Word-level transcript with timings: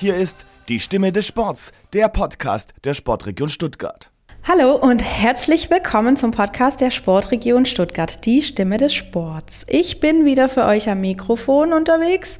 Hier 0.00 0.16
ist 0.16 0.46
die 0.70 0.80
Stimme 0.80 1.12
des 1.12 1.26
Sports, 1.26 1.72
der 1.92 2.08
Podcast 2.08 2.72
der 2.84 2.94
Sportregion 2.94 3.50
Stuttgart. 3.50 4.10
Hallo 4.48 4.74
und 4.74 5.00
herzlich 5.00 5.68
willkommen 5.68 6.16
zum 6.16 6.30
Podcast 6.30 6.80
der 6.80 6.90
Sportregion 6.90 7.66
Stuttgart, 7.66 8.24
die 8.24 8.40
Stimme 8.40 8.78
des 8.78 8.94
Sports. 8.94 9.66
Ich 9.68 10.00
bin 10.00 10.24
wieder 10.24 10.48
für 10.48 10.64
euch 10.64 10.88
am 10.88 11.02
Mikrofon 11.02 11.74
unterwegs, 11.74 12.38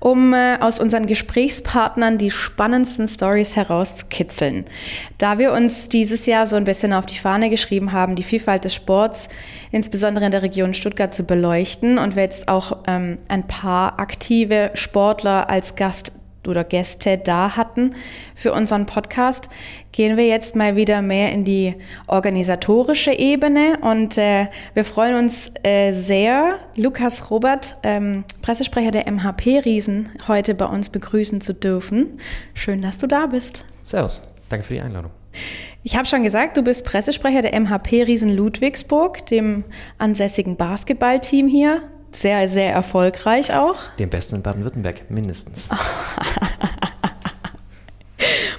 um 0.00 0.34
äh, 0.34 0.56
aus 0.58 0.80
unseren 0.80 1.06
Gesprächspartnern 1.06 2.18
die 2.18 2.32
spannendsten 2.32 3.06
Stories 3.06 3.54
herauszukitzeln. 3.54 4.64
Da 5.16 5.38
wir 5.38 5.52
uns 5.52 5.88
dieses 5.88 6.26
Jahr 6.26 6.48
so 6.48 6.56
ein 6.56 6.64
bisschen 6.64 6.92
auf 6.92 7.06
die 7.06 7.18
Fahne 7.18 7.50
geschrieben 7.50 7.92
haben, 7.92 8.16
die 8.16 8.24
Vielfalt 8.24 8.64
des 8.64 8.74
Sports, 8.74 9.28
insbesondere 9.70 10.24
in 10.24 10.32
der 10.32 10.42
Region 10.42 10.74
Stuttgart, 10.74 11.14
zu 11.14 11.22
beleuchten 11.22 11.98
und 11.98 12.16
wir 12.16 12.24
jetzt 12.24 12.48
auch 12.48 12.78
ähm, 12.88 13.18
ein 13.28 13.46
paar 13.46 14.00
aktive 14.00 14.72
Sportler 14.74 15.48
als 15.48 15.76
Gast 15.76 16.10
oder 16.48 16.64
Gäste 16.64 17.18
da 17.18 17.56
hatten 17.56 17.94
für 18.34 18.52
unseren 18.52 18.86
Podcast, 18.86 19.48
gehen 19.92 20.16
wir 20.16 20.26
jetzt 20.26 20.56
mal 20.56 20.76
wieder 20.76 21.02
mehr 21.02 21.32
in 21.32 21.44
die 21.44 21.74
organisatorische 22.06 23.12
Ebene 23.12 23.78
und 23.80 24.18
äh, 24.18 24.48
wir 24.74 24.84
freuen 24.84 25.16
uns 25.16 25.52
äh, 25.62 25.92
sehr, 25.92 26.58
Lukas 26.76 27.30
Robert, 27.30 27.76
ähm, 27.82 28.24
Pressesprecher 28.42 28.90
der 28.90 29.10
MHP 29.10 29.64
Riesen, 29.64 30.10
heute 30.28 30.54
bei 30.54 30.66
uns 30.66 30.88
begrüßen 30.88 31.40
zu 31.40 31.54
dürfen. 31.54 32.18
Schön, 32.54 32.82
dass 32.82 32.98
du 32.98 33.06
da 33.06 33.26
bist. 33.26 33.64
Servus, 33.82 34.22
danke 34.48 34.64
für 34.64 34.74
die 34.74 34.80
Einladung. 34.80 35.10
Ich 35.82 35.96
habe 35.96 36.06
schon 36.06 36.22
gesagt, 36.22 36.56
du 36.56 36.62
bist 36.62 36.84
Pressesprecher 36.84 37.42
der 37.42 37.58
MHP 37.58 38.02
Riesen 38.02 38.34
Ludwigsburg, 38.34 39.24
dem 39.26 39.64
ansässigen 39.98 40.56
Basketballteam 40.56 41.46
hier 41.46 41.82
sehr, 42.12 42.48
sehr 42.48 42.72
erfolgreich 42.72 43.54
auch. 43.54 43.76
Den 43.98 44.10
besten 44.10 44.36
in 44.36 44.42
Baden-Württemberg, 44.42 45.10
mindestens. 45.10 45.68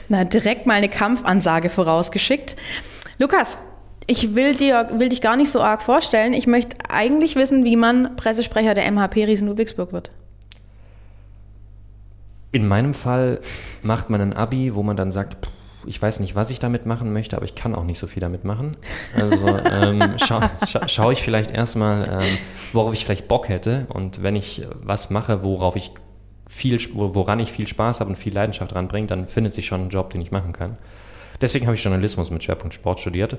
Na, 0.09 0.23
direkt 0.23 0.65
mal 0.65 0.75
eine 0.75 0.89
Kampfansage 0.89 1.69
vorausgeschickt. 1.69 2.55
Lukas, 3.17 3.57
ich 4.05 4.35
will, 4.35 4.55
dir, 4.55 4.89
will 4.93 5.09
dich 5.09 5.21
gar 5.21 5.35
nicht 5.35 5.51
so 5.51 5.61
arg 5.61 5.81
vorstellen. 5.81 6.33
Ich 6.33 6.47
möchte 6.47 6.77
eigentlich 6.89 7.35
wissen, 7.35 7.65
wie 7.65 7.75
man 7.75 8.15
Pressesprecher 8.15 8.73
der 8.73 8.89
MHP 8.89 9.25
Riesen 9.25 9.47
Ludwigsburg 9.49 9.91
wird. 9.91 10.11
In 12.53 12.67
meinem 12.67 12.93
Fall 12.93 13.41
macht 13.83 14.09
man 14.09 14.21
ein 14.21 14.33
Abi, 14.33 14.73
wo 14.73 14.83
man 14.83 14.95
dann 14.95 15.11
sagt, 15.11 15.45
pff, 15.45 15.51
ich 15.87 16.01
weiß 16.01 16.19
nicht, 16.19 16.35
was 16.35 16.49
ich 16.49 16.59
damit 16.59 16.85
machen 16.85 17.13
möchte, 17.13 17.35
aber 17.35 17.45
ich 17.45 17.55
kann 17.55 17.73
auch 17.75 17.83
nicht 17.83 17.99
so 17.99 18.07
viel 18.07 18.21
damit 18.21 18.43
machen. 18.43 18.73
Also 19.15 19.47
ähm, 19.47 20.17
scha 20.17 20.51
scha 20.67 20.87
schaue 20.87 21.13
ich 21.13 21.21
vielleicht 21.21 21.51
erstmal, 21.51 22.19
ähm, 22.21 22.37
worauf 22.73 22.93
ich 22.93 23.05
vielleicht 23.05 23.27
Bock 23.27 23.49
hätte. 23.49 23.87
Und 23.93 24.21
wenn 24.21 24.35
ich 24.35 24.65
was 24.81 25.09
mache, 25.09 25.43
worauf 25.43 25.75
ich 25.75 25.91
viel, 26.47 26.79
woran 26.93 27.39
ich 27.39 27.51
viel 27.51 27.67
Spaß 27.67 27.99
habe 27.99 28.09
und 28.09 28.15
viel 28.15 28.33
Leidenschaft 28.33 28.73
ranbringe, 28.73 29.07
dann 29.07 29.27
findet 29.27 29.53
sich 29.53 29.65
schon 29.65 29.85
ein 29.85 29.89
Job, 29.89 30.09
den 30.09 30.21
ich 30.21 30.31
machen 30.31 30.53
kann. 30.53 30.77
Deswegen 31.41 31.67
habe 31.67 31.75
ich 31.75 31.83
Journalismus 31.83 32.31
mit 32.31 32.43
Schwerpunkt 32.43 32.73
Sport 32.73 32.99
studiert 32.99 33.37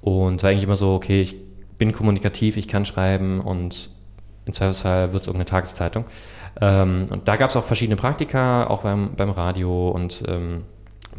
und 0.00 0.42
war 0.42 0.50
eigentlich 0.50 0.64
immer 0.64 0.76
so, 0.76 0.94
okay, 0.94 1.22
ich 1.22 1.36
bin 1.78 1.92
kommunikativ, 1.92 2.56
ich 2.56 2.68
kann 2.68 2.84
schreiben 2.84 3.40
und 3.40 3.90
im 4.46 4.52
Zweifelsfall 4.52 5.12
wird 5.12 5.22
es 5.22 5.28
irgendeine 5.28 5.50
Tageszeitung. 5.50 6.04
Ähm, 6.60 7.06
und 7.10 7.28
da 7.28 7.36
gab 7.36 7.50
es 7.50 7.56
auch 7.56 7.64
verschiedene 7.64 7.96
Praktika, 7.96 8.66
auch 8.66 8.82
beim, 8.82 9.14
beim 9.14 9.30
Radio 9.30 9.88
und 9.90 10.22
ähm, 10.26 10.62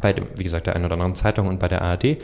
bei 0.01 0.13
dem, 0.13 0.27
wie 0.35 0.43
gesagt, 0.43 0.67
der 0.67 0.75
einen 0.75 0.85
oder 0.85 0.93
anderen 0.93 1.15
Zeitung 1.15 1.47
und 1.47 1.59
bei 1.59 1.67
der 1.67 1.81
ARD. 1.81 2.17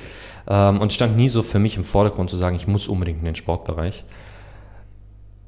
Ähm, 0.48 0.82
und 0.82 0.94
stand 0.94 1.16
nie 1.16 1.30
so 1.30 1.42
für 1.42 1.60
mich 1.60 1.78
im 1.78 1.84
Vordergrund 1.84 2.30
zu 2.30 2.38
sagen, 2.38 2.56
ich 2.56 2.68
muss 2.68 2.88
unbedingt 2.88 3.20
in 3.20 3.26
den 3.26 3.36
Sportbereich. 3.36 4.04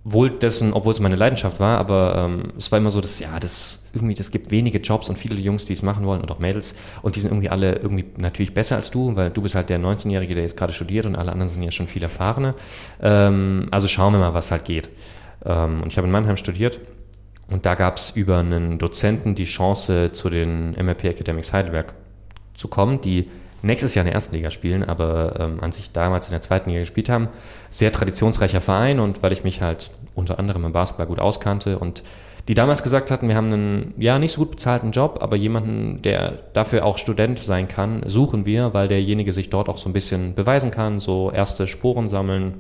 Wohl 0.08 0.30
dessen, 0.30 0.74
obwohl 0.74 0.94
es 0.94 1.00
meine 1.00 1.16
Leidenschaft 1.16 1.60
war, 1.60 1.80
aber 1.80 2.14
ähm, 2.16 2.54
es 2.60 2.72
war 2.72 2.78
immer 2.78 2.92
so, 2.92 3.02
dass 3.02 3.18
ja, 3.20 3.40
das 3.40 3.84
irgendwie, 3.92 4.14
das 4.14 4.30
gibt 4.30 4.52
wenige 4.52 4.78
Jobs 4.78 5.10
und 5.10 5.18
viele 5.18 5.36
Jungs, 5.38 5.66
die 5.66 5.74
es 5.74 5.82
machen 5.82 6.06
wollen 6.06 6.22
und 6.22 6.32
auch 6.32 6.38
Mädels 6.38 6.76
und 7.02 7.16
die 7.16 7.22
sind 7.22 7.32
irgendwie 7.32 7.50
alle 7.50 7.78
irgendwie 7.78 8.06
natürlich 8.18 8.54
besser 8.54 8.76
als 8.76 8.92
du, 8.92 9.16
weil 9.16 9.32
du 9.32 9.42
bist 9.42 9.56
halt 9.56 9.70
der 9.70 9.80
19-Jährige, 9.80 10.36
der 10.36 10.44
jetzt 10.44 10.58
gerade 10.58 10.74
studiert 10.74 11.08
und 11.08 11.16
alle 11.16 11.32
anderen 11.32 11.50
sind 11.50 11.64
ja 11.64 11.72
schon 11.72 11.88
viel 11.88 12.04
erfahrener. 12.04 12.54
Ähm, 13.02 13.68
also 13.72 13.88
schauen 13.88 14.14
wir 14.14 14.20
mal, 14.20 14.36
was 14.36 14.52
halt 14.52 14.66
geht. 14.66 14.90
Ähm, 15.44 15.82
und 15.82 15.88
ich 15.92 15.98
habe 15.98 16.06
in 16.06 16.12
Mannheim 16.12 16.38
studiert 16.38 16.80
und 17.50 17.66
da 17.66 17.74
gab 17.74 17.98
es 17.98 18.12
über 18.12 18.38
einen 18.38 18.78
Dozenten 18.78 19.34
die 19.34 19.46
Chance, 19.46 20.12
zu 20.12 20.30
den 20.30 20.72
MRP 20.74 21.06
Academics 21.06 21.52
Heidelberg 21.52 21.96
zu 22.56 22.68
kommen, 22.68 23.02
die 23.02 23.30
nächstes 23.62 23.96
Jahr 23.96 24.04
in 24.04 24.08
der 24.08 24.16
ersten 24.16 24.36
Liga 24.36 24.52
spielen, 24.52 24.84
aber 24.84 25.40
ähm, 25.40 25.60
an 25.62 25.72
sich 25.72 25.92
damals 25.92 26.28
in 26.28 26.32
der 26.32 26.42
zweiten 26.42 26.70
Liga 26.70 26.82
gespielt 26.82 27.10
haben. 27.10 27.30
Sehr 27.70 27.92
traditionsreicher 27.92 28.62
Verein 28.62 29.00
und 29.00 29.24
weil 29.24 29.34
ich 29.34 29.44
mich 29.44 29.62
halt 29.62 29.92
unter 30.14 30.40
anderem 30.40 30.66
im 30.66 30.72
Basketball 30.72 31.08
gut 31.08 31.20
auskannte 31.20 31.80
und 31.80 32.04
die 32.48 32.54
damals 32.54 32.84
gesagt 32.84 33.10
hatten, 33.10 33.28
wir 33.28 33.36
haben 33.36 33.52
einen 33.52 33.94
ja 33.98 34.20
nicht 34.20 34.34
so 34.34 34.42
gut 34.42 34.52
bezahlten 34.52 34.92
Job, 34.92 35.18
aber 35.22 35.36
jemanden, 35.36 36.04
der 36.04 36.34
dafür 36.54 36.86
auch 36.86 37.00
Student 37.00 37.40
sein 37.40 37.68
kann, 37.68 38.04
suchen 38.06 38.46
wir, 38.46 38.74
weil 38.76 38.88
derjenige 38.88 39.34
sich 39.34 39.50
dort 39.50 39.68
auch 39.68 39.80
so 39.80 39.90
ein 39.90 39.94
bisschen 39.94 40.36
beweisen 40.36 40.70
kann, 40.70 41.00
so 41.00 41.32
erste 41.32 41.66
Sporen 41.66 42.08
sammeln. 42.08 42.54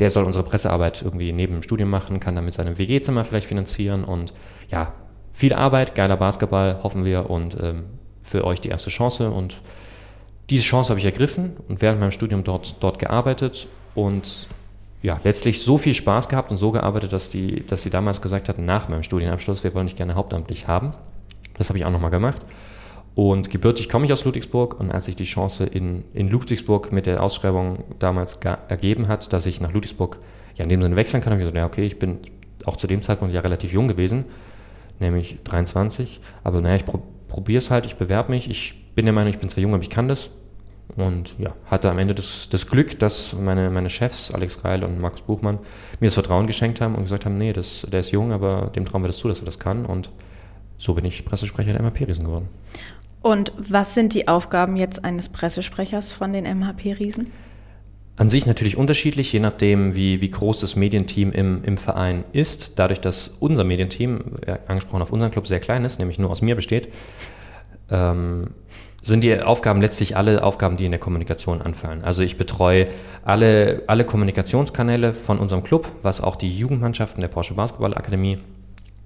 Der 0.00 0.10
soll 0.10 0.24
unsere 0.24 0.44
Pressearbeit 0.44 1.02
irgendwie 1.02 1.32
neben 1.32 1.54
dem 1.54 1.62
Studium 1.62 1.88
machen, 1.88 2.18
kann 2.18 2.34
damit 2.34 2.54
seine 2.54 2.78
WG-Zimmer 2.78 3.24
vielleicht 3.24 3.46
finanzieren 3.46 4.02
und 4.02 4.32
ja, 4.68 4.92
viel 5.32 5.52
Arbeit, 5.52 5.94
geiler 5.94 6.16
Basketball, 6.16 6.82
hoffen 6.82 7.04
wir 7.04 7.30
und 7.30 7.56
ähm, 7.62 7.84
für 8.26 8.44
euch 8.44 8.60
die 8.60 8.68
erste 8.68 8.90
Chance 8.90 9.30
und 9.30 9.60
diese 10.50 10.64
Chance 10.64 10.90
habe 10.90 11.00
ich 11.00 11.06
ergriffen 11.06 11.56
und 11.68 11.80
während 11.80 12.00
meinem 12.00 12.12
Studium 12.12 12.44
dort, 12.44 12.76
dort 12.80 12.98
gearbeitet 12.98 13.66
und 13.94 14.48
ja, 15.02 15.20
letztlich 15.22 15.62
so 15.62 15.78
viel 15.78 15.94
Spaß 15.94 16.28
gehabt 16.28 16.50
und 16.50 16.56
so 16.56 16.72
gearbeitet, 16.72 17.12
dass 17.12 17.30
sie, 17.30 17.64
dass 17.68 17.82
sie 17.82 17.90
damals 17.90 18.20
gesagt 18.20 18.48
hatten, 18.48 18.64
nach 18.64 18.88
meinem 18.88 19.02
Studienabschluss, 19.02 19.62
wir 19.62 19.74
wollen 19.74 19.86
dich 19.86 19.96
gerne 19.96 20.14
hauptamtlich 20.14 20.66
haben. 20.66 20.94
Das 21.54 21.68
habe 21.68 21.78
ich 21.78 21.84
auch 21.84 21.90
nochmal 21.90 22.10
gemacht. 22.10 22.42
Und 23.14 23.50
gebürtig 23.50 23.88
komme 23.88 24.04
ich 24.04 24.12
aus 24.12 24.24
Ludwigsburg 24.24 24.78
und 24.78 24.92
als 24.92 25.06
sich 25.06 25.16
die 25.16 25.24
Chance 25.24 25.64
in, 25.64 26.04
in 26.12 26.28
Ludwigsburg 26.28 26.92
mit 26.92 27.06
der 27.06 27.22
Ausschreibung 27.22 27.84
damals 27.98 28.38
ergeben 28.68 29.08
hat, 29.08 29.32
dass 29.32 29.46
ich 29.46 29.60
nach 29.60 29.72
Ludwigsburg 29.72 30.18
ja 30.56 30.64
in 30.64 30.68
dem 30.68 30.82
Sinne 30.82 30.96
wechseln 30.96 31.22
kann, 31.22 31.32
habe 31.32 31.40
ich 31.40 31.46
gesagt, 31.46 31.56
ja 31.56 31.66
okay, 31.66 31.86
ich 31.86 31.98
bin 31.98 32.18
auch 32.66 32.76
zu 32.76 32.86
dem 32.86 33.00
Zeitpunkt 33.00 33.32
ja 33.32 33.40
relativ 33.40 33.72
jung 33.72 33.88
gewesen, 33.88 34.26
nämlich 35.00 35.38
23, 35.44 36.20
aber 36.44 36.60
naja, 36.60 36.76
ich 36.76 36.84
probiere 37.28 37.58
es 37.58 37.70
halt, 37.70 37.86
ich 37.86 37.96
bewerbe 37.96 38.30
mich. 38.30 38.50
Ich 38.50 38.74
bin 38.94 39.06
der 39.06 39.12
Meinung, 39.12 39.30
ich 39.30 39.38
bin 39.38 39.48
zwar 39.48 39.62
jung, 39.62 39.74
aber 39.74 39.82
ich 39.82 39.90
kann 39.90 40.08
das. 40.08 40.30
Und 40.94 41.34
ja, 41.38 41.52
hatte 41.66 41.90
am 41.90 41.98
Ende 41.98 42.14
das, 42.14 42.48
das 42.50 42.68
Glück, 42.68 42.98
dass 42.98 43.34
meine, 43.34 43.70
meine 43.70 43.90
Chefs, 43.90 44.32
Alex 44.32 44.64
Reil 44.64 44.84
und 44.84 45.00
Markus 45.00 45.22
Buchmann, 45.22 45.58
mir 46.00 46.06
das 46.06 46.14
Vertrauen 46.14 46.46
geschenkt 46.46 46.80
haben 46.80 46.94
und 46.94 47.02
gesagt 47.02 47.24
haben, 47.26 47.36
nee, 47.36 47.52
das, 47.52 47.86
der 47.90 48.00
ist 48.00 48.12
jung, 48.12 48.32
aber 48.32 48.70
dem 48.74 48.84
trauen 48.84 49.02
wir 49.02 49.08
das 49.08 49.18
zu, 49.18 49.28
dass 49.28 49.40
er 49.40 49.46
das 49.46 49.58
kann. 49.58 49.84
Und 49.84 50.10
so 50.78 50.94
bin 50.94 51.04
ich 51.04 51.24
Pressesprecher 51.24 51.72
der 51.72 51.82
MHP-Riesen 51.82 52.24
geworden. 52.24 52.48
Und 53.20 53.52
was 53.58 53.94
sind 53.94 54.14
die 54.14 54.28
Aufgaben 54.28 54.76
jetzt 54.76 55.04
eines 55.04 55.28
Pressesprechers 55.28 56.12
von 56.12 56.32
den 56.32 56.44
MHP-Riesen? 56.44 57.30
An 58.18 58.30
sich 58.30 58.46
natürlich 58.46 58.78
unterschiedlich, 58.78 59.30
je 59.32 59.40
nachdem, 59.40 59.94
wie, 59.94 60.22
wie 60.22 60.30
groß 60.30 60.60
das 60.60 60.74
Medienteam 60.74 61.32
im, 61.32 61.62
im 61.64 61.76
Verein 61.76 62.24
ist. 62.32 62.78
Dadurch, 62.78 63.00
dass 63.00 63.28
unser 63.28 63.62
Medienteam, 63.62 64.36
angesprochen 64.66 65.02
auf 65.02 65.12
unseren 65.12 65.30
Club, 65.30 65.46
sehr 65.46 65.60
klein 65.60 65.84
ist, 65.84 65.98
nämlich 65.98 66.18
nur 66.18 66.30
aus 66.30 66.40
mir 66.40 66.56
besteht, 66.56 66.88
ähm, 67.90 68.48
sind 69.02 69.22
die 69.22 69.38
Aufgaben 69.40 69.82
letztlich 69.82 70.16
alle 70.16 70.42
Aufgaben, 70.42 70.78
die 70.78 70.86
in 70.86 70.92
der 70.92 70.98
Kommunikation 70.98 71.60
anfallen. 71.60 72.02
Also 72.04 72.22
ich 72.22 72.38
betreue 72.38 72.86
alle, 73.22 73.82
alle 73.86 74.04
Kommunikationskanäle 74.04 75.12
von 75.12 75.38
unserem 75.38 75.62
Club, 75.62 75.86
was 76.02 76.22
auch 76.22 76.36
die 76.36 76.50
Jugendmannschaften 76.50 77.20
der 77.20 77.28
Porsche 77.28 77.52
Basketball 77.52 77.94
Akademie 77.94 78.38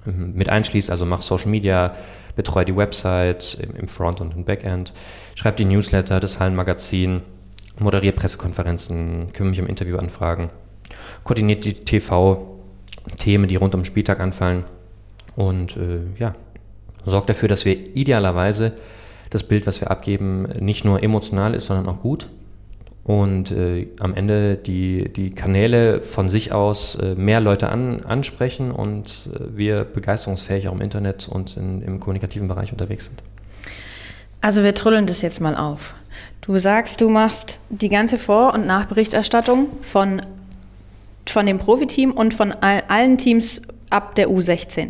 ähm, 0.06 0.34
mit 0.34 0.50
einschließt. 0.50 0.88
Also 0.88 1.04
mache 1.04 1.22
Social 1.22 1.50
Media, 1.50 1.96
betreue 2.36 2.64
die 2.64 2.76
Website 2.76 3.58
im, 3.60 3.74
im 3.74 3.88
Front 3.88 4.20
und 4.20 4.34
im 4.36 4.44
Backend, 4.44 4.94
schreibe 5.34 5.56
die 5.56 5.64
Newsletter, 5.64 6.20
das 6.20 6.38
Hallenmagazin, 6.38 7.22
moderiere 7.80 8.14
Pressekonferenzen, 8.14 9.32
kümmere 9.32 9.50
mich 9.50 9.60
um 9.60 9.66
Interviewanfragen, 9.66 10.50
koordiniert 11.24 11.64
die 11.64 11.74
TV-Themen, 11.74 13.48
die 13.48 13.56
rund 13.56 13.74
um 13.74 13.80
den 13.80 13.86
Spieltag 13.86 14.20
anfallen 14.20 14.64
und 15.36 15.76
äh, 15.76 16.00
ja, 16.18 16.34
sorgt 17.04 17.30
dafür, 17.30 17.48
dass 17.48 17.64
wir 17.64 17.96
idealerweise 17.96 18.72
das 19.30 19.44
Bild, 19.44 19.66
was 19.66 19.80
wir 19.80 19.90
abgeben, 19.90 20.42
nicht 20.58 20.84
nur 20.84 21.02
emotional 21.02 21.54
ist, 21.54 21.66
sondern 21.66 21.88
auch 21.88 22.00
gut 22.00 22.28
und 23.04 23.50
äh, 23.50 23.88
am 23.98 24.14
Ende 24.14 24.56
die, 24.56 25.10
die 25.12 25.30
Kanäle 25.30 26.00
von 26.00 26.28
sich 26.28 26.52
aus 26.52 26.96
äh, 26.96 27.14
mehr 27.14 27.40
Leute 27.40 27.70
an, 27.70 28.04
ansprechen 28.04 28.70
und 28.70 29.30
äh, 29.34 29.56
wir 29.56 29.84
begeisterungsfähig 29.84 30.68
auch 30.68 30.74
im 30.74 30.80
Internet 30.80 31.28
und 31.28 31.56
in, 31.56 31.82
im 31.82 31.98
kommunikativen 31.98 32.46
Bereich 32.46 32.72
unterwegs 32.72 33.06
sind. 33.06 33.22
Also 34.42 34.62
wir 34.62 34.74
trüllen 34.74 35.06
das 35.06 35.22
jetzt 35.22 35.40
mal 35.40 35.56
auf. 35.56 35.94
Du 36.40 36.56
sagst, 36.58 37.00
du 37.00 37.08
machst 37.08 37.60
die 37.68 37.88
ganze 37.88 38.18
Vor- 38.18 38.54
und 38.54 38.66
Nachberichterstattung 38.66 39.68
von, 39.82 40.22
von 41.26 41.46
dem 41.46 41.58
Profiteam 41.58 42.12
und 42.12 42.32
von 42.32 42.52
all, 42.52 42.82
allen 42.88 43.18
Teams 43.18 43.62
ab 43.90 44.14
der 44.14 44.28
U16. 44.28 44.88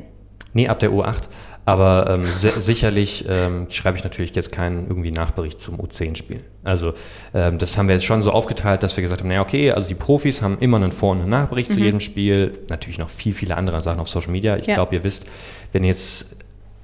Nee, 0.52 0.68
ab 0.68 0.78
der 0.78 0.90
U8. 0.90 1.28
Aber 1.66 2.10
ähm, 2.10 2.24
sicherlich 2.24 3.26
ähm, 3.28 3.66
schreibe 3.70 3.96
ich 3.96 4.02
natürlich 4.02 4.34
jetzt 4.34 4.50
keinen 4.50 4.88
irgendwie 4.88 5.12
Nachbericht 5.12 5.60
zum 5.60 5.76
U10-Spiel. 5.76 6.40
Also 6.64 6.94
ähm, 7.34 7.58
das 7.58 7.76
haben 7.76 7.86
wir 7.86 7.94
jetzt 7.94 8.06
schon 8.06 8.22
so 8.22 8.32
aufgeteilt, 8.32 8.82
dass 8.82 8.96
wir 8.96 9.02
gesagt 9.02 9.20
haben, 9.20 9.28
naja, 9.28 9.42
okay, 9.42 9.70
also 9.70 9.88
die 9.88 9.94
Profis 9.94 10.42
haben 10.42 10.58
immer 10.58 10.78
einen 10.78 10.90
Vor- 10.90 11.12
und 11.12 11.20
einen 11.20 11.30
Nachbericht 11.30 11.70
mhm. 11.70 11.74
zu 11.74 11.80
jedem 11.80 12.00
Spiel. 12.00 12.58
Natürlich 12.68 12.98
noch 12.98 13.10
viel, 13.10 13.32
viele 13.32 13.56
andere 13.56 13.80
Sachen 13.82 14.00
auf 14.00 14.08
Social 14.08 14.32
Media. 14.32 14.56
Ich 14.56 14.66
ja. 14.66 14.74
glaube, 14.74 14.96
ihr 14.96 15.04
wisst, 15.04 15.26
wenn 15.72 15.84
ihr 15.84 15.90
jetzt 15.90 16.36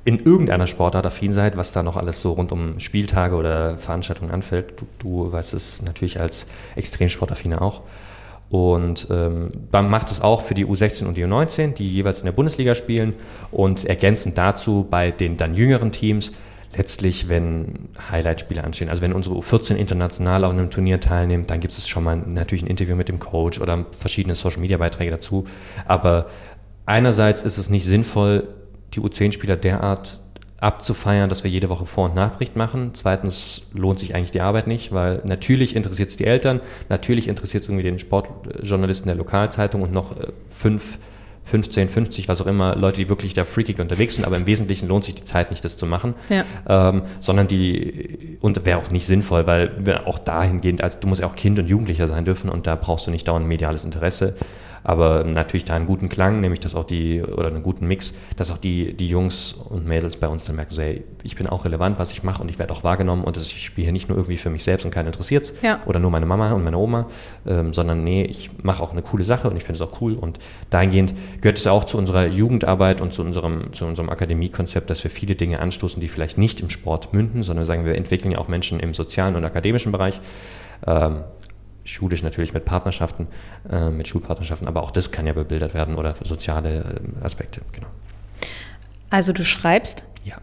in 0.07 0.21
irgendeiner 0.21 0.69
Sportart 0.69 1.05
affin 1.05 1.33
seid, 1.33 1.57
was 1.57 1.73
da 1.73 1.83
noch 1.83 1.97
alles 1.97 2.21
so 2.21 2.33
rund 2.33 2.53
um 2.53 2.79
Spieltage 2.79 3.35
oder 3.35 3.77
Veranstaltungen 3.77 4.31
anfällt. 4.31 4.81
Du, 4.81 4.87
du 5.01 5.33
weißt 5.33 5.53
es 5.53 5.83
natürlich 5.83 6.21
als 6.21 6.47
Extremsportaffine 6.77 7.61
auch. 7.61 7.83
Und 8.49 9.09
ähm, 9.11 9.51
man 9.73 9.91
macht 9.91 10.13
es 10.13 10.21
auch 10.21 10.43
für 10.43 10.55
die 10.55 10.65
U16 10.65 11.07
und 11.07 11.17
die 11.17 11.25
U19, 11.25 11.75
die 11.75 11.89
jeweils 11.91 12.21
in 12.21 12.27
der 12.27 12.33
Bundesliga 12.33 12.77
spielen. 12.77 13.15
Und 13.51 13.85
ergänzend 13.85 14.39
dazu 14.39 14.87
bei 14.89 15.11
den 15.11 15.37
dann 15.37 15.57
jüngeren 15.57 15.91
Teams 15.91 16.31
letztlich, 16.77 17.29
wenn 17.29 17.89
Highlight-Spiele 18.09 18.63
anstehen. 18.63 18.91
Also 18.91 19.03
wenn 19.03 19.13
unsere 19.13 19.35
U14 19.35 19.75
international 19.75 20.45
auf 20.45 20.53
einem 20.53 20.71
Turnier 20.71 21.01
teilnimmt, 21.01 21.51
dann 21.51 21.59
gibt 21.59 21.75
es 21.75 21.89
schon 21.89 22.05
mal 22.05 22.17
natürlich 22.17 22.63
ein 22.63 22.69
Interview 22.69 22.95
mit 22.95 23.09
dem 23.09 23.19
Coach 23.19 23.61
oder 23.61 23.87
verschiedene 23.91 24.37
Social-Media-Beiträge 24.37 25.11
dazu. 25.11 25.47
Aber 25.85 26.27
einerseits 26.85 27.43
ist 27.43 27.59
es 27.59 27.71
nicht 27.71 27.87
sinnvoll, 27.87 28.47
die 28.97 29.01
U10-Spieler 29.01 29.57
derart 29.57 30.21
abzufeiern, 30.59 31.29
dass 31.29 31.45
wir 31.45 31.51
jede 31.51 31.69
Woche 31.69 31.85
Vor- 31.85 32.07
und 32.07 32.15
Nachbericht 32.15 32.57
machen. 32.57 32.91
Zweitens 32.95 33.63
lohnt 33.75 33.99
sich 33.99 34.15
eigentlich 34.15 34.31
die 34.31 34.41
Arbeit 34.41 34.67
nicht, 34.67 34.93
weil 34.93 35.21
natürlich 35.25 35.77
interessiert 35.77 36.09
es 36.09 36.17
die 36.17 36.25
Eltern, 36.25 36.61
natürlich 36.89 37.29
interessiert 37.29 37.63
es 37.63 37.69
irgendwie 37.69 37.85
den 37.85 37.99
Sportjournalisten 37.99 39.07
der 39.07 39.17
Lokalzeitung 39.17 39.83
und 39.83 39.93
noch 39.93 40.17
äh, 40.17 40.33
fünf 40.49 40.99
15, 41.47 41.89
50, 41.89 42.29
was 42.29 42.41
auch 42.41 42.47
immer, 42.47 42.75
Leute, 42.75 42.97
die 42.97 43.09
wirklich 43.09 43.33
da 43.33 43.45
freakig 43.45 43.79
unterwegs 43.79 44.17
sind, 44.17 44.25
aber 44.25 44.37
im 44.37 44.47
Wesentlichen 44.47 44.89
lohnt 44.89 45.05
sich 45.05 45.15
die 45.15 45.23
Zeit 45.23 45.51
nicht, 45.51 45.65
das 45.65 45.77
zu 45.77 45.87
machen, 45.87 46.15
ja. 46.29 46.45
ähm, 46.69 47.03
sondern 47.21 47.47
die, 47.47 48.37
und 48.41 48.67
wäre 48.67 48.81
auch 48.81 48.91
nicht 48.91 49.07
sinnvoll, 49.07 49.47
weil 49.47 49.71
wir 49.79 50.09
auch 50.09 50.19
dahingehend, 50.19 50.83
also 50.83 50.99
du 51.01 51.07
musst 51.07 51.21
ja 51.21 51.29
auch 51.29 51.37
Kind 51.37 51.61
und 51.61 51.71
Jugendlicher 51.71 52.09
sein 52.09 52.25
dürfen 52.25 52.51
und 52.51 52.67
da 52.67 52.75
brauchst 52.75 53.07
du 53.07 53.13
nicht 53.13 53.29
dauernd 53.29 53.47
mediales 53.47 53.85
Interesse 53.85 54.35
aber 54.87 55.25
natürlich 55.25 55.65
da 55.65 55.75
einen 55.75 55.87
guten 55.87 56.09
Klang, 56.09 56.41
nämlich 56.41 56.61
dass 56.61 56.77
auch 56.77 56.85
die, 56.85 57.21
oder 57.21 57.49
einen 57.49 57.65
guten 57.65 57.89
Mix, 57.89 58.17
dass 58.37 58.53
auch 58.53 58.59
die, 58.59 58.95
die 58.95 59.09
Jungs 59.09 59.53
und 59.53 59.85
Mädels 59.85 60.17
bei 60.17 60.29
uns 60.29 60.45
dann 60.45 60.55
merken, 60.55 60.73
so, 60.73 60.81
hey, 60.81 61.03
ich 61.25 61.35
bin 61.35 61.49
auch 61.49 61.65
relevant, 61.65 61.99
was 61.99 62.13
ich 62.13 62.23
mache 62.23 62.41
und 62.41 62.49
ich 62.49 62.61
werde 62.61 62.73
auch 62.73 62.85
wahrgenommen 62.85 63.25
und 63.25 63.37
ich 63.37 63.65
spiele 63.65 63.87
hier 63.87 63.93
nicht 63.93 64.09
nur 64.09 64.17
irgendwie 64.17 64.37
für 64.37 64.49
mich 64.49 64.63
selbst 64.63 64.85
und 64.85 64.93
keinen 64.93 65.09
interessiert 65.09 65.53
ja. 65.61 65.81
oder 65.87 65.99
nur 65.99 66.13
meine 66.13 66.25
Mama 66.25 66.53
und 66.53 66.63
meine 66.63 66.79
Oma, 66.79 67.09
ähm, 67.49 67.73
sondern 67.73 68.05
nee, 68.05 68.23
ich 68.23 68.51
mache 68.63 68.81
auch 68.81 68.93
eine 68.93 69.03
coole 69.03 69.25
Sache 69.25 69.51
und 69.51 69.57
ich 69.57 69.65
finde 69.65 69.83
es 69.83 69.91
auch 69.91 70.01
cool 70.01 70.15
und 70.15 70.39
dahingehend 70.71 71.15
gehört 71.41 71.59
es 71.59 71.67
auch 71.67 71.83
zu 71.83 71.99
unserer 71.99 72.27
Jugendarbeit 72.27 73.01
und 73.01 73.13
zu 73.13 73.23
unserem, 73.23 73.73
zu 73.73 73.87
unserem 73.87 74.09
Akademiekonzept, 74.09 74.89
dass 74.89 75.03
wir 75.03 75.11
viele 75.11 75.35
Dinge 75.35 75.59
anstoßen, 75.59 76.01
die 76.01 76.07
vielleicht 76.07 76.39
nicht 76.39 76.61
im 76.61 76.71
Sport 76.71 77.13
münden, 77.13 77.43
sondern 77.43 77.65
sagen 77.65 77.85
wir 77.85 77.97
entwickeln 77.97 78.31
ja 78.31 78.39
auch 78.39 78.47
Menschen 78.47 78.79
im 78.79 78.95
sozialen 78.95 79.35
und 79.35 79.45
akademischen 79.45 79.91
Bereich. 79.91 80.21
Ähm, 80.87 81.25
schulisch 81.87 82.23
natürlich 82.23 82.53
mit 82.53 82.65
Partnerschaften, 82.65 83.29
äh, 83.71 83.91
mit 83.91 84.09
Schulpartnerschaften, 84.09 84.69
aber 84.69 84.83
auch 84.83 84.91
das 84.91 85.11
kann 85.11 85.27
ja 85.27 85.33
bebildert 85.33 85.73
werden 85.73 85.95
oder 85.95 86.15
soziale 86.15 87.01
äh, 87.21 87.25
Aspekte, 87.25 87.61
genau. 87.73 87.87
Also 89.09 89.33
du 89.33 89.45
schreibst? 89.45 90.05
Ja. 90.25 90.37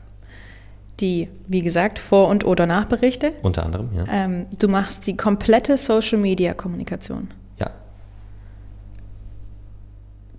Die, 1.00 1.28
wie 1.48 1.62
gesagt, 1.62 2.00
Vor- 2.00 2.30
und 2.30 2.46
oder 2.46 2.66
Nachberichte? 2.66 3.34
Unter 3.42 3.64
anderem, 3.64 3.90
ja. 3.96 4.06
Ähm, 4.08 4.48
du 4.58 4.68
machst 4.68 5.06
die 5.06 5.18
komplette 5.18 5.78
Social-Media-Kommunikation? 5.78 7.30
Ja. 7.60 7.72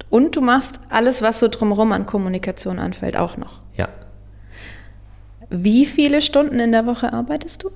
Und 0.09 0.37
du 0.37 0.41
machst 0.41 0.81
alles, 0.89 1.23
was 1.23 1.41
so 1.41 1.49
drumherum 1.49 1.93
an 1.93 2.07
Kommunikation 2.07 2.79
anfällt, 2.79 3.17
auch 3.17 3.37
noch? 3.37 3.61
Ja. 3.77 3.89
Wie 5.51 5.85
viele 5.85 6.23
Stunden 6.23 6.59
in 6.61 6.73
der 6.73 6.87
Woche 6.87 7.13
arbeitest 7.13 7.63
du? 7.63 7.71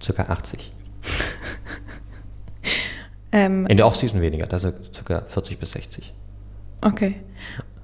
Circa 0.00 0.24
80. 0.24 0.70
Ähm, 3.36 3.66
In 3.66 3.76
der 3.76 3.86
Offseason 3.86 4.22
weniger, 4.22 4.46
das 4.46 4.64
ist 4.64 5.04
ca. 5.04 5.22
40 5.26 5.58
bis 5.58 5.72
60. 5.72 6.14
Okay. 6.80 7.16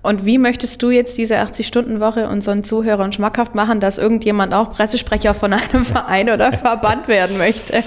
Und 0.00 0.24
wie 0.24 0.38
möchtest 0.38 0.82
du 0.82 0.90
jetzt 0.90 1.16
diese 1.18 1.36
80-Stunden-Woche 1.36 2.26
unseren 2.26 2.64
Zuhörern 2.64 3.12
schmackhaft 3.12 3.54
machen, 3.54 3.78
dass 3.78 3.98
irgendjemand 3.98 4.52
auch 4.52 4.72
Pressesprecher 4.72 5.34
von 5.34 5.52
einem 5.52 5.84
Verein 5.84 6.30
oder 6.30 6.52
Verband 6.52 7.06
werden 7.06 7.36
möchte? 7.36 7.84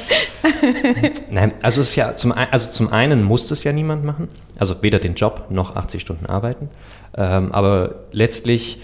Nein, 1.31 1.53
also, 1.61 1.81
es 1.81 1.89
ist 1.89 1.95
ja 1.95 2.15
zum, 2.15 2.31
also 2.31 2.71
zum 2.71 2.93
einen 2.93 3.23
muss 3.23 3.49
es 3.49 3.63
ja 3.63 3.73
niemand 3.73 4.05
machen, 4.05 4.29
also 4.59 4.81
weder 4.81 4.99
den 4.99 5.15
Job 5.15 5.47
noch 5.49 5.75
80 5.75 5.99
Stunden 5.99 6.27
arbeiten. 6.27 6.69
Ähm, 7.17 7.51
aber 7.51 8.05
letztlich, 8.11 8.79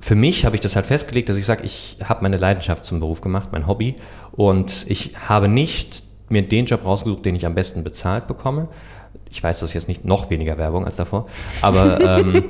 für 0.00 0.14
mich 0.14 0.44
habe 0.44 0.56
ich 0.56 0.60
das 0.60 0.74
halt 0.74 0.86
festgelegt, 0.86 1.28
dass 1.28 1.36
ich 1.36 1.46
sage, 1.46 1.64
ich 1.64 1.98
habe 2.02 2.22
meine 2.22 2.38
Leidenschaft 2.38 2.84
zum 2.84 2.98
Beruf 2.98 3.20
gemacht, 3.20 3.50
mein 3.52 3.66
Hobby. 3.66 3.94
Und 4.32 4.86
ich 4.88 5.12
habe 5.28 5.48
nicht 5.48 6.03
mir 6.34 6.42
den 6.42 6.66
Job 6.66 6.84
rausgesucht, 6.84 7.24
den 7.24 7.34
ich 7.34 7.46
am 7.46 7.54
besten 7.54 7.82
bezahlt 7.82 8.26
bekomme. 8.26 8.68
Ich 9.30 9.42
weiß, 9.42 9.60
das 9.60 9.70
ist 9.70 9.74
jetzt 9.74 9.88
nicht 9.88 10.04
noch 10.04 10.30
weniger 10.30 10.58
Werbung 10.58 10.84
als 10.84 10.96
davor, 10.96 11.26
aber 11.62 12.00
ähm, 12.18 12.44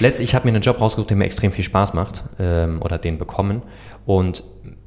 letztlich, 0.00 0.30
ich 0.30 0.34
habe 0.34 0.46
mir 0.46 0.54
einen 0.54 0.62
Job 0.62 0.80
rausgesucht, 0.80 1.10
der 1.10 1.16
mir 1.16 1.24
extrem 1.24 1.52
viel 1.52 1.64
Spaß 1.64 1.94
macht 1.94 2.24
ähm, 2.38 2.80
oder 2.82 2.98
den 2.98 3.18
bekommen 3.18 3.62
und 4.04 4.42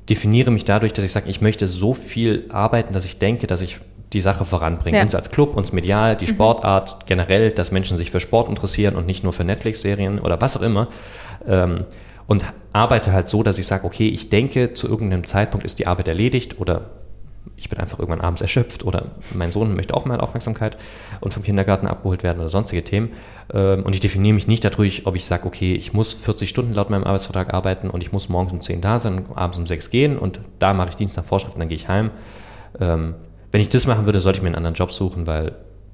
definiere 0.10 0.51
mich 0.51 0.66
dadurch, 0.66 0.94
dass 0.94 1.06
ich 1.06 1.12
sage, 1.12 1.30
ich 1.30 1.42
möchte 1.42 1.68
so 1.68 1.94
viel 1.94 2.46
arbeiten, 2.50 2.94
dass 2.94 3.06
ich 3.06 3.19
denke, 3.19 3.48
dass 3.48 3.62
ich 3.62 3.80
die 4.13 4.22
Sache 4.22 4.44
voranbringe. 4.44 4.98
Ja. 4.98 5.04
Uns 5.04 5.13
als 5.13 5.30
Club, 5.30 5.56
uns 5.56 5.72
medial, 5.72 6.16
die 6.16 6.25
mhm. 6.25 6.30
Sportart 6.30 7.06
generell, 7.06 7.52
dass 7.52 7.72
Menschen 7.72 7.98
sich 7.98 8.12
für 8.12 8.19
Sport 8.19 8.50
interessieren 8.50 8.95
und 8.95 9.06
nicht 9.06 9.24
nur 9.24 9.34
für 9.34 9.44
Netflix-Serien 9.44 10.19
oder 10.19 10.42
was 10.42 10.57
auch 10.57 10.62
immer. 10.62 10.88
Ähm, 11.48 11.86
und 12.25 12.44
arbeite 12.74 13.12
halt 13.12 13.28
so, 13.28 13.42
dass 13.42 13.57
ich 13.57 13.66
sage, 13.66 13.86
okay, 13.86 14.07
ich 14.07 14.30
denke, 14.30 14.74
zu 14.74 14.88
irgendeinem 14.88 15.25
Zeitpunkt 15.25 15.66
ist 15.66 15.80
die 15.80 15.88
Arbeit 15.88 16.07
erledigt 16.07 16.60
oder 16.60 16.92
ich 17.59 17.69
bin 17.69 17.80
einfach 17.80 18.00
irgendwann 18.00 18.21
abends 18.21 18.41
erschöpft 18.41 18.86
oder 18.86 19.06
mein 19.33 19.51
Sohn 19.51 19.75
möchte 19.75 19.94
auch 19.94 20.06
mal 20.06 20.19
Aufmerksamkeit 20.19 20.77
und 21.19 21.33
vom 21.33 21.44
Kindergarten 21.44 21.88
abgeholt 21.88 22.24
werden 22.24 22.39
oder 22.39 22.50
sonstige 22.50 22.83
Themen. 22.83 23.09
Ähm, 23.53 23.83
und 23.83 23.94
ich 23.94 24.00
definiere 24.00 24.33
mich 24.33 24.47
nicht 24.47 24.63
dadurch, 24.63 25.06
ob 25.06 25.15
ich 25.15 25.25
sage, 25.25 25.45
okay, 25.45 25.74
ich 25.74 25.94
muss 25.94 26.13
40 26.13 26.50
Stunden 26.50 26.74
laut 26.74 26.89
meinem 26.89 27.03
Arbeitsvertrag 27.03 27.53
arbeiten 27.53 27.89
und 27.89 28.01
ich 28.01 28.12
muss 28.12 28.30
morgens 28.30 28.53
um 28.53 28.62
10 28.62 28.81
da 28.81 29.00
sein, 29.00 29.25
abends 29.36 29.57
um 29.57 29.68
6 29.68 29.89
gehen 29.89 30.18
und 30.18 30.39
da 30.59 30.74
mache 30.74 30.89
ich 30.89 30.95
Dienst 30.95 31.18
nach 31.18 31.25
Vorschrift 31.25 31.56
und 31.56 31.59
dann 31.59 31.69
gehe 31.69 31.77
ich 31.77 31.88
heim. 31.88 32.12
Ähm, 32.80 33.15
wenn 33.51 33.62
ich 33.62 33.69
das 33.69 33.88
machen 33.88 34.06
würde, 34.06 34.21
sollte 34.21 34.38
ich 34.38 34.44
mir 34.44 34.47
einen 34.47 34.56
anderen 34.56 34.75
Job 34.75 34.92
suchen, 34.92 35.27
weil 35.27 35.53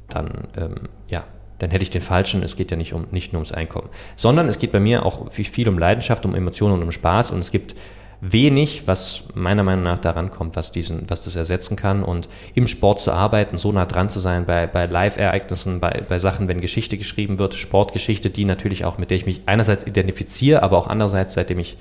dann, 0.10 0.30
ähm, 0.58 0.76
ja, 1.08 1.24
dann 1.60 1.72
hätte 1.72 1.84
ich 1.84 1.90
den 1.90 2.02
falschen. 2.02 2.44
Es 2.44 2.58
geht 2.58 2.70
ja 2.70 2.78
nicht, 2.78 2.94
um, 2.94 3.08
nicht 3.12 3.32
nur 3.34 3.40
ums 3.40 3.54
Einkommen, 3.54 3.90
sondern 4.16 4.48
es 4.50 4.60
geht 4.60 4.72
bei 4.72 4.80
mir 4.80 5.06
auch 5.06 5.32
viel 5.32 5.70
um 5.70 5.80
Leidenschaft, 5.80 6.26
um 6.26 6.36
Emotionen 6.36 6.76
und 6.76 6.84
um 6.84 6.92
Spaß 6.92 7.32
und 7.32 7.40
es 7.40 7.50
gibt 7.50 7.76
wenig, 8.22 8.88
was 8.88 9.26
meiner 9.34 9.64
Meinung 9.64 9.84
nach 9.84 10.00
daran 10.00 10.30
kommt, 10.30 10.56
was, 10.56 10.72
diesen, 10.72 11.10
was 11.10 11.26
das 11.26 11.36
ersetzen 11.36 11.76
kann. 11.76 12.04
Und 12.04 12.30
im 12.54 12.68
Sport 12.68 13.02
zu 13.02 13.12
arbeiten, 13.12 13.58
so 13.58 13.72
nah 13.72 13.86
dran 13.86 14.10
zu 14.10 14.20
sein, 14.20 14.46
bei, 14.46 14.68
bei 14.68 14.86
Live-Ereignissen, 14.86 15.80
bei, 15.80 16.04
bei 16.08 16.20
Sachen, 16.20 16.48
wenn 16.48 16.62
Geschichte 16.62 16.98
geschrieben 16.98 17.40
wird, 17.40 17.54
Sportgeschichte, 17.54 18.30
die 18.30 18.46
natürlich 18.46 18.86
auch, 18.86 18.98
mit 18.98 19.10
der 19.10 19.18
ich 19.18 19.26
mich 19.26 19.42
einerseits 19.46 19.86
identifiziere, 19.86 20.64
aber 20.64 20.78
auch 20.78 20.88
andererseits, 20.88 21.34
seitdem 21.34 21.60
ich 21.60 21.78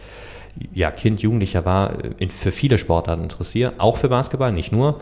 ja, 0.73 0.91
Kind, 0.91 1.23
Jugendlicher 1.23 1.65
war, 1.65 1.95
in, 2.19 2.31
für 2.31 2.53
viele 2.53 2.79
Sportarten 2.79 3.23
interessiere, 3.23 3.75
auch 3.79 3.97
für 3.97 4.09
Basketball, 4.09 4.53
nicht 4.53 4.73
nur. 4.73 5.01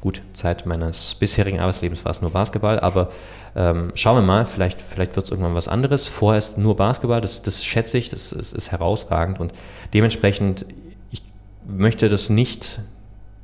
Gut, 0.00 0.22
Zeit 0.32 0.64
meines 0.64 1.14
bisherigen 1.14 1.60
Arbeitslebens 1.60 2.04
war 2.04 2.12
es 2.12 2.22
nur 2.22 2.30
Basketball, 2.30 2.80
aber 2.80 3.10
ähm, 3.54 3.92
schauen 3.94 4.16
wir 4.16 4.22
mal, 4.22 4.46
vielleicht, 4.46 4.80
vielleicht 4.80 5.14
wird 5.16 5.26
es 5.26 5.30
irgendwann 5.30 5.54
was 5.54 5.68
anderes. 5.68 6.08
Vorher 6.08 6.38
ist 6.38 6.56
nur 6.56 6.76
Basketball, 6.76 7.20
das, 7.20 7.42
das 7.42 7.64
schätze 7.64 7.98
ich, 7.98 8.08
das, 8.08 8.30
das 8.30 8.52
ist 8.52 8.72
herausragend 8.72 9.40
und 9.40 9.52
dementsprechend, 9.92 10.64
ich 11.10 11.22
möchte 11.66 12.08
das 12.08 12.30
nicht 12.30 12.80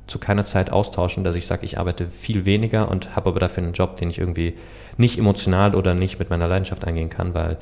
zu 0.07 0.17
keiner 0.19 0.45
Zeit 0.45 0.71
austauschen, 0.71 1.23
dass 1.23 1.35
ich 1.35 1.45
sage, 1.45 1.65
ich 1.65 1.77
arbeite 1.77 2.07
viel 2.07 2.45
weniger 2.45 2.89
und 2.89 3.15
habe 3.15 3.29
aber 3.29 3.39
dafür 3.39 3.63
einen 3.63 3.73
Job, 3.73 3.97
den 3.97 4.09
ich 4.09 4.17
irgendwie 4.17 4.55
nicht 4.97 5.19
emotional 5.19 5.75
oder 5.75 5.93
nicht 5.93 6.17
mit 6.17 6.29
meiner 6.29 6.47
Leidenschaft 6.47 6.85
eingehen 6.85 7.09
kann, 7.09 7.33
weil 7.33 7.57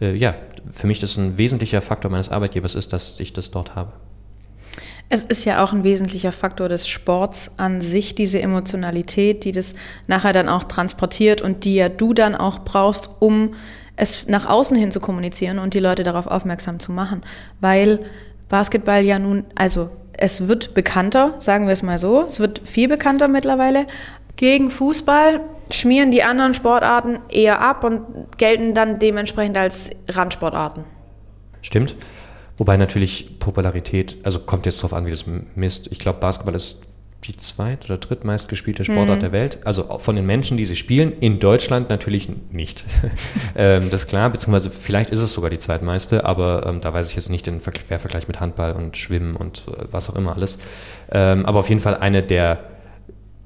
äh, 0.00 0.14
ja, 0.14 0.34
für 0.70 0.86
mich 0.86 1.00
das 1.00 1.16
ein 1.16 1.38
wesentlicher 1.38 1.82
Faktor 1.82 2.10
meines 2.10 2.30
Arbeitgebers 2.30 2.74
ist, 2.74 2.92
dass 2.92 3.20
ich 3.20 3.32
das 3.32 3.50
dort 3.50 3.74
habe. 3.74 3.92
Es 5.08 5.22
ist 5.22 5.44
ja 5.44 5.62
auch 5.62 5.72
ein 5.72 5.84
wesentlicher 5.84 6.32
Faktor 6.32 6.68
des 6.68 6.88
Sports 6.88 7.52
an 7.58 7.80
sich, 7.80 8.14
diese 8.16 8.40
Emotionalität, 8.42 9.44
die 9.44 9.52
das 9.52 9.74
nachher 10.08 10.32
dann 10.32 10.48
auch 10.48 10.64
transportiert 10.64 11.42
und 11.42 11.64
die 11.64 11.76
ja 11.76 11.88
du 11.88 12.12
dann 12.12 12.34
auch 12.34 12.60
brauchst, 12.60 13.10
um 13.20 13.54
es 13.94 14.26
nach 14.26 14.46
außen 14.46 14.76
hin 14.76 14.90
zu 14.90 15.00
kommunizieren 15.00 15.58
und 15.58 15.74
die 15.74 15.80
Leute 15.80 16.02
darauf 16.02 16.26
aufmerksam 16.26 16.80
zu 16.80 16.92
machen. 16.92 17.22
Weil 17.60 18.00
Basketball 18.48 19.02
ja 19.02 19.18
nun, 19.18 19.44
also 19.54 19.90
es 20.12 20.48
wird 20.48 20.74
bekannter, 20.74 21.34
sagen 21.38 21.66
wir 21.66 21.72
es 21.72 21.82
mal 21.82 21.98
so, 21.98 22.24
es 22.26 22.40
wird 22.40 22.62
viel 22.64 22.88
bekannter 22.88 23.28
mittlerweile. 23.28 23.86
Gegen 24.36 24.70
Fußball 24.70 25.40
schmieren 25.70 26.10
die 26.10 26.22
anderen 26.22 26.54
Sportarten 26.54 27.18
eher 27.28 27.60
ab 27.60 27.84
und 27.84 28.02
gelten 28.38 28.74
dann 28.74 28.98
dementsprechend 28.98 29.56
als 29.56 29.90
Randsportarten. 30.08 30.84
Stimmt. 31.62 31.96
Wobei 32.56 32.76
natürlich 32.76 33.38
Popularität, 33.38 34.16
also 34.22 34.40
kommt 34.40 34.66
jetzt 34.66 34.82
drauf 34.82 34.94
an, 34.94 35.06
wie 35.06 35.10
das 35.10 35.24
misst. 35.54 35.92
Ich 35.92 35.98
glaube, 35.98 36.20
Basketball 36.20 36.54
ist 36.54 36.86
die 37.24 37.36
zweit- 37.36 37.86
oder 37.86 37.98
drittmeist 37.98 38.48
gespielte 38.48 38.84
Sportart 38.84 39.18
mhm. 39.18 39.20
der 39.20 39.32
Welt. 39.32 39.58
Also 39.64 39.98
von 39.98 40.16
den 40.16 40.26
Menschen, 40.26 40.56
die 40.56 40.64
sie 40.64 40.76
spielen, 40.76 41.12
in 41.12 41.40
Deutschland 41.40 41.90
natürlich 41.90 42.28
nicht. 42.50 42.84
ähm, 43.56 43.90
das 43.90 44.02
ist 44.02 44.08
klar, 44.08 44.30
beziehungsweise 44.30 44.70
vielleicht 44.70 45.10
ist 45.10 45.20
es 45.20 45.32
sogar 45.32 45.50
die 45.50 45.58
zweitmeiste, 45.58 46.24
aber 46.24 46.66
ähm, 46.66 46.80
da 46.80 46.92
weiß 46.92 47.08
ich 47.10 47.16
jetzt 47.16 47.30
nicht 47.30 47.46
den 47.46 47.58
Quervergleich 47.58 48.28
mit 48.28 48.40
Handball 48.40 48.72
und 48.72 48.96
Schwimmen 48.96 49.36
und 49.36 49.64
äh, 49.68 49.86
was 49.90 50.08
auch 50.08 50.16
immer 50.16 50.36
alles. 50.36 50.58
Ähm, 51.10 51.44
aber 51.46 51.58
auf 51.58 51.68
jeden 51.68 51.80
Fall 51.80 51.96
eine 51.96 52.22
der 52.22 52.58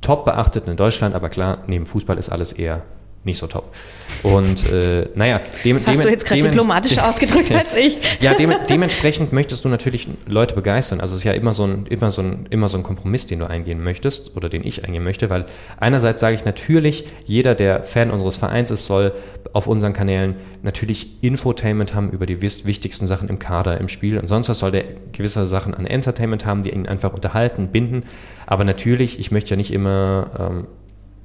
top 0.00 0.25
beachteten 0.25 0.71
in 0.71 0.76
Deutschland, 0.76 1.14
aber 1.14 1.29
klar, 1.29 1.59
neben 1.67 1.87
Fußball 1.87 2.19
ist 2.19 2.29
alles 2.29 2.52
eher 2.52 2.83
nicht 3.25 3.39
so 3.39 3.47
top. 3.47 3.75
Und 4.23 4.71
äh, 4.73 5.09
naja, 5.15 5.41
dem, 5.65 5.77
das 5.77 5.87
hast 5.87 6.05
du 6.05 6.09
jetzt 6.09 6.25
gerade 6.25 6.43
diplomatischer 6.43 7.07
ausgedrückt 7.09 7.53
als 7.53 7.77
ich. 7.77 7.99
ja, 8.21 8.35
dem, 8.35 8.53
dementsprechend 8.69 9.33
möchtest 9.33 9.65
du 9.65 9.69
natürlich 9.69 10.09
Leute 10.27 10.55
begeistern. 10.55 11.00
Also 11.00 11.15
es 11.15 11.21
ist 11.21 11.25
ja 11.25 11.33
immer 11.33 11.53
so, 11.53 11.65
ein, 11.65 11.87
immer, 11.87 12.11
so 12.11 12.23
ein, 12.23 12.47
immer 12.50 12.69
so 12.69 12.79
ein 12.79 12.83
Kompromiss, 12.83 13.27
den 13.27 13.39
du 13.39 13.49
eingehen 13.49 13.83
möchtest 13.83 14.37
oder 14.37 14.49
den 14.49 14.67
ich 14.67 14.85
eingehen 14.85 15.05
möchte, 15.05 15.29
weil 15.29 15.47
einerseits 15.79 16.21
sage 16.21 16.35
ich 16.35 16.45
natürlich, 16.45 17.05
jeder, 17.25 17.55
der 17.55 17.85
Fan 17.85 18.11
unseres 18.11 18.39
Vereins 18.39 18.71
ist, 18.71 18.87
soll 18.87 19.12
auf 19.53 19.67
unseren 19.67 19.93
Kanälen 19.93 20.37
natürlich 20.62 21.23
Infotainment 21.23 21.95
haben 21.95 22.11
über 22.11 22.27
die 22.27 22.41
wichtigsten 22.41 23.07
Sachen 23.07 23.29
im 23.29 23.39
Kader, 23.39 23.79
im 23.79 23.89
Spiel 23.89 24.19
und 24.19 24.27
sonst 24.27 24.49
was 24.49 24.59
soll 24.59 24.71
der 24.71 24.85
gewisse 25.12 25.47
Sachen 25.47 25.75
an 25.75 25.87
Entertainment 25.87 26.47
haben, 26.47 26.62
die 26.62 26.71
ihn 26.71 26.87
einfach 26.87 27.12
unterhalten, 27.12 27.69
binden. 27.69 28.05
Aber 28.47 28.65
natürlich, 28.65 29.19
ich 29.19 29.31
möchte 29.31 29.50
ja 29.50 29.57
nicht 29.57 29.73
immer 29.73 30.31
ähm, 30.39 30.67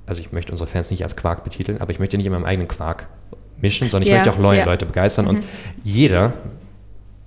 also 0.06 0.22
ich 0.22 0.32
möchte 0.32 0.52
unsere 0.52 0.70
Fans 0.70 0.92
nicht 0.92 1.04
als 1.04 1.16
Quark 1.16 1.44
betiteln, 1.44 1.80
aber 1.82 1.92
ich 1.92 2.00
möchte 2.00 2.18
nicht 2.18 2.26
in 2.26 2.32
meinem 2.32 2.46
eigenen 2.46 2.68
Quark 2.68 3.08
mischen, 3.62 3.90
sondern 3.90 4.04
ich 4.04 4.10
ja, 4.10 4.16
möchte 4.16 4.32
auch 4.32 4.38
neue 4.38 4.60
ja. 4.60 4.66
Leute 4.66 4.86
begeistern. 4.86 5.26
Mhm. 5.26 5.30
Und 5.30 5.44
jeder, 5.84 6.34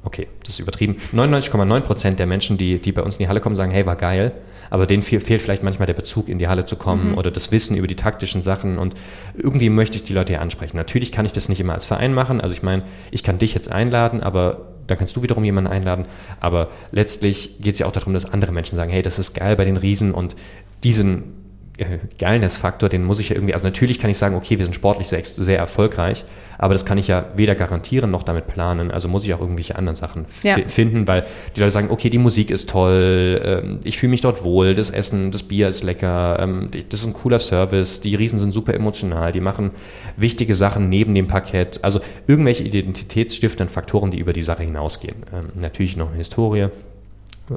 okay, 0.05 0.29
das 0.41 0.51
ist 0.51 0.61
übertrieben, 0.61 0.97
99,9 1.15 1.81
Prozent 1.81 2.19
der 2.19 2.27
Menschen, 2.27 2.59
die, 2.59 2.79
die 2.79 2.93
bei 2.93 3.03
uns 3.03 3.17
in 3.17 3.25
die 3.25 3.29
Halle 3.29 3.41
kommen, 3.41 3.57
sagen, 3.57 3.73
hey, 3.73 3.87
war 3.87 3.97
geil, 3.97 4.33
aber 4.71 4.87
denen 4.87 5.03
fehlt, 5.03 5.23
fehlt 5.23 5.43
vielleicht 5.43 5.63
manchmal 5.63 5.87
der 5.87 5.95
Bezug, 5.95 6.29
in 6.29 6.39
die 6.39 6.49
Halle 6.49 6.67
zu 6.67 6.77
kommen 6.77 7.13
mhm. 7.13 7.19
oder 7.19 7.31
das 7.31 7.51
Wissen 7.53 7.77
über 7.77 7.87
die 7.87 7.97
taktischen 7.97 8.43
Sachen 8.43 8.79
und 8.79 8.95
irgendwie 9.35 9.71
möchte 9.71 9.97
ich 9.97 10.05
die 10.05 10.13
Leute 10.13 10.35
hier 10.35 10.43
ansprechen. 10.43 10.77
Natürlich 10.77 11.11
kann 11.11 11.25
ich 11.25 11.33
das 11.33 11.49
nicht 11.49 11.61
immer 11.61 11.75
als 11.75 11.87
Verein 11.87 12.15
machen, 12.15 12.41
also 12.41 12.55
ich 12.55 12.63
meine, 12.63 12.85
ich 13.11 13.25
kann 13.25 13.39
dich 13.39 13.55
jetzt 13.55 13.71
einladen, 13.71 14.23
aber 14.23 14.69
dann 14.87 14.99
kannst 14.99 15.15
du 15.17 15.23
wiederum 15.23 15.45
jemanden 15.45 15.71
einladen. 15.71 16.07
Aber 16.41 16.69
letztlich 16.93 17.61
geht 17.61 17.75
es 17.75 17.79
ja 17.79 17.87
auch 17.87 17.93
darum, 17.93 18.15
dass 18.15 18.25
andere 18.25 18.53
Menschen 18.53 18.75
sagen, 18.75 18.91
hey, 18.91 19.03
das 19.03 19.19
ist 19.19 19.35
geil 19.35 19.55
bei 19.55 19.65
den 19.65 19.77
Riesen 19.77 20.13
und 20.13 20.35
diesen 20.83 21.48
äh, 21.79 21.99
Geilness-Faktor, 22.19 22.89
den 22.89 23.05
muss 23.05 23.21
ich 23.21 23.31
ja 23.31 23.37
irgendwie, 23.37 23.55
also 23.55 23.67
natürlich 23.67 23.99
kann 23.99 24.11
ich 24.11 24.19
sagen, 24.19 24.35
okay, 24.35 24.59
wir 24.59 24.65
sind 24.65 24.75
sportlich 24.75 25.09
sehr, 25.09 25.25
sehr 25.25 25.59
erfolgreich, 25.59 26.25
aber 26.59 26.75
das 26.75 26.85
kann 26.85 26.99
ich 26.99 27.09
ja 27.09 27.27
weder 27.37 27.55
garantieren 27.55 28.11
noch 28.11 28.25
damit 28.25 28.49
planen, 28.49 28.91
also 28.91 29.09
muss 29.09 29.25
ich 29.25 29.33
auch 29.33 29.41
irgendwelche 29.41 29.77
anderen 29.77 29.95
Sachen 29.95 30.27
ja. 30.43 30.57
finden, 30.67 31.07
weil 31.07 31.25
die 31.55 31.61
Leute 31.61 31.71
sagen, 31.71 31.89
okay, 31.91 32.11
die 32.11 32.19
Musik 32.19 32.51
ist 32.51 32.69
toll, 32.69 33.41
ähm, 33.45 33.81
ich 33.85 33.97
fühle 33.97 34.11
mich 34.11 34.21
dort 34.21 34.43
wohl, 34.43 34.75
das 34.75 34.91
Essen, 34.91 35.31
das 35.31 35.45
Bier 35.45 35.69
ist 35.69 35.85
lecker, 35.85 36.39
ähm, 36.41 36.69
das 36.89 37.01
ist 37.01 37.07
ein 37.07 37.13
cooler 37.13 37.39
Service, 37.39 38.01
die 38.01 38.15
Riesen 38.17 38.39
sind 38.39 38.53
super 38.53 38.75
emotional, 38.75 39.33
die 39.33 39.41
machen 39.41 39.71
wichtige 40.17 40.55
Sachen 40.55 40.89
neben 40.89 41.15
dem 41.15 41.29
Parkett, 41.29 41.79
also 41.83 42.01
irgendwelche 42.27 42.65
identitätsstiftenden 42.65 43.73
Faktoren, 43.73 44.11
die 44.11 44.19
über 44.19 44.33
die 44.33 44.43
Sache 44.43 44.65
hinausgehen. 44.65 45.17
Ähm, 45.33 45.61
natürlich 45.61 45.97
noch 45.97 46.09
eine 46.09 46.19
Historie, 46.19 46.69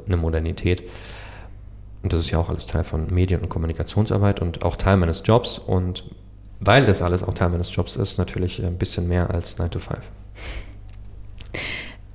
eine 0.06 0.16
Modernität. 0.16 0.84
Und 2.02 2.12
das 2.12 2.20
ist 2.20 2.30
ja 2.30 2.38
auch 2.38 2.48
alles 2.48 2.66
Teil 2.66 2.84
von 2.84 3.12
Medien- 3.12 3.40
und 3.40 3.48
Kommunikationsarbeit 3.48 4.40
und 4.40 4.64
auch 4.64 4.76
Teil 4.76 4.96
meines 4.96 5.22
Jobs. 5.24 5.58
Und 5.58 6.04
weil 6.60 6.84
das 6.84 7.02
alles 7.02 7.22
auch 7.22 7.34
Teil 7.34 7.50
meines 7.50 7.74
Jobs 7.74 7.96
ist, 7.96 8.18
natürlich 8.18 8.64
ein 8.64 8.76
bisschen 8.76 9.08
mehr 9.08 9.30
als 9.30 9.58
9 9.58 9.70
to 9.70 9.78
5. 9.78 9.98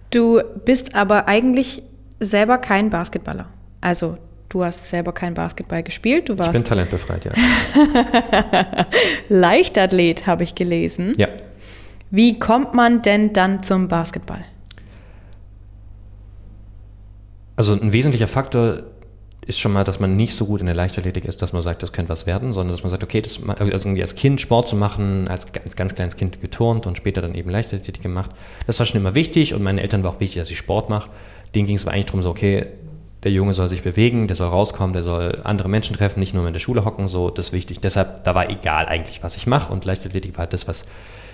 Du 0.10 0.42
bist 0.66 0.96
aber 0.96 1.28
eigentlich 1.28 1.84
selber 2.20 2.58
kein 2.58 2.90
Basketballer. 2.90 3.48
Also 3.82 4.18
du 4.50 4.64
hast 4.64 4.90
selber 4.90 5.14
kein 5.14 5.34
Basketball 5.34 5.84
gespielt. 5.84 6.30
Du 6.30 6.38
warst 6.38 6.52
ich 6.52 6.54
bin 6.54 6.64
talentbefreit, 6.64 7.26
ja. 7.26 7.32
Leichtathlet 9.30 10.28
habe 10.28 10.44
ich 10.44 10.56
gelesen. 10.56 11.14
Ja. 11.18 11.28
Wie 12.10 12.40
kommt 12.40 12.74
man 12.74 13.02
denn 13.02 13.34
dann 13.34 13.64
zum 13.64 13.88
Basketball? 13.88 14.44
Also 17.58 17.74
ein 17.74 17.92
wesentlicher 17.92 18.28
Faktor 18.28 18.84
ist 19.48 19.60
schon 19.60 19.72
mal, 19.72 19.86
dass 19.86 20.00
man 20.02 20.18
nicht 20.18 20.36
so 20.36 20.46
gut 20.46 20.60
in 20.60 20.66
der 20.66 20.76
Leichtathletik 20.76 21.24
ist, 21.24 21.42
dass 21.42 21.54
man 21.54 21.62
sagt, 21.62 21.82
das 21.82 21.94
könnte 21.94 22.10
was 22.10 22.26
werden, 22.26 22.52
sondern 22.52 22.74
dass 22.74 22.84
man 22.84 22.90
sagt, 22.90 23.04
okay, 23.04 23.22
das, 23.22 23.40
also 23.48 23.88
irgendwie 23.88 24.02
als 24.02 24.16
Kind 24.16 24.42
Sport 24.42 24.68
zu 24.68 24.76
machen, 24.76 25.28
als, 25.30 25.48
als 25.64 25.78
ganz 25.78 25.96
kleines 25.96 26.18
Kind 26.18 26.42
geturnt 26.42 26.86
und 26.86 26.98
später 26.98 27.22
dann 27.22 27.34
eben 27.34 27.50
Leichtathletik 27.50 28.02
gemacht, 28.02 28.32
das 28.68 28.78
war 28.80 28.86
schon 28.86 29.00
immer 29.00 29.16
wichtig 29.16 29.54
und 29.54 29.64
meinen 29.64 29.78
Eltern 29.78 30.04
war 30.04 30.12
auch 30.12 30.20
wichtig, 30.20 30.42
dass 30.42 30.52
ich 30.52 30.58
Sport 30.58 30.90
mache. 30.90 31.10
Denen 31.56 31.66
ging 31.66 31.78
es 31.78 31.86
aber 31.86 31.94
eigentlich 31.94 32.08
darum, 32.08 32.22
so, 32.22 32.30
okay, 32.30 32.68
der 33.24 33.32
Junge 33.32 33.54
soll 33.54 33.70
sich 33.70 33.84
bewegen, 33.84 34.28
der 34.28 34.36
soll 34.36 34.50
rauskommen, 34.50 34.94
der 34.94 35.04
soll 35.04 35.40
andere 35.44 35.70
Menschen 35.70 35.96
treffen, 35.96 36.20
nicht 36.20 36.34
nur 36.34 36.46
in 36.46 36.54
der 36.54 36.60
Schule 36.60 36.84
hocken, 36.84 37.08
so, 37.08 37.30
das 37.30 37.48
ist 37.48 37.54
wichtig. 37.54 37.80
Deshalb, 37.80 38.26
da 38.26 38.36
war 38.36 38.50
egal 38.50 38.86
eigentlich, 38.88 39.24
was 39.24 39.38
ich 39.38 39.48
mache 39.48 39.72
und 39.72 39.86
Leichtathletik 39.86 40.34
war 40.34 40.40
halt 40.44 40.54
das, 40.54 40.68
was 40.68 40.86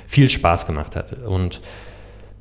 viel 0.06 0.30
Spaß 0.30 0.68
gemacht 0.68 0.96
hat. 0.96 1.14
Und 1.24 1.62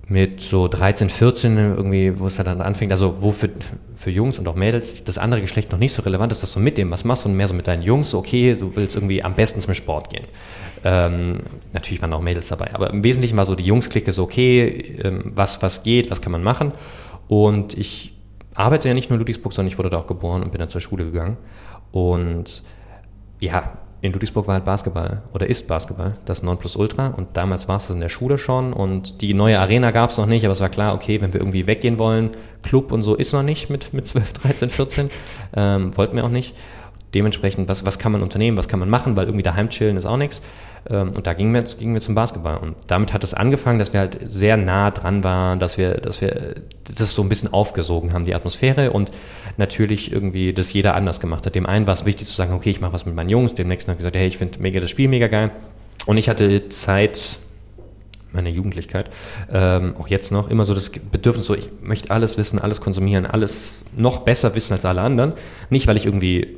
mit 0.09 0.41
so 0.43 0.69
13, 0.69 1.09
14 1.09 1.57
irgendwie, 1.57 2.19
wo 2.19 2.27
es 2.27 2.37
dann 2.37 2.61
anfängt, 2.61 2.93
also 2.93 3.23
wo 3.23 3.31
für, 3.31 3.51
für 3.95 4.11
Jungs 4.11 4.39
und 4.39 4.49
auch 4.49 4.55
Mädels 4.55 5.05
das 5.05 5.17
andere 5.17 5.41
Geschlecht 5.41 5.73
noch 5.73 5.79
nicht 5.79 5.93
so 5.93 6.03
relevant 6.03 6.33
ist, 6.33 6.43
dass 6.43 6.53
du 6.53 6.61
mit 6.61 6.77
dem 6.77 6.91
was 6.91 7.05
machst 7.05 7.25
und 7.25 7.37
mehr 7.37 7.49
so 7.49 7.55
mit 7.55 7.67
deinen 7.67 7.83
Jungs, 7.83 8.15
okay, 8.15 8.55
du 8.55 8.75
willst 8.75 8.97
irgendwie 8.97 9.23
am 9.23 9.35
besten 9.35 9.61
zum 9.61 9.75
Sport 9.75 10.11
gehen. 10.11 10.25
Ähm, 10.85 11.39
natürlich 11.73 12.03
waren 12.03 12.13
auch 12.13 12.21
Mädels 12.21 12.49
dabei, 12.49 12.75
aber 12.75 12.91
im 12.91 13.05
Wesentlichen 13.05 13.37
war 13.37 13.47
so 13.47 13.55
die 13.55 13.65
Jungs-Clique 13.65 14.11
so, 14.13 14.25
okay, 14.25 14.99
ähm, 15.03 15.33
was, 15.35 15.63
was 15.63 15.83
geht, 15.83 16.11
was 16.11 16.21
kann 16.21 16.33
man 16.33 16.43
machen. 16.43 16.73
Und 17.29 17.79
ich 17.79 18.13
arbeite 18.55 18.89
ja 18.89 18.95
nicht 18.95 19.09
nur 19.09 19.17
in 19.17 19.21
Ludwigsburg, 19.21 19.53
sondern 19.53 19.71
ich 19.71 19.79
wurde 19.79 19.91
da 19.91 19.99
auch 19.99 20.07
geboren 20.07 20.43
und 20.43 20.51
bin 20.51 20.59
dann 20.59 20.69
zur 20.69 20.81
Schule 20.81 21.05
gegangen. 21.05 21.37
Und 21.93 22.65
ja, 23.41 23.79
in 24.03 24.13
Ludwigsburg 24.13 24.49
war 24.49 24.55
halt 24.55 24.65
Basketball 24.65 25.23
oder 25.33 25.47
ist 25.47 25.69
Basketball, 25.69 26.15
das 26.25 26.43
Nonplusultra. 26.43 27.15
Und 27.17 27.37
damals 27.37 27.69
war 27.69 27.77
es 27.77 27.87
das 27.87 27.95
in 27.95 28.01
der 28.01 28.09
Schule 28.09 28.37
schon 28.37 28.73
und 28.73 29.23
die 29.23 29.33
neue 29.33 29.61
Arena 29.61 29.93
gab 29.93 30.11
es 30.11 30.19
noch 30.19 30.27
nicht, 30.27 30.45
aber 30.45 30.53
es 30.53 30.61
war 30.61 30.69
klar, 30.69 30.95
okay, 30.95 31.21
wenn 31.21 31.33
wir 31.33 31.41
irgendwie 31.41 31.69
weggehen 31.69 31.99
wollen, 31.99 32.31
Club 32.65 32.91
und 32.91 33.03
so 33.03 33.15
ist 33.15 33.33
noch 33.33 33.45
nicht 33.45 33.71
mit, 33.71 33.95
mit 33.95 34.09
12, 34.09 34.33
13, 34.33 34.71
14, 34.71 35.09
ähm, 35.55 35.97
wollten 35.97 36.17
wir 36.17 36.25
auch 36.25 36.31
nicht. 36.31 36.55
Dementsprechend, 37.15 37.69
was, 37.69 37.85
was 37.85 37.99
kann 37.99 38.13
man 38.13 38.23
unternehmen, 38.23 38.57
was 38.57 38.69
kann 38.69 38.81
man 38.81 38.89
machen, 38.89 39.17
weil 39.17 39.27
irgendwie 39.27 39.43
daheim 39.43 39.69
chillen 39.69 39.97
ist 39.97 40.07
auch 40.07 40.17
nichts. 40.17 40.41
Ähm, 40.89 41.11
und 41.11 41.27
da 41.27 41.35
gingen 41.35 41.55
wir, 41.55 41.63
gingen 41.63 41.95
wir 41.95 42.01
zum 42.01 42.15
Basketball. 42.15 42.57
Und 42.57 42.75
damit 42.87 43.13
hat 43.13 43.23
es 43.23 43.35
angefangen, 43.35 43.79
dass 43.79 43.93
wir 43.93 44.01
halt 44.01 44.19
sehr 44.27 44.57
nah 44.57 44.91
dran 44.91 45.23
waren, 45.23 45.59
dass 45.59 45.79
wir, 45.79 45.95
dass 45.95 46.21
wir 46.21 46.55
das 46.85 47.15
so 47.15 47.23
ein 47.23 47.29
bisschen 47.29 47.53
aufgesogen 47.53 48.13
haben, 48.13 48.25
die 48.25 48.35
Atmosphäre. 48.35 48.93
Und 48.93 49.13
natürlich 49.57 50.13
irgendwie 50.13 50.53
das 50.53 50.73
jeder 50.73 50.95
anders 50.95 51.21
gemacht 51.21 51.47
hat. 51.47 51.55
Dem 51.55 51.67
einen 51.67 51.87
war 51.87 51.95
es 51.95 52.05
wichtig 52.05 52.27
zu 52.27 52.35
sagen, 52.35 52.53
okay, 52.53 52.71
ich 52.71 52.81
mache 52.81 52.93
was 52.93 53.07
mit 53.07 53.15
meinen 53.15 53.29
Jungs. 53.29 53.55
Dem 53.55 53.69
nächsten 53.69 53.91
hat 53.91 53.99
gesagt, 53.99 54.17
hey, 54.17 54.27
ich 54.27 54.39
finde 54.39 54.61
mega 54.61 54.81
das 54.81 54.91
Spiel 54.91 55.09
mega 55.09 55.29
geil. 55.29 55.51
Und 56.07 56.17
ich 56.17 56.29
hatte 56.29 56.69
Zeit, 56.69 57.39
meine 58.33 58.49
Jugendlichkeit, 58.49 59.11
ähm, 59.53 59.95
auch 59.99 60.09
jetzt 60.09 60.33
noch, 60.33 60.51
immer 60.51 60.65
so 60.65 60.75
das 60.75 60.91
Bedürfnis, 60.91 61.47
so 61.47 61.55
ich 61.55 61.69
möchte 61.83 62.11
alles 62.11 62.39
wissen, 62.39 62.59
alles 62.59 62.81
konsumieren, 62.81 63.27
alles 63.27 63.85
noch 63.97 64.21
besser 64.21 64.55
wissen 64.55 64.73
als 64.73 64.85
alle 64.85 65.03
anderen. 65.03 65.35
Nicht, 65.71 65.87
weil 65.87 65.97
ich 65.97 66.07
irgendwie 66.07 66.57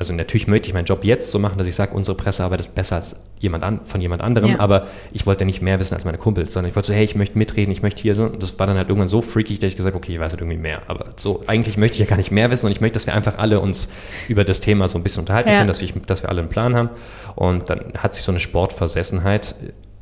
also 0.00 0.14
natürlich 0.14 0.48
möchte 0.48 0.66
ich 0.66 0.72
meinen 0.72 0.86
Job 0.86 1.04
jetzt 1.04 1.30
so 1.30 1.38
machen, 1.38 1.58
dass 1.58 1.66
ich 1.66 1.74
sage, 1.74 1.94
unsere 1.94 2.16
Pressearbeit 2.16 2.58
ist 2.60 2.74
besser 2.74 2.96
als 2.96 3.16
jemand 3.38 3.62
an, 3.64 3.84
von 3.84 4.00
jemand 4.00 4.22
anderem, 4.22 4.52
ja. 4.52 4.58
aber 4.58 4.86
ich 5.12 5.26
wollte 5.26 5.44
nicht 5.44 5.60
mehr 5.60 5.78
wissen 5.78 5.92
als 5.92 6.06
meine 6.06 6.16
Kumpels, 6.16 6.54
sondern 6.54 6.70
ich 6.70 6.74
wollte 6.74 6.88
so, 6.88 6.94
hey, 6.94 7.04
ich 7.04 7.16
möchte 7.16 7.36
mitreden, 7.36 7.70
ich 7.70 7.82
möchte 7.82 8.00
hier 8.00 8.14
so. 8.14 8.24
Und 8.24 8.42
das 8.42 8.58
war 8.58 8.66
dann 8.66 8.78
halt 8.78 8.88
irgendwann 8.88 9.08
so 9.08 9.20
freakig, 9.20 9.58
dass 9.58 9.68
ich 9.68 9.76
gesagt 9.76 9.94
okay, 9.94 10.14
ich 10.14 10.18
weiß 10.18 10.32
halt 10.32 10.40
irgendwie 10.40 10.56
mehr. 10.56 10.80
Aber 10.86 11.10
so, 11.18 11.42
eigentlich 11.46 11.76
möchte 11.76 11.96
ich 11.96 12.00
ja 12.00 12.06
gar 12.06 12.16
nicht 12.16 12.30
mehr 12.30 12.50
wissen 12.50 12.64
und 12.64 12.72
ich 12.72 12.80
möchte, 12.80 12.94
dass 12.94 13.04
wir 13.04 13.14
einfach 13.14 13.36
alle 13.36 13.60
uns 13.60 13.90
über 14.26 14.42
das 14.42 14.60
Thema 14.60 14.88
so 14.88 14.96
ein 14.96 15.02
bisschen 15.02 15.20
unterhalten 15.20 15.50
ja. 15.50 15.56
können, 15.56 15.68
dass 15.68 15.82
wir, 15.82 15.88
dass 16.06 16.22
wir 16.22 16.30
alle 16.30 16.40
einen 16.40 16.48
Plan 16.48 16.74
haben. 16.74 16.88
Und 17.36 17.68
dann 17.68 17.92
hat 17.98 18.14
sich 18.14 18.22
so 18.22 18.32
eine 18.32 18.40
Sportversessenheit 18.40 19.54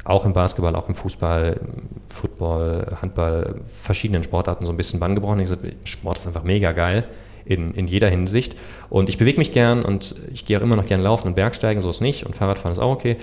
auch 0.04 0.24
im 0.24 0.32
Basketball, 0.32 0.76
auch 0.76 0.88
im 0.88 0.94
Fußball, 0.94 1.58
Football, 2.06 2.98
Handball, 3.02 3.56
verschiedenen 3.64 4.22
Sportarten 4.22 4.64
so 4.64 4.72
ein 4.72 4.76
bisschen 4.76 5.00
Bann 5.00 5.16
gebrochen. 5.16 5.40
Ich 5.40 5.50
gesagt, 5.50 5.64
Sport 5.88 6.18
ist 6.18 6.28
einfach 6.28 6.44
mega 6.44 6.70
geil 6.70 7.04
in, 7.48 7.72
in 7.74 7.86
jeder 7.86 8.08
Hinsicht. 8.08 8.56
Und 8.90 9.08
ich 9.08 9.18
bewege 9.18 9.38
mich 9.38 9.52
gern 9.52 9.84
und 9.84 10.14
ich 10.32 10.44
gehe 10.44 10.58
auch 10.58 10.62
immer 10.62 10.76
noch 10.76 10.86
gern 10.86 11.00
laufen 11.00 11.28
und 11.28 11.34
Bergsteigen, 11.34 11.80
so 11.80 11.90
ist 11.90 12.00
nicht. 12.00 12.24
Und 12.24 12.36
Fahrradfahren 12.36 12.72
ist 12.72 12.78
auch 12.78 12.92
okay. 12.92 13.16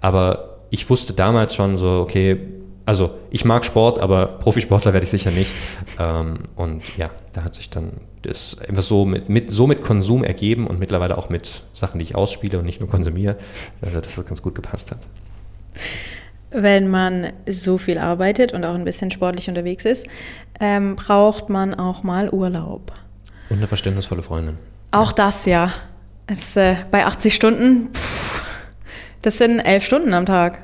Aber 0.00 0.58
ich 0.70 0.88
wusste 0.88 1.12
damals 1.12 1.54
schon 1.54 1.78
so, 1.78 2.00
okay, 2.00 2.38
also 2.86 3.10
ich 3.30 3.44
mag 3.44 3.64
Sport, 3.64 3.98
aber 3.98 4.26
Profisportler 4.26 4.92
werde 4.92 5.04
ich 5.04 5.10
sicher 5.10 5.30
nicht. 5.30 5.52
Ähm, 5.98 6.40
und 6.56 6.96
ja, 6.96 7.08
da 7.32 7.44
hat 7.44 7.54
sich 7.54 7.70
dann 7.70 7.92
das 8.22 8.58
einfach 8.58 8.82
so 8.82 9.04
mit, 9.04 9.28
mit, 9.28 9.50
so 9.50 9.66
mit 9.66 9.80
Konsum 9.80 10.24
ergeben 10.24 10.66
und 10.66 10.78
mittlerweile 10.78 11.16
auch 11.16 11.30
mit 11.30 11.62
Sachen, 11.72 11.98
die 11.98 12.04
ich 12.04 12.14
ausspiele 12.14 12.58
und 12.58 12.64
nicht 12.64 12.80
nur 12.80 12.88
konsumiere, 12.88 13.36
also 13.80 14.00
dass 14.00 14.16
das 14.16 14.26
ganz 14.26 14.42
gut 14.42 14.54
gepasst 14.54 14.90
hat. 14.90 14.98
Wenn 16.50 16.88
man 16.88 17.32
so 17.46 17.78
viel 17.78 17.98
arbeitet 17.98 18.52
und 18.52 18.64
auch 18.64 18.74
ein 18.74 18.84
bisschen 18.84 19.10
sportlich 19.10 19.48
unterwegs 19.48 19.84
ist, 19.84 20.06
ähm, 20.58 20.96
braucht 20.96 21.48
man 21.48 21.74
auch 21.74 22.02
mal 22.02 22.28
Urlaub. 22.30 22.92
Und 23.50 23.58
eine 23.58 23.66
verständnisvolle 23.66 24.22
Freundin. 24.22 24.56
Auch 24.92 25.12
das, 25.12 25.44
ja. 25.44 25.70
Es, 26.26 26.56
äh, 26.56 26.76
bei 26.90 27.04
80 27.04 27.34
Stunden, 27.34 27.92
pff, 27.92 28.42
das 29.22 29.38
sind 29.38 29.58
elf 29.58 29.84
Stunden 29.84 30.14
am 30.14 30.24
Tag. 30.24 30.58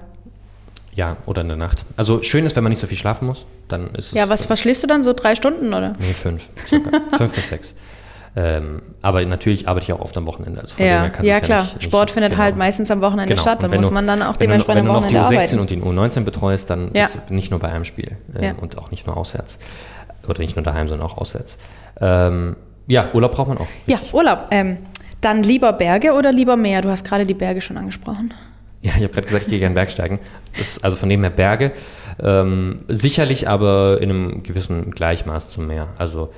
Ja, 0.94 1.18
oder 1.26 1.42
in 1.42 1.48
der 1.48 1.58
Nacht. 1.58 1.84
Also 1.96 2.22
schön 2.22 2.46
ist, 2.46 2.56
wenn 2.56 2.62
man 2.62 2.70
nicht 2.70 2.80
so 2.80 2.86
viel 2.86 2.96
schlafen 2.96 3.26
muss, 3.26 3.44
dann 3.68 3.88
ist 3.90 4.06
es. 4.06 4.12
Ja, 4.12 4.28
was, 4.28 4.48
was 4.48 4.60
schläfst 4.60 4.82
du 4.82 4.86
dann? 4.86 5.02
So 5.02 5.12
drei 5.12 5.34
Stunden, 5.34 5.74
oder? 5.74 5.92
Nee, 5.98 6.14
fünf. 6.14 6.48
fünf 7.18 7.34
bis 7.34 7.48
sechs. 7.48 7.74
Ähm, 8.38 8.82
aber 9.00 9.24
natürlich 9.24 9.66
arbeite 9.66 9.84
ich 9.84 9.92
auch 9.92 10.00
oft 10.00 10.16
am 10.16 10.26
Wochenende. 10.26 10.60
Also 10.60 10.74
ja, 10.82 11.10
ja 11.22 11.40
klar. 11.40 11.58
Ja 11.58 11.62
nicht, 11.62 11.82
Sport 11.82 12.08
nicht, 12.08 12.14
findet 12.14 12.32
genau. 12.32 12.42
halt 12.42 12.56
meistens 12.56 12.90
am 12.90 13.00
Wochenende 13.00 13.34
genau. 13.34 13.40
statt. 13.40 13.62
Da 13.62 13.68
muss 13.68 13.90
man 13.90 14.06
dann 14.06 14.22
auch 14.22 14.36
dementsprechend 14.36 14.82
am 14.82 14.88
Wochenende 14.88 15.14
Wenn 15.14 15.22
du 15.22 15.22
noch 15.22 15.30
die 15.30 15.36
U16 15.36 15.38
arbeiten. 15.38 15.58
und 15.58 15.70
die 15.70 16.20
U19 16.20 16.24
betreust, 16.24 16.70
dann 16.70 16.90
ja. 16.92 17.06
ist 17.06 17.30
nicht 17.30 17.50
nur 17.50 17.60
bei 17.60 17.68
einem 17.68 17.84
Spiel 17.84 18.16
äh, 18.34 18.46
ja. 18.46 18.52
und 18.52 18.76
auch 18.78 18.90
nicht 18.90 19.06
nur 19.06 19.16
auswärts. 19.16 19.58
Oder 20.28 20.40
nicht 20.40 20.56
nur 20.56 20.62
daheim, 20.62 20.88
sondern 20.88 21.08
auch 21.08 21.16
auswärts. 21.16 21.56
Ähm, 22.00 22.56
ja, 22.86 23.10
Urlaub 23.12 23.32
braucht 23.32 23.48
man 23.48 23.58
auch. 23.58 23.68
Richtig. 23.86 24.12
Ja, 24.12 24.16
Urlaub. 24.18 24.38
Ähm, 24.50 24.78
dann 25.20 25.42
lieber 25.42 25.72
Berge 25.72 26.12
oder 26.12 26.32
lieber 26.32 26.56
Meer? 26.56 26.82
Du 26.82 26.90
hast 26.90 27.04
gerade 27.04 27.26
die 27.26 27.34
Berge 27.34 27.60
schon 27.60 27.76
angesprochen. 27.76 28.32
Ja, 28.82 28.92
ich 28.96 29.02
habe 29.02 29.08
gerade 29.08 29.26
gesagt, 29.26 29.44
ich 29.44 29.50
gehe 29.50 29.58
gerne 29.58 29.74
Bergsteigen. 29.74 30.18
Das, 30.56 30.82
also 30.84 30.96
von 30.96 31.08
dem 31.08 31.22
her 31.22 31.30
Berge. 31.30 31.72
Ähm, 32.22 32.82
sicherlich 32.88 33.48
aber 33.48 33.98
in 34.00 34.10
einem 34.10 34.42
gewissen 34.42 34.90
Gleichmaß 34.90 35.50
zum 35.50 35.66
Meer. 35.66 35.88
Also 35.98 36.32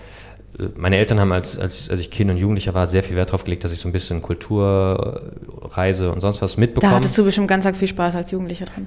äh, 0.58 0.64
meine 0.76 0.96
Eltern 0.96 1.20
haben, 1.20 1.32
als, 1.32 1.58
als, 1.58 1.90
als 1.90 2.00
ich 2.00 2.10
Kind 2.10 2.30
und 2.30 2.38
Jugendlicher 2.38 2.72
war, 2.74 2.86
sehr 2.86 3.02
viel 3.02 3.16
Wert 3.16 3.28
darauf 3.30 3.44
gelegt, 3.44 3.64
dass 3.64 3.72
ich 3.72 3.80
so 3.80 3.88
ein 3.88 3.92
bisschen 3.92 4.22
Kultur, 4.22 5.32
Reise 5.62 6.10
und 6.10 6.20
sonst 6.20 6.40
was 6.40 6.56
mitbekomme. 6.56 6.90
Da 6.90 6.96
hattest 6.96 7.18
du 7.18 7.24
bestimmt 7.24 7.48
ganz 7.48 7.66
viel 7.76 7.88
Spaß 7.88 8.14
als 8.14 8.30
Jugendlicher 8.30 8.64
dran 8.64 8.86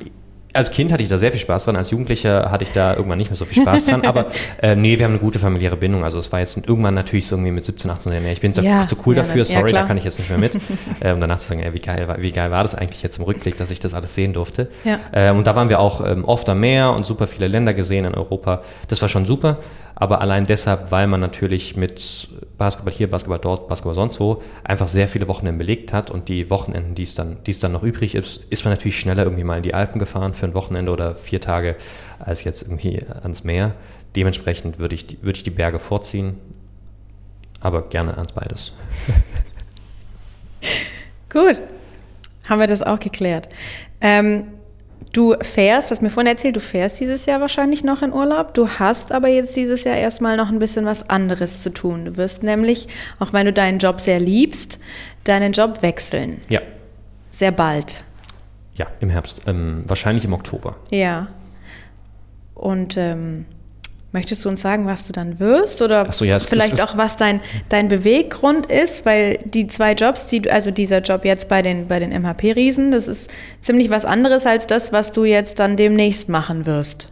als 0.53 0.71
Kind 0.71 0.91
hatte 0.91 1.03
ich 1.03 1.09
da 1.09 1.17
sehr 1.17 1.31
viel 1.31 1.39
Spaß 1.39 1.65
dran, 1.65 1.75
als 1.75 1.91
Jugendlicher 1.91 2.51
hatte 2.51 2.63
ich 2.63 2.71
da 2.71 2.95
irgendwann 2.95 3.17
nicht 3.17 3.29
mehr 3.29 3.37
so 3.37 3.45
viel 3.45 3.61
Spaß 3.61 3.85
dran, 3.85 4.05
aber 4.05 4.27
äh, 4.61 4.75
nee, 4.75 4.97
wir 4.97 5.05
haben 5.05 5.13
eine 5.13 5.21
gute 5.21 5.39
familiäre 5.39 5.77
Bindung. 5.77 6.03
Also 6.03 6.19
es 6.19 6.31
war 6.31 6.39
jetzt 6.39 6.57
irgendwann 6.67 6.93
natürlich 6.93 7.27
so 7.27 7.35
irgendwie 7.35 7.51
mit 7.51 7.63
17, 7.63 7.89
18 7.89 8.11
Jahren, 8.11 8.25
ich 8.27 8.41
bin 8.41 8.53
zu, 8.53 8.61
ja, 8.61 8.85
zu 8.87 8.95
cool 9.05 9.15
ja, 9.15 9.23
dafür, 9.23 9.45
sorry, 9.45 9.71
ja, 9.71 9.81
da 9.81 9.87
kann 9.87 9.97
ich 9.97 10.03
jetzt 10.03 10.19
nicht 10.19 10.29
mehr 10.29 10.39
mit. 10.39 10.55
ähm, 11.01 11.21
danach 11.21 11.39
zu 11.39 11.47
sagen, 11.47 11.61
ey, 11.61 11.73
wie, 11.73 11.79
geil, 11.79 12.07
wie 12.19 12.31
geil 12.31 12.51
war 12.51 12.63
das 12.63 12.75
eigentlich 12.75 13.03
jetzt 13.03 13.17
im 13.17 13.23
Rückblick, 13.23 13.57
dass 13.57 13.71
ich 13.71 13.79
das 13.79 13.93
alles 13.93 14.13
sehen 14.15 14.33
durfte. 14.33 14.69
Ähm, 15.13 15.37
und 15.37 15.47
da 15.47 15.55
waren 15.55 15.69
wir 15.69 15.79
auch 15.79 16.05
ähm, 16.05 16.25
oft 16.25 16.47
am 16.49 16.59
Meer 16.59 16.91
und 16.91 17.05
super 17.05 17.27
viele 17.27 17.47
Länder 17.47 17.73
gesehen 17.73 18.05
in 18.05 18.13
Europa. 18.13 18.61
Das 18.87 19.01
war 19.01 19.09
schon 19.09 19.25
super, 19.25 19.57
aber 20.01 20.19
allein 20.19 20.47
deshalb, 20.47 20.89
weil 20.89 21.05
man 21.05 21.19
natürlich 21.19 21.77
mit 21.77 22.27
Basketball 22.57 22.91
hier, 22.91 23.07
Basketball 23.07 23.37
dort, 23.37 23.67
Basketball 23.67 23.93
sonst 23.93 24.19
wo 24.19 24.41
einfach 24.63 24.87
sehr 24.87 25.07
viele 25.07 25.27
Wochenenden 25.27 25.59
belegt 25.59 25.93
hat 25.93 26.09
und 26.09 26.27
die 26.27 26.49
Wochenenden, 26.49 26.95
die 26.95 27.03
es 27.03 27.13
dann, 27.13 27.37
die 27.45 27.51
es 27.51 27.59
dann 27.59 27.71
noch 27.71 27.83
übrig 27.83 28.15
ist, 28.15 28.37
ist 28.45 28.65
man 28.65 28.73
natürlich 28.73 28.99
schneller 28.99 29.21
irgendwie 29.21 29.43
mal 29.43 29.57
in 29.57 29.61
die 29.61 29.75
Alpen 29.75 29.99
gefahren 29.99 30.33
für 30.33 30.47
ein 30.47 30.55
Wochenende 30.55 30.91
oder 30.91 31.13
vier 31.13 31.39
Tage 31.39 31.75
als 32.17 32.43
jetzt 32.43 32.63
irgendwie 32.63 32.97
ans 33.21 33.43
Meer. 33.43 33.75
Dementsprechend 34.15 34.79
würde 34.79 34.95
ich, 34.95 35.21
würde 35.21 35.37
ich 35.37 35.43
die 35.43 35.51
Berge 35.51 35.77
vorziehen, 35.77 36.35
aber 37.59 37.83
gerne 37.83 38.17
ans 38.17 38.31
beides. 38.31 38.73
Gut, 41.29 41.61
haben 42.49 42.59
wir 42.59 42.65
das 42.65 42.81
auch 42.81 42.99
geklärt. 42.99 43.49
Ähm, 44.01 44.47
Du 45.11 45.35
fährst, 45.41 45.91
hast 45.91 46.01
mir 46.01 46.09
vorhin 46.09 46.31
erzählt, 46.31 46.55
du 46.55 46.61
fährst 46.61 46.99
dieses 47.01 47.25
Jahr 47.25 47.41
wahrscheinlich 47.41 47.83
noch 47.83 48.01
in 48.01 48.13
Urlaub. 48.13 48.53
Du 48.53 48.67
hast 48.67 49.11
aber 49.11 49.27
jetzt 49.27 49.57
dieses 49.57 49.83
Jahr 49.83 49.97
erstmal 49.97 50.37
noch 50.37 50.49
ein 50.49 50.59
bisschen 50.59 50.85
was 50.85 51.09
anderes 51.09 51.61
zu 51.61 51.73
tun. 51.73 52.05
Du 52.05 52.17
wirst 52.17 52.43
nämlich, 52.43 52.87
auch 53.19 53.33
wenn 53.33 53.45
du 53.45 53.51
deinen 53.51 53.79
Job 53.79 53.99
sehr 53.99 54.21
liebst, 54.21 54.79
deinen 55.25 55.51
Job 55.51 55.81
wechseln. 55.81 56.39
Ja. 56.47 56.61
Sehr 57.29 57.51
bald. 57.51 58.05
Ja, 58.75 58.87
im 59.01 59.09
Herbst. 59.09 59.41
Ähm, 59.47 59.83
wahrscheinlich 59.85 60.23
im 60.23 60.33
Oktober. 60.33 60.77
Ja. 60.91 61.27
Und 62.55 62.95
ähm, 62.95 63.45
Möchtest 64.13 64.43
du 64.43 64.49
uns 64.49 64.61
sagen, 64.61 64.87
was 64.87 65.07
du 65.07 65.13
dann 65.13 65.39
wirst 65.39 65.81
oder 65.81 66.11
so, 66.11 66.25
ja, 66.25 66.37
vielleicht 66.39 66.73
ist, 66.73 66.83
auch, 66.83 66.97
was 66.97 67.15
dein, 67.15 67.39
dein 67.69 67.87
Beweggrund 67.87 68.65
ist? 68.65 69.05
Weil 69.05 69.39
die 69.45 69.67
zwei 69.67 69.93
Jobs, 69.93 70.27
die, 70.27 70.51
also 70.51 70.69
dieser 70.69 70.99
Job 70.99 71.23
jetzt 71.23 71.47
bei 71.47 71.61
den, 71.61 71.87
bei 71.87 71.99
den 71.99 72.11
MHP-Riesen, 72.11 72.91
das 72.91 73.07
ist 73.07 73.31
ziemlich 73.61 73.89
was 73.89 74.03
anderes 74.03 74.45
als 74.45 74.67
das, 74.67 74.91
was 74.91 75.13
du 75.13 75.23
jetzt 75.23 75.59
dann 75.59 75.77
demnächst 75.77 76.27
machen 76.27 76.65
wirst. 76.65 77.07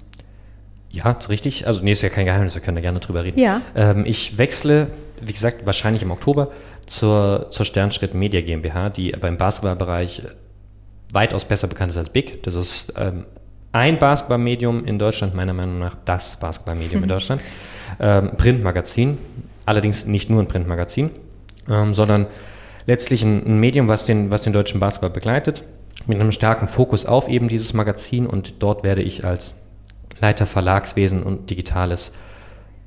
Ja, 0.91 1.12
richtig. 1.29 1.68
Also, 1.68 1.82
nee, 1.84 1.94
ist 1.94 2.01
ja 2.01 2.10
kein 2.10 2.25
Geheimnis, 2.25 2.56
wir 2.56 2.62
können 2.62 2.75
da 2.75 2.82
gerne 2.82 3.00
drüber 3.00 3.24
reden. 3.24 3.39
Ja. 3.39 3.62
Ähm, 3.75 4.03
ich 4.06 4.38
wechsle, 4.38 4.88
wie 5.22 5.34
gesagt, 5.34 5.65
wahrscheinlich 5.65 6.01
im 6.01 6.12
Oktober 6.12 6.51
zur, 6.86 7.48
zur 7.50 7.65
Sternschritt 7.65 8.13
Media 8.13 8.41
GmbH, 8.41 8.89
die 8.89 9.12
beim 9.12 9.38
Basketballbereich 9.38 10.24
weitaus 11.13 11.46
besser 11.46 11.68
bekannt 11.68 11.91
ist 11.91 11.98
als 11.98 12.10
Big. 12.10 12.44
Das 12.44 12.56
ist 12.56 12.94
ähm, 12.98 13.25
ein 13.72 14.00
Basketballmedium 14.00 14.86
in 14.86 15.00
Deutschland, 15.00 15.36
meiner 15.36 15.54
Meinung 15.54 15.80
nach 15.80 15.96
das 16.06 16.40
Basketballmedium 16.40 17.04
in 17.04 17.10
Deutschland. 17.10 17.42
Ähm, 18.00 18.32
Printmagazin, 18.38 19.17
allerdings 19.65 20.06
nicht 20.06 20.30
nur 20.30 20.41
ein 20.41 20.48
Printmagazin, 20.48 21.12
ähm, 21.70 21.93
sondern 21.93 22.28
letztlich 22.86 23.24
ein, 23.24 23.46
ein, 23.46 23.60
Medium, 23.60 23.88
was 23.88 24.06
den, 24.06 24.32
was 24.32 24.41
den 24.41 24.54
deutschen 24.54 24.80
Basketball 24.80 25.10
begleitet, 25.10 25.63
mit 26.08 26.20
einem 26.20 26.32
starken 26.32 26.67
Fokus 26.67 27.06
auf 27.06 27.28
eben 27.28 27.48
dieses 27.48 27.74
Magazin 27.74 28.26
und 28.26 28.62
dort 28.63 28.84
werde 28.84 29.02
ich 29.02 29.26
als 29.26 29.56
Leiter 30.20 30.46
Verlagswesen 30.46 31.24
und 31.24 31.50
Digitales 31.50 32.13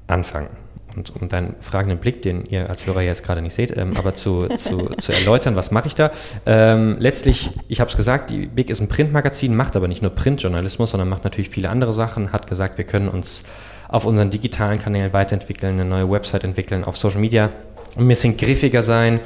anfangen 0.06 0.48
und 0.96 1.14
um 1.14 1.28
deinen 1.28 1.54
fragenden 1.60 1.98
Blick, 1.98 2.22
den 2.22 2.44
ihr 2.44 2.68
als 2.68 2.86
Hörer 2.86 3.02
jetzt 3.02 3.24
gerade 3.24 3.42
nicht 3.42 3.54
seht, 3.54 3.76
ähm, 3.76 3.96
aber 3.96 4.14
zu, 4.14 4.46
zu, 4.48 4.90
zu, 4.96 5.12
erläutern, 5.12 5.56
was 5.56 5.70
mache 5.70 5.88
ich 5.88 5.94
da? 5.94 6.10
Ähm, 6.46 6.96
letztlich, 6.98 7.50
ich 7.68 7.80
habe 7.80 7.90
es 7.90 7.96
gesagt, 7.96 8.30
die 8.30 8.46
Big 8.46 8.70
ist 8.70 8.80
ein 8.80 8.88
Printmagazin, 8.88 9.54
macht 9.54 9.76
aber 9.76 9.88
nicht 9.88 10.02
nur 10.02 10.10
Printjournalismus, 10.10 10.90
sondern 10.90 11.08
macht 11.08 11.24
natürlich 11.24 11.50
viele 11.50 11.70
andere 11.70 11.92
Sachen, 11.92 12.32
hat 12.32 12.46
gesagt, 12.46 12.78
wir 12.78 12.84
können 12.84 13.08
uns 13.08 13.44
auf 13.88 14.06
unseren 14.06 14.30
digitalen 14.30 14.78
Kanälen 14.78 15.12
weiterentwickeln, 15.12 15.74
eine 15.74 15.84
neue 15.84 16.10
Website 16.10 16.44
entwickeln, 16.44 16.84
auf 16.84 16.96
Social 16.96 17.20
Media 17.20 17.50
ein 17.96 18.08
bisschen 18.08 18.36
griffiger 18.36 18.82
sein 18.82 19.20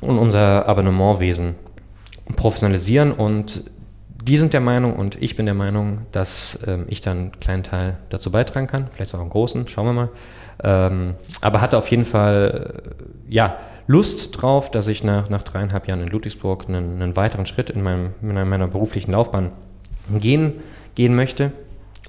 und 0.00 0.18
unser 0.18 0.66
Abonnementwesen 0.66 1.54
professionalisieren 2.36 3.12
und 3.12 3.64
die 4.26 4.38
sind 4.38 4.52
der 4.52 4.60
Meinung 4.60 4.96
und 4.96 5.22
ich 5.22 5.36
bin 5.36 5.46
der 5.46 5.54
Meinung, 5.54 6.00
dass 6.10 6.58
ähm, 6.66 6.86
ich 6.88 7.00
dann 7.00 7.18
einen 7.18 7.40
kleinen 7.40 7.62
Teil 7.62 7.98
dazu 8.08 8.32
beitragen 8.32 8.66
kann, 8.66 8.88
vielleicht 8.90 9.14
auch 9.14 9.20
einen 9.20 9.30
großen, 9.30 9.68
schauen 9.68 9.86
wir 9.86 9.92
mal. 9.92 10.08
Ähm, 10.62 11.14
aber 11.40 11.60
hatte 11.60 11.78
auf 11.78 11.90
jeden 11.90 12.04
Fall 12.04 12.82
ja, 13.28 13.58
Lust 13.86 14.40
drauf, 14.40 14.70
dass 14.70 14.88
ich 14.88 15.04
nach, 15.04 15.28
nach 15.28 15.42
dreieinhalb 15.42 15.86
Jahren 15.86 16.00
in 16.00 16.08
Ludwigsburg 16.08 16.68
einen, 16.68 17.00
einen 17.00 17.16
weiteren 17.16 17.46
Schritt 17.46 17.70
in, 17.70 17.82
meinem, 17.82 18.14
in 18.22 18.48
meiner 18.48 18.66
beruflichen 18.66 19.12
Laufbahn 19.12 19.52
gehen, 20.18 20.54
gehen 20.94 21.14
möchte. 21.14 21.52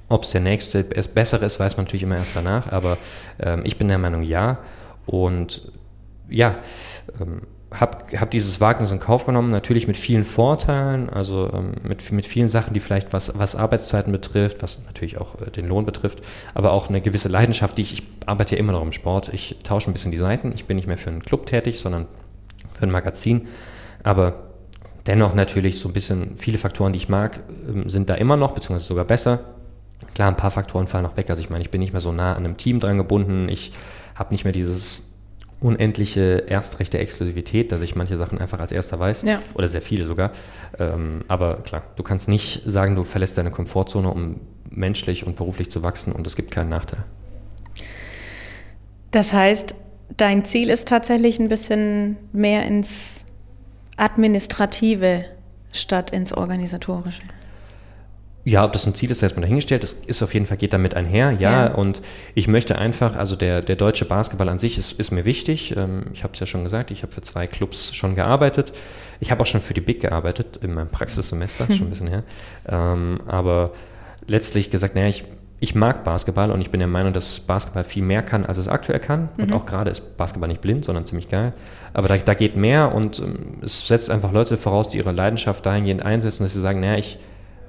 Ob 0.10 0.24
es 0.24 0.32
der 0.32 0.42
nächste 0.42 0.86
es 0.96 1.08
bessere 1.08 1.46
ist, 1.46 1.60
weiß 1.60 1.78
man 1.78 1.86
natürlich 1.86 2.04
immer 2.04 2.16
erst 2.16 2.36
danach, 2.36 2.72
aber 2.72 2.98
ähm, 3.40 3.62
ich 3.66 3.78
bin 3.78 3.90
der 3.90 3.98
Meinung, 3.98 4.24
ja. 4.24 4.60
Und 5.06 5.72
ja, 6.30 6.56
ähm, 7.20 7.42
habe 7.72 8.18
hab 8.18 8.32
dieses 8.32 8.62
Wagnis 8.62 8.92
in 8.92 9.00
Kauf 9.00 9.26
genommen, 9.26 9.52
natürlich 9.52 9.88
mit 9.88 9.98
vielen 9.98 10.24
Vorteilen, 10.24 11.10
also 11.10 11.52
ähm, 11.54 11.74
mit, 11.84 12.12
mit 12.12 12.26
vielen 12.26 12.48
Sachen, 12.48 12.74
die 12.74 12.80
vielleicht 12.80 13.12
was, 13.12 13.38
was 13.38 13.56
Arbeitszeiten 13.58 14.12
betrifft, 14.12 14.64
was 14.64 14.84
natürlich 14.86 15.18
auch 15.18 15.42
äh, 15.42 15.52
den 15.52 15.68
Lohn 15.68 15.86
betrifft, 15.86 16.22
aber 16.54 16.72
auch 16.72 16.88
eine 16.88 17.02
gewisse 17.02 17.28
Leidenschaft, 17.28 17.78
die 17.78 17.82
ich, 17.82 17.94
ich 17.94 18.04
arbeite 18.26 18.56
ja 18.56 18.60
immer 18.60 18.72
noch 18.72 18.82
im 18.82 18.94
Sport. 18.94 19.34
Ich 19.34 19.58
tausche 19.64 19.90
ein 19.90 19.94
bisschen 19.94 20.12
die 20.12 20.18
Seiten. 20.18 20.54
Ich 20.56 20.66
bin 20.66 20.78
nicht 20.78 20.88
mehr 20.88 20.98
für 20.98 21.10
einen 21.10 21.22
Club 21.22 21.46
tätig, 21.46 21.80
sondern 21.80 22.06
für 22.74 22.84
ein 22.84 22.92
Magazin. 22.92 23.48
Aber 24.04 24.48
dennoch 25.06 25.34
natürlich 25.34 25.80
so 25.80 25.90
ein 25.90 25.94
bisschen 25.94 26.38
viele 26.38 26.58
Faktoren, 26.58 26.94
die 26.94 26.98
ich 26.98 27.10
mag, 27.10 27.42
ähm, 27.68 27.90
sind 27.90 28.10
da 28.10 28.16
immer 28.16 28.38
noch, 28.38 28.52
beziehungsweise 28.52 28.88
sogar 28.88 29.06
besser. 29.06 29.40
Klar, 30.14 30.30
ein 30.30 30.38
paar 30.38 30.52
Faktoren 30.52 30.88
fallen 30.88 31.04
noch 31.04 31.18
weg. 31.18 31.30
Also 31.30 31.42
ich 31.42 31.50
meine, 31.50 31.64
ich 31.64 31.70
bin 31.70 31.82
nicht 31.82 31.92
mehr 31.92 32.02
so 32.02 32.14
nah 32.14 32.34
an 32.34 32.46
einem 32.46 32.56
Team 32.56 32.80
dran 32.80 32.98
gebunden. 32.98 33.50
Ich 33.50 33.74
habe 34.16 34.34
nicht 34.34 34.46
mehr 34.46 34.54
dieses 34.54 35.17
unendliche 35.60 36.48
Erstrechte 36.48 37.00
Exklusivität, 37.00 37.72
dass 37.72 37.82
ich 37.82 37.96
manche 37.96 38.16
Sachen 38.16 38.40
einfach 38.40 38.60
als 38.60 38.72
erster 38.72 39.00
weiß. 39.00 39.24
Ja. 39.24 39.42
Oder 39.56 39.68
sehr 39.68 39.82
viele 39.82 40.06
sogar. 40.06 40.32
Ähm, 40.78 41.24
aber 41.28 41.58
klar, 41.58 41.84
du 41.96 42.04
kannst 42.04 42.28
nicht 42.28 42.62
sagen, 42.66 42.96
du 42.96 43.04
verlässt 43.04 43.38
deine 43.38 43.52
Komfortzone, 43.52 44.12
um 44.12 44.40
menschlich 44.70 45.26
und 45.26 45.36
beruflich 45.36 45.72
zu 45.72 45.82
wachsen 45.84 46.12
und 46.12 46.28
es 46.28 46.36
gibt 46.36 46.52
keinen 46.52 46.70
Nachteil. 46.70 47.04
Das 49.12 49.34
heißt, 49.34 49.74
dein 50.16 50.46
Ziel 50.46 50.70
ist 50.70 50.88
tatsächlich 50.88 51.40
ein 51.40 51.50
bisschen 51.50 52.18
mehr 52.34 52.66
ins 52.66 53.26
Administrative 53.96 55.26
statt 55.72 56.12
ins 56.12 56.34
Organisatorische. 56.34 57.24
Ja, 58.48 58.64
ob 58.64 58.72
das 58.72 58.88
ein 58.88 58.96
Ziel 58.96 59.12
ist, 59.12 59.22
erstmal 59.22 59.42
dahingestellt. 59.42 59.84
Das 59.84 59.92
ist 59.92 60.24
auf 60.24 60.34
jeden 60.34 60.46
Fall, 60.46 60.56
geht 60.56 60.72
damit 60.72 60.94
einher, 60.94 61.32
ja. 61.32 61.66
ja. 61.66 61.74
Und 61.74 62.02
ich 62.34 62.48
möchte 62.48 62.78
einfach, 62.78 63.18
also 63.18 63.36
der, 63.36 63.62
der 63.62 63.76
deutsche 63.76 64.06
Basketball 64.06 64.48
an 64.48 64.58
sich 64.58 64.78
ist, 64.78 64.94
ist 64.94 65.12
mir 65.12 65.26
wichtig. 65.26 65.76
Ähm, 65.76 66.06
ich 66.14 66.24
habe 66.24 66.32
es 66.32 66.40
ja 66.40 66.46
schon 66.46 66.64
gesagt, 66.64 66.90
ich 66.90 67.04
habe 67.04 67.12
für 67.12 67.22
zwei 67.22 67.46
Clubs 67.46 67.94
schon 67.94 68.16
gearbeitet. 68.16 68.72
Ich 69.20 69.32
habe 69.32 69.42
auch 69.42 69.46
schon 69.46 69.60
für 69.60 69.74
die 69.74 69.82
Big 69.82 70.00
gearbeitet 70.00 70.62
in 70.64 70.74
meinem 70.74 70.88
Praxissemester, 70.88 71.66
schon 71.74 71.88
ein 71.88 71.90
bisschen 71.90 72.08
her. 72.08 72.24
Ähm, 72.70 73.20
aber 73.28 73.74
letztlich 74.28 74.72
gesagt, 74.72 74.96
naja, 74.96 75.10
ich, 75.10 75.26
ich 75.60 75.76
mag 75.76 76.06
Basketball 76.06 76.50
und 76.50 76.62
ich 76.62 76.72
bin 76.72 76.80
der 76.80 76.88
Meinung, 76.88 77.12
dass 77.12 77.42
Basketball 77.42 77.84
viel 77.84 78.04
mehr 78.04 78.22
kann, 78.22 78.46
als 78.46 78.58
es 78.60 78.70
aktuell 78.70 79.02
kann. 79.02 79.28
Und 79.38 79.50
mhm. 79.50 79.56
auch 79.56 79.66
gerade 79.66 79.92
ist 79.92 80.16
Basketball 80.16 80.48
nicht 80.48 80.62
blind, 80.62 80.86
sondern 80.86 81.04
ziemlich 81.04 81.28
geil. 81.28 81.52
Aber 81.92 82.08
da, 82.08 82.16
da 82.16 82.34
geht 82.34 82.56
mehr 82.56 82.96
und 82.96 83.20
ähm, 83.20 83.58
es 83.62 83.90
setzt 83.90 84.10
einfach 84.10 84.32
Leute 84.32 84.56
voraus, 84.56 84.88
die 84.88 85.00
ihre 85.00 85.12
Leidenschaft 85.12 85.66
dahingehend 85.66 86.04
einsetzen, 86.04 86.44
dass 86.44 86.54
sie 86.54 86.62
sagen, 86.62 86.80
naja, 86.80 86.98
ich 86.98 87.20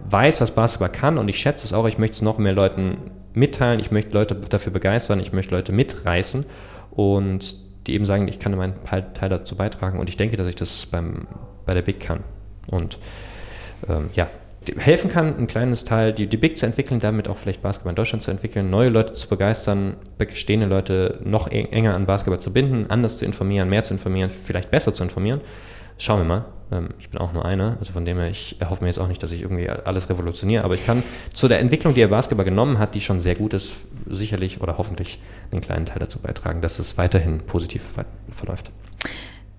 weiß, 0.08 0.40
was 0.40 0.52
Basketball 0.52 0.90
kann 0.90 1.18
und 1.18 1.28
ich 1.28 1.38
schätze 1.38 1.64
es 1.64 1.72
auch, 1.72 1.86
ich 1.86 1.98
möchte 1.98 2.14
es 2.14 2.22
noch 2.22 2.38
mehr 2.38 2.52
Leuten 2.52 2.98
mitteilen, 3.34 3.80
ich 3.80 3.90
möchte 3.90 4.12
Leute 4.12 4.34
dafür 4.34 4.72
begeistern, 4.72 5.20
ich 5.20 5.32
möchte 5.32 5.54
Leute 5.54 5.72
mitreißen 5.72 6.44
und 6.90 7.56
die 7.86 7.94
eben 7.94 8.04
sagen, 8.04 8.28
ich 8.28 8.38
kann 8.38 8.54
meinen 8.56 8.74
Teil 8.84 9.28
dazu 9.28 9.56
beitragen 9.56 9.98
und 9.98 10.08
ich 10.08 10.16
denke, 10.16 10.36
dass 10.36 10.46
ich 10.46 10.56
das 10.56 10.86
beim, 10.86 11.26
bei 11.64 11.72
der 11.72 11.82
Big 11.82 12.00
kann. 12.00 12.20
Und 12.70 12.98
ähm, 13.88 14.10
ja, 14.14 14.28
helfen 14.76 15.10
kann, 15.10 15.38
ein 15.38 15.46
kleines 15.46 15.84
Teil, 15.84 16.12
die, 16.12 16.26
die 16.26 16.36
Big 16.36 16.58
zu 16.58 16.66
entwickeln, 16.66 17.00
damit 17.00 17.28
auch 17.28 17.38
vielleicht 17.38 17.62
Basketball 17.62 17.92
in 17.92 17.96
Deutschland 17.96 18.22
zu 18.22 18.30
entwickeln, 18.30 18.68
neue 18.68 18.90
Leute 18.90 19.14
zu 19.14 19.28
begeistern, 19.28 19.96
bestehende 20.18 20.66
Leute 20.66 21.20
noch 21.24 21.50
enger 21.50 21.94
an 21.94 22.06
Basketball 22.06 22.40
zu 22.40 22.52
binden, 22.52 22.90
anders 22.90 23.16
zu 23.16 23.24
informieren, 23.24 23.70
mehr 23.70 23.82
zu 23.82 23.94
informieren, 23.94 24.30
vielleicht 24.30 24.70
besser 24.70 24.92
zu 24.92 25.02
informieren. 25.02 25.40
Schauen 25.96 26.20
wir 26.20 26.24
mal. 26.24 26.44
Ähm, 26.70 26.90
ich 26.98 27.08
bin 27.10 27.18
auch 27.20 27.32
nur 27.32 27.44
einer, 27.44 27.76
also 27.80 27.92
von 27.92 28.04
dem 28.04 28.18
her, 28.18 28.28
ich 28.30 28.56
erhoffe 28.60 28.82
mir 28.82 28.88
jetzt 28.88 28.98
auch 28.98 29.08
nicht, 29.08 29.22
dass 29.22 29.32
ich 29.32 29.42
irgendwie 29.42 29.68
alles 29.68 30.08
revolutioniere, 30.10 30.64
aber 30.64 30.74
ich 30.74 30.84
kann 30.84 31.02
zu 31.34 31.48
der 31.48 31.60
Entwicklung, 31.60 31.94
die 31.94 32.00
er 32.02 32.08
Basketball 32.08 32.44
genommen 32.44 32.78
hat, 32.78 32.94
die 32.94 33.00
schon 33.00 33.20
sehr 33.20 33.34
gut 33.34 33.54
ist, 33.54 33.74
sicherlich 34.08 34.60
oder 34.60 34.78
hoffentlich 34.78 35.18
einen 35.50 35.60
kleinen 35.60 35.86
Teil 35.86 35.98
dazu 36.00 36.18
beitragen, 36.18 36.60
dass 36.60 36.78
es 36.78 36.98
weiterhin 36.98 37.38
positiv 37.40 37.84
verläuft. 38.30 38.70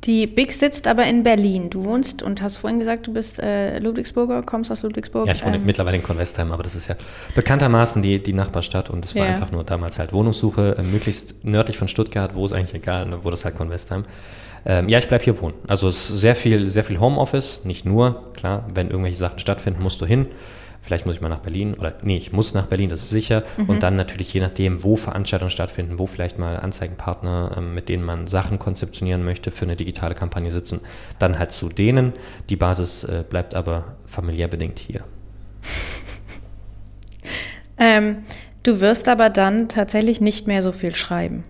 Die 0.06 0.28
Big 0.28 0.54
sitzt 0.54 0.88
aber 0.88 1.04
in 1.08 1.24
Berlin. 1.24 1.70
Du 1.70 1.84
wohnst 1.84 2.24
und 2.24 2.42
hast 2.42 2.56
vorhin 2.58 2.80
gesagt, 2.80 3.06
du 3.08 3.14
bist 3.14 3.38
äh, 3.40 3.80
Ludwigsburger, 3.80 4.44
kommst 4.44 4.72
aus 4.72 4.82
Ludwigsburg. 4.82 5.28
Ja, 5.28 5.34
ich 5.34 5.46
wohne 5.46 5.58
Ähm, 5.58 5.66
mittlerweile 5.66 5.98
in 5.98 6.04
Convestheim, 6.04 6.54
aber 6.54 6.64
das 6.64 6.74
ist 6.76 6.88
ja 6.88 6.96
bekanntermaßen 7.36 8.02
die, 8.02 8.24
die 8.24 8.32
Nachbarstadt 8.32 8.90
und 8.90 9.04
es 9.04 9.14
war 9.14 9.24
Ja. 9.26 9.32
einfach 9.34 9.52
nur 9.52 9.66
damals 9.66 10.00
halt 10.00 10.14
Wohnungssuche, 10.14 10.78
äh, 10.78 10.84
möglichst 10.84 11.44
nördlich 11.44 11.78
von 11.78 11.90
Stuttgart, 11.90 12.34
wo 12.36 12.46
ist 12.46 12.54
eigentlich 12.54 12.76
egal, 12.82 13.08
ne, 13.08 13.20
wo 13.24 13.30
das 13.30 13.44
halt 13.44 13.56
Convestheim. 13.56 14.04
Ähm, 14.66 14.90
ja, 14.90 15.00
ich 15.00 15.08
bleibe 15.08 15.24
hier 15.24 15.40
wohnen. 15.42 15.56
Also 15.68 15.88
es 15.88 16.10
ist 16.10 16.20
sehr 16.20 16.36
viel, 16.36 16.70
sehr 16.70 16.84
viel 16.84 17.00
Homeoffice, 17.00 17.66
nicht 17.66 17.86
nur, 17.86 18.32
klar, 18.34 18.68
wenn 18.74 18.90
irgendwelche 18.90 19.18
Sachen 19.18 19.40
stattfinden, 19.40 19.82
musst 19.82 20.02
du 20.02 20.06
hin. 20.06 20.28
Vielleicht 20.82 21.06
muss 21.06 21.16
ich 21.16 21.22
mal 21.22 21.30
nach 21.30 21.40
Berlin 21.40 21.76
oder 21.76 21.94
nee, 22.04 22.18
ich 22.18 22.32
muss 22.32 22.54
nach 22.54 22.68
Berlin, 22.68 22.90
das 22.90 23.04
ist 23.04 23.10
sicher. 23.10 23.44
Und 23.68 23.84
dann 23.84 23.96
natürlich 23.96 24.34
je 24.34 24.40
nachdem, 24.40 24.84
wo 24.84 24.96
Veranstaltungen 24.96 25.52
stattfinden, 25.52 26.00
wo 26.00 26.06
vielleicht 26.06 26.40
mal 26.40 26.58
Anzeigenpartner, 26.58 27.56
ähm, 27.58 27.74
mit 27.74 27.90
denen 27.90 28.04
man 28.04 28.28
Sachen 28.28 28.60
konzeptionieren 28.60 29.26
möchte, 29.26 29.52
für 29.52 29.66
eine 29.66 29.76
digitale 29.76 30.16
Kampagne 30.16 30.52
sitzen, 30.52 30.80
dann 31.20 31.38
halt 31.38 31.52
zu 31.52 31.68
denen. 31.68 32.14
Die 32.50 32.56
Basis 32.56 33.04
äh, 33.04 33.24
bleibt 33.30 33.56
aber 33.56 33.96
familiär 34.06 34.48
bedingt 34.48 34.80
hier. 34.80 35.04
ähm, 37.78 38.24
du 38.64 38.80
wirst 38.80 39.10
aber 39.10 39.30
dann 39.30 39.68
tatsächlich 39.68 40.22
nicht 40.22 40.48
mehr 40.48 40.64
so 40.64 40.72
viel 40.72 40.96
schreiben, 40.96 41.44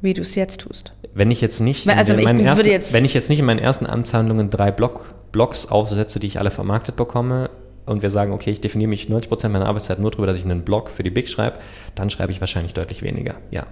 wie 0.00 0.14
du 0.14 0.22
es 0.22 0.34
jetzt 0.34 0.60
tust. 0.60 0.92
Wenn 1.14 1.30
ich 1.30 1.40
jetzt 1.40 1.60
nicht, 1.60 1.88
also 1.88 2.14
in 2.14 2.20
ich 2.20 2.46
ersten, 2.46 2.66
jetzt- 2.66 2.92
wenn 2.92 3.04
ich 3.04 3.14
jetzt 3.14 3.28
nicht 3.30 3.38
in 3.40 3.44
meinen 3.44 3.58
ersten 3.58 3.86
Amtshandlungen 3.86 4.50
drei 4.50 4.70
Block, 4.70 5.14
Blocks 5.32 5.66
aufsetze, 5.66 6.20
die 6.20 6.26
ich 6.26 6.38
alle 6.38 6.50
vermarktet 6.50 6.96
bekomme, 6.96 7.50
und 7.86 8.02
wir 8.02 8.10
sagen, 8.10 8.32
okay, 8.32 8.50
ich 8.50 8.60
definiere 8.60 8.88
mich 8.88 9.08
90% 9.08 9.52
meiner 9.52 9.66
Arbeitszeit 9.66 9.98
nur 9.98 10.10
darüber, 10.10 10.26
dass 10.28 10.36
ich 10.36 10.44
einen 10.44 10.62
Blog 10.62 10.90
für 10.90 11.02
die 11.02 11.10
Big 11.10 11.28
schreibe, 11.28 11.58
dann 11.94 12.08
schreibe 12.08 12.30
ich 12.30 12.40
wahrscheinlich 12.40 12.72
deutlich 12.72 13.02
weniger. 13.02 13.34
Ja. 13.50 13.66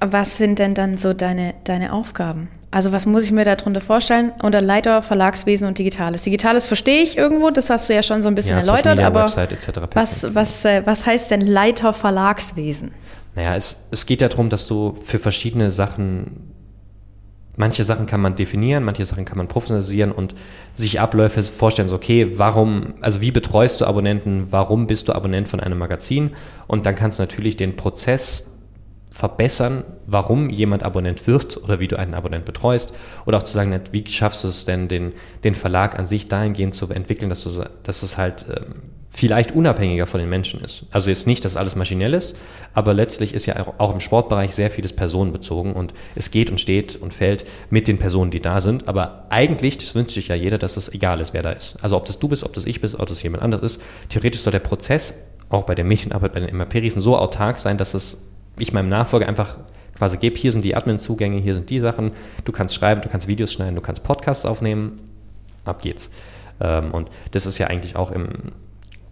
Was 0.00 0.36
sind 0.38 0.58
denn 0.60 0.74
dann 0.74 0.96
so 0.96 1.12
deine, 1.12 1.54
deine 1.64 1.92
Aufgaben? 1.92 2.48
Also 2.70 2.92
was 2.92 3.06
muss 3.06 3.24
ich 3.24 3.32
mir 3.32 3.44
darunter 3.44 3.80
vorstellen? 3.80 4.32
Unter 4.42 4.60
Leiter 4.60 5.02
Verlagswesen 5.02 5.66
und 5.66 5.78
Digitales. 5.78 6.22
Digitales 6.22 6.66
verstehe 6.66 7.02
ich 7.02 7.18
irgendwo, 7.18 7.50
das 7.50 7.68
hast 7.70 7.88
du 7.88 7.94
ja 7.94 8.02
schon 8.02 8.22
so 8.22 8.28
ein 8.28 8.34
bisschen 8.34 8.58
ja, 8.58 8.64
erläutert, 8.64 8.96
Media, 8.96 9.06
aber 9.06 9.24
Website 9.24 9.56
was, 9.94 10.34
was, 10.34 10.64
äh, 10.64 10.82
was 10.84 11.06
heißt 11.06 11.30
denn 11.30 11.40
Leiter 11.40 11.92
Verlagswesen? 11.92 12.92
Naja, 13.34 13.54
es, 13.54 13.88
es 13.90 14.06
geht 14.06 14.20
ja 14.20 14.28
darum, 14.28 14.48
dass 14.48 14.66
du 14.66 14.92
für 14.92 15.18
verschiedene 15.18 15.70
Sachen, 15.70 16.52
manche 17.56 17.84
Sachen 17.84 18.06
kann 18.06 18.20
man 18.20 18.34
definieren, 18.34 18.84
manche 18.84 19.04
Sachen 19.04 19.24
kann 19.24 19.38
man 19.38 19.48
professionalisieren 19.48 20.12
und 20.12 20.34
sich 20.74 21.00
Abläufe 21.00 21.42
vorstellen, 21.42 21.88
so 21.88 21.96
okay, 21.96 22.38
warum, 22.38 22.94
also 23.00 23.20
wie 23.20 23.30
betreust 23.30 23.80
du 23.80 23.86
Abonnenten, 23.86 24.50
warum 24.50 24.86
bist 24.86 25.08
du 25.08 25.12
Abonnent 25.12 25.48
von 25.48 25.60
einem 25.60 25.78
Magazin? 25.78 26.32
Und 26.66 26.86
dann 26.86 26.94
kannst 26.94 27.18
du 27.18 27.22
natürlich 27.22 27.56
den 27.56 27.76
Prozess 27.76 28.58
verbessern, 29.10 29.84
warum 30.06 30.50
jemand 30.50 30.82
Abonnent 30.82 31.26
wird 31.26 31.56
oder 31.56 31.80
wie 31.80 31.88
du 31.88 31.98
einen 31.98 32.14
Abonnent 32.14 32.44
betreust. 32.44 32.94
Oder 33.26 33.38
auch 33.38 33.42
zu 33.42 33.54
sagen, 33.54 33.80
wie 33.90 34.06
schaffst 34.06 34.44
du 34.44 34.48
es 34.48 34.64
denn, 34.64 34.88
den, 34.88 35.12
den 35.44 35.54
Verlag 35.54 35.98
an 35.98 36.06
sich 36.06 36.28
dahingehend 36.28 36.74
zu 36.74 36.88
entwickeln, 36.90 37.28
dass, 37.28 37.42
du, 37.42 37.64
dass 37.82 38.02
es 38.02 38.18
halt 38.18 38.46
ähm, 38.48 38.76
vielleicht 39.10 39.52
unabhängiger 39.52 40.06
von 40.06 40.20
den 40.20 40.28
Menschen 40.28 40.62
ist. 40.62 40.84
Also 40.90 41.08
jetzt 41.08 41.26
nicht, 41.26 41.44
dass 41.44 41.56
alles 41.56 41.76
maschinell 41.76 42.12
ist, 42.12 42.36
aber 42.74 42.92
letztlich 42.92 43.32
ist 43.32 43.46
ja 43.46 43.56
auch- 43.78 43.92
im 43.92 44.00
Sportbereich 44.00 44.54
sehr 44.54 44.70
vieles 44.70 44.92
personenbezogen 44.92 45.72
und 45.72 45.94
es 46.14 46.30
geht 46.30 46.50
und 46.50 46.60
steht 46.60 46.96
und 46.96 47.14
fällt 47.14 47.46
mit 47.70 47.88
den 47.88 47.98
Personen, 47.98 48.30
die 48.30 48.40
da 48.40 48.60
sind. 48.60 48.86
Aber 48.86 49.26
eigentlich, 49.30 49.78
das 49.78 49.94
wünscht 49.94 50.12
sich 50.12 50.28
ja 50.28 50.34
jeder, 50.34 50.58
dass 50.58 50.76
es 50.76 50.92
egal 50.92 51.20
ist, 51.20 51.32
wer 51.32 51.42
da 51.42 51.52
ist. 51.52 51.82
Also 51.82 51.96
ob 51.96 52.04
das 52.04 52.18
du 52.18 52.28
bist, 52.28 52.44
ob 52.44 52.52
das 52.52 52.66
ich 52.66 52.80
bist, 52.80 52.96
ob 52.96 53.06
das 53.06 53.22
jemand 53.22 53.42
anderes 53.42 53.76
ist. 53.76 53.82
Theoretisch 54.10 54.42
soll 54.42 54.52
der 54.52 54.58
Prozess 54.60 55.24
auch 55.48 55.62
bei 55.64 55.74
der 55.74 55.86
Medienarbeit, 55.86 56.32
bei 56.34 56.40
den 56.40 56.54
MAP-Riesen 56.54 57.00
so 57.00 57.16
autark 57.16 57.58
sein, 57.58 57.78
dass 57.78 57.94
es 57.94 58.22
ich 58.58 58.72
meinem 58.72 58.88
Nachfolger 58.88 59.26
einfach 59.26 59.56
quasi 59.96 60.18
gebe, 60.18 60.36
hier 60.36 60.52
sind 60.52 60.64
die 60.64 60.76
Admin-Zugänge, 60.76 61.40
hier 61.40 61.54
sind 61.54 61.70
die 61.70 61.80
Sachen, 61.80 62.10
du 62.44 62.52
kannst 62.52 62.74
schreiben, 62.74 63.00
du 63.00 63.08
kannst 63.08 63.26
Videos 63.26 63.52
schneiden, 63.52 63.74
du 63.74 63.80
kannst 63.80 64.02
Podcasts 64.02 64.44
aufnehmen, 64.44 64.96
ab 65.64 65.82
geht's. 65.82 66.10
Ähm, 66.60 66.90
und 66.92 67.10
das 67.32 67.46
ist 67.46 67.58
ja 67.58 67.68
eigentlich 67.68 67.96
auch 67.96 68.10
im, 68.10 68.28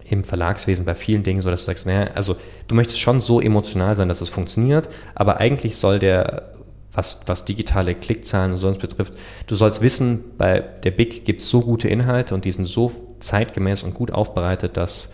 im 0.09 0.25
Verlagswesen 0.25 0.85
bei 0.85 0.95
vielen 0.95 1.23
Dingen 1.23 1.41
so, 1.41 1.51
dass 1.51 1.63
du 1.63 1.67
sagst, 1.67 1.87
naja, 1.87 2.11
also 2.15 2.37
du 2.69 2.75
möchtest 2.75 3.01
schon 3.01 3.21
so 3.21 3.41
emotional 3.41 3.97
sein, 3.97 4.09
dass 4.09 4.21
es 4.21 4.29
funktioniert, 4.29 4.89
aber 5.15 5.39
eigentlich 5.39 5.77
soll 5.77 5.99
der, 5.99 6.53
was, 6.93 7.23
was 7.27 7.45
digitale 7.45 7.95
Klickzahlen 7.95 8.53
und 8.53 8.59
sonst 8.59 8.79
betrifft, 8.79 9.15
du 9.47 9.55
sollst 9.55 9.83
wissen, 9.83 10.25
bei 10.39 10.61
der 10.61 10.91
Big 10.91 11.25
gibt 11.25 11.41
es 11.41 11.49
so 11.49 11.61
gute 11.61 11.89
Inhalte 11.89 12.35
und 12.35 12.45
die 12.45 12.53
sind 12.53 12.67
so 12.67 12.93
zeitgemäß 13.21 13.83
und 13.83 13.95
gut 13.95 14.13
aufbereitet, 14.13 14.77
dass 14.77 15.13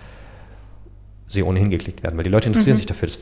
sie 1.32 1.42
ohnehin 1.42 1.70
geklickt 1.70 2.02
werden, 2.02 2.16
weil 2.16 2.24
die 2.24 2.30
Leute 2.30 2.48
interessieren 2.48 2.76
sich 2.76 2.86
dafür. 2.86 3.08
Das 3.08 3.18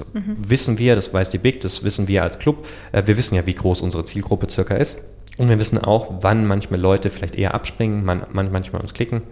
wissen 0.48 0.78
wir, 0.78 0.96
das 0.96 1.14
weiß 1.14 1.30
die 1.30 1.38
Big, 1.38 1.60
das 1.60 1.84
wissen 1.84 2.08
wir 2.08 2.24
als 2.24 2.38
Club. 2.38 2.66
Äh, 2.92 3.06
Wir 3.06 3.16
wissen 3.16 3.36
ja, 3.36 3.46
wie 3.46 3.54
groß 3.54 3.82
unsere 3.82 4.04
Zielgruppe 4.04 4.50
circa 4.50 4.74
ist. 4.74 5.00
Und 5.38 5.48
wir 5.48 5.58
wissen 5.58 5.78
auch, 5.78 6.12
wann 6.20 6.44
manchmal 6.46 6.80
Leute 6.80 7.08
vielleicht 7.08 7.36
eher 7.36 7.54
abspringen, 7.54 8.04
man, 8.04 8.26
manchmal 8.32 8.82
uns 8.82 8.92
klicken. 8.94 9.22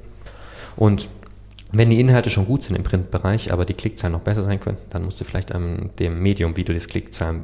Und 0.77 1.09
wenn 1.71 1.91
die 1.91 2.01
Inhalte 2.01 2.31
schon 2.31 2.47
gut 2.47 2.63
sind 2.63 2.77
im 2.77 2.83
Printbereich, 2.83 3.53
aber 3.53 3.65
die 3.65 3.75
Klickzahlen 3.75 4.13
noch 4.13 4.23
besser 4.23 4.45
sein 4.45 4.61
könnten, 4.61 4.89
dann 4.91 5.05
musst 5.05 5.21
du 5.21 5.25
vielleicht 5.25 5.53
an 5.53 5.91
dem 5.99 6.23
Medium, 6.23 6.57
wie 6.57 6.65
du 6.65 6.73
das 6.73 6.89
Klickzahlen 6.89 7.43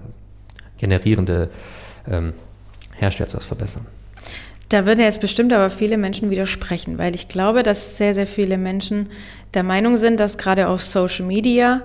generierende 0.79 1.51
ähm, 2.11 2.33
herstellst, 2.93 3.37
was 3.37 3.45
verbessern. 3.45 3.87
Da 4.71 4.87
würden 4.87 5.01
jetzt 5.01 5.21
bestimmt 5.21 5.53
aber 5.53 5.69
viele 5.71 5.99
Menschen 5.99 6.31
widersprechen, 6.31 6.99
weil 6.99 7.15
ich 7.15 7.29
glaube, 7.29 7.63
dass 7.63 7.97
sehr, 7.97 8.15
sehr 8.15 8.27
viele 8.27 8.57
Menschen 8.57 9.11
der 9.53 9.63
Meinung 9.63 9.97
sind, 9.97 10.19
dass 10.19 10.39
gerade 10.39 10.69
auf 10.69 10.83
Social 10.83 11.27
Media 11.27 11.83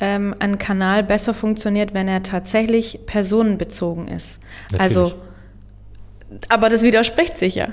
ähm, 0.00 0.34
ein 0.38 0.58
Kanal 0.58 1.04
besser 1.04 1.32
funktioniert, 1.32 1.94
wenn 1.94 2.08
er 2.08 2.22
tatsächlich 2.22 3.00
personenbezogen 3.06 4.08
ist. 4.08 4.40
Also, 4.78 5.04
Natürlich. 5.04 6.50
aber 6.50 6.70
das 6.70 6.82
widerspricht 6.82 7.38
sich 7.38 7.54
ja. 7.54 7.68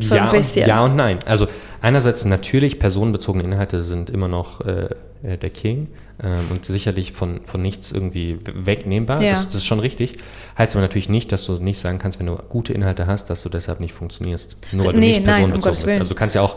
So 0.00 0.14
ja, 0.14 0.24
ein 0.26 0.30
bisschen. 0.36 0.62
Und, 0.62 0.68
ja 0.68 0.84
und 0.84 0.96
nein. 0.96 1.18
Also 1.26 1.46
einerseits 1.80 2.24
natürlich, 2.24 2.78
personenbezogene 2.78 3.44
Inhalte 3.44 3.82
sind 3.82 4.08
immer 4.10 4.28
noch 4.28 4.60
äh, 4.62 4.88
äh, 5.22 5.36
der 5.36 5.50
King 5.50 5.88
ähm, 6.22 6.30
und 6.50 6.64
sicherlich 6.64 7.12
von, 7.12 7.40
von 7.44 7.60
nichts 7.62 7.92
irgendwie 7.92 8.38
wegnehmbar. 8.44 9.22
Ja. 9.22 9.30
Das, 9.30 9.46
das 9.46 9.56
ist 9.56 9.66
schon 9.66 9.80
richtig. 9.80 10.14
Heißt 10.56 10.74
aber 10.74 10.82
natürlich 10.82 11.08
nicht, 11.08 11.30
dass 11.32 11.44
du 11.44 11.54
nicht 11.54 11.78
sagen 11.78 11.98
kannst, 11.98 12.18
wenn 12.18 12.26
du 12.26 12.36
gute 12.48 12.72
Inhalte 12.72 13.06
hast, 13.06 13.28
dass 13.30 13.42
du 13.42 13.48
deshalb 13.48 13.80
nicht 13.80 13.92
funktionierst. 13.92 14.56
Nur 14.72 14.86
weil 14.86 14.92
du 14.94 15.00
Nee, 15.00 15.08
nicht 15.08 15.26
nein, 15.26 15.44
um 15.44 15.50
personenbezogen 15.60 15.84
bist. 15.86 15.98
Also 16.00 16.08
du 16.08 16.14
kannst 16.14 16.34
ja 16.36 16.42
auch, 16.42 16.56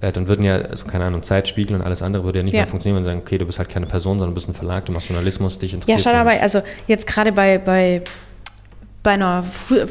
äh, 0.00 0.10
dann 0.10 0.26
würden 0.26 0.44
ja, 0.44 0.56
also 0.56 0.84
keine 0.86 1.04
Ahnung, 1.04 1.22
Zeitspiegel 1.22 1.76
und 1.76 1.82
alles 1.82 2.02
andere 2.02 2.24
würde 2.24 2.40
ja 2.40 2.42
nicht 2.42 2.54
Ja. 2.54 2.60
mehr 2.60 2.66
funktionieren, 2.66 2.96
wenn 2.96 3.04
sie 3.04 3.10
sagen, 3.10 3.20
okay, 3.24 3.38
du 3.38 3.46
bist 3.46 3.58
halt 3.58 3.68
keine 3.68 3.86
Person, 3.86 4.18
sondern 4.18 4.30
du 4.30 4.34
bist 4.34 4.48
ein 4.48 4.54
Verlag, 4.54 4.84
du 4.86 4.92
machst 4.92 5.08
Journalismus, 5.08 5.58
dich 5.60 5.70
Ja, 5.72 5.76
interessiert. 5.76 6.00
schau 6.02 6.10
dabei, 6.12 6.42
also 6.42 6.60
jetzt 6.88 7.06
gerade 7.06 7.30
bei, 7.30 7.58
bei, 7.58 8.02
bei, 9.04 9.12
einer, 9.12 9.44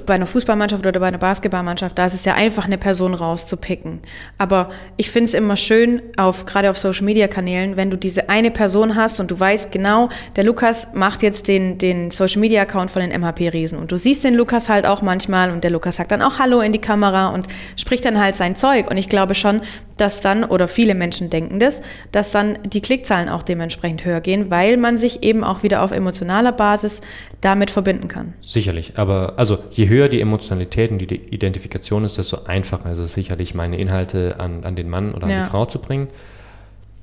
bei 0.07 0.15
einer 0.15 0.25
Fußballmannschaft 0.25 0.85
oder 0.85 0.99
bei 0.99 1.07
einer 1.07 1.19
Basketballmannschaft, 1.19 1.97
da 1.97 2.07
ist 2.07 2.15
es 2.15 2.25
ja 2.25 2.33
einfach, 2.33 2.65
eine 2.65 2.79
Person 2.79 3.13
rauszupicken. 3.13 4.01
Aber 4.39 4.71
ich 4.97 5.11
finde 5.11 5.27
es 5.27 5.35
immer 5.35 5.55
schön, 5.55 6.01
auf, 6.17 6.47
gerade 6.47 6.71
auf 6.71 6.79
Social 6.79 7.05
Media 7.05 7.27
Kanälen, 7.27 7.77
wenn 7.77 7.91
du 7.91 7.97
diese 7.97 8.27
eine 8.29 8.49
Person 8.49 8.95
hast 8.95 9.19
und 9.19 9.29
du 9.29 9.39
weißt 9.39 9.71
genau, 9.71 10.09
der 10.35 10.43
Lukas 10.43 10.95
macht 10.95 11.21
jetzt 11.21 11.47
den, 11.47 11.77
den 11.77 12.09
Social 12.09 12.41
Media 12.41 12.63
Account 12.63 12.89
von 12.89 13.03
den 13.03 13.11
MHP-Riesen 13.11 13.77
und 13.77 13.91
du 13.91 13.97
siehst 13.97 14.23
den 14.23 14.33
Lukas 14.33 14.67
halt 14.67 14.87
auch 14.87 15.03
manchmal 15.03 15.51
und 15.51 15.63
der 15.63 15.69
Lukas 15.69 15.97
sagt 15.97 16.11
dann 16.11 16.23
auch 16.23 16.39
Hallo 16.39 16.61
in 16.61 16.73
die 16.73 16.81
Kamera 16.81 17.29
und 17.29 17.45
spricht 17.77 18.05
dann 18.05 18.19
halt 18.19 18.35
sein 18.35 18.55
Zeug. 18.55 18.89
Und 18.89 18.97
ich 18.97 19.09
glaube 19.09 19.35
schon, 19.35 19.61
dass 19.97 20.21
dann, 20.21 20.43
oder 20.43 20.67
viele 20.67 20.95
Menschen 20.95 21.29
denken 21.29 21.59
das, 21.59 21.81
dass 22.11 22.31
dann 22.31 22.57
die 22.65 22.81
Klickzahlen 22.81 23.29
auch 23.29 23.43
dementsprechend 23.43 24.05
höher 24.05 24.21
gehen, 24.21 24.49
weil 24.49 24.77
man 24.77 24.97
sich 24.97 25.23
eben 25.23 25.43
auch 25.43 25.63
wieder 25.63 25.83
auf 25.83 25.91
emotionaler 25.91 26.51
Basis 26.51 27.01
damit 27.41 27.71
verbinden 27.71 28.07
kann. 28.07 28.33
Sicherlich, 28.41 28.93
aber 28.97 29.33
also 29.37 29.59
je 29.71 29.87
höher 29.87 30.07
die 30.07 30.21
Emotionalität 30.21 30.91
und 30.91 30.99
die 30.99 31.15
Identifikation 31.15 32.05
ist, 32.05 32.17
desto 32.17 32.45
einfacher 32.45 32.91
ist 32.91 32.99
es 32.99 33.13
sicherlich, 33.13 33.53
meine 33.53 33.77
Inhalte 33.77 34.39
an, 34.39 34.63
an 34.63 34.75
den 34.75 34.89
Mann 34.89 35.13
oder 35.13 35.25
an 35.25 35.31
Ja. 35.31 35.39
die 35.41 35.49
Frau 35.49 35.65
zu 35.65 35.79
bringen. 35.79 36.07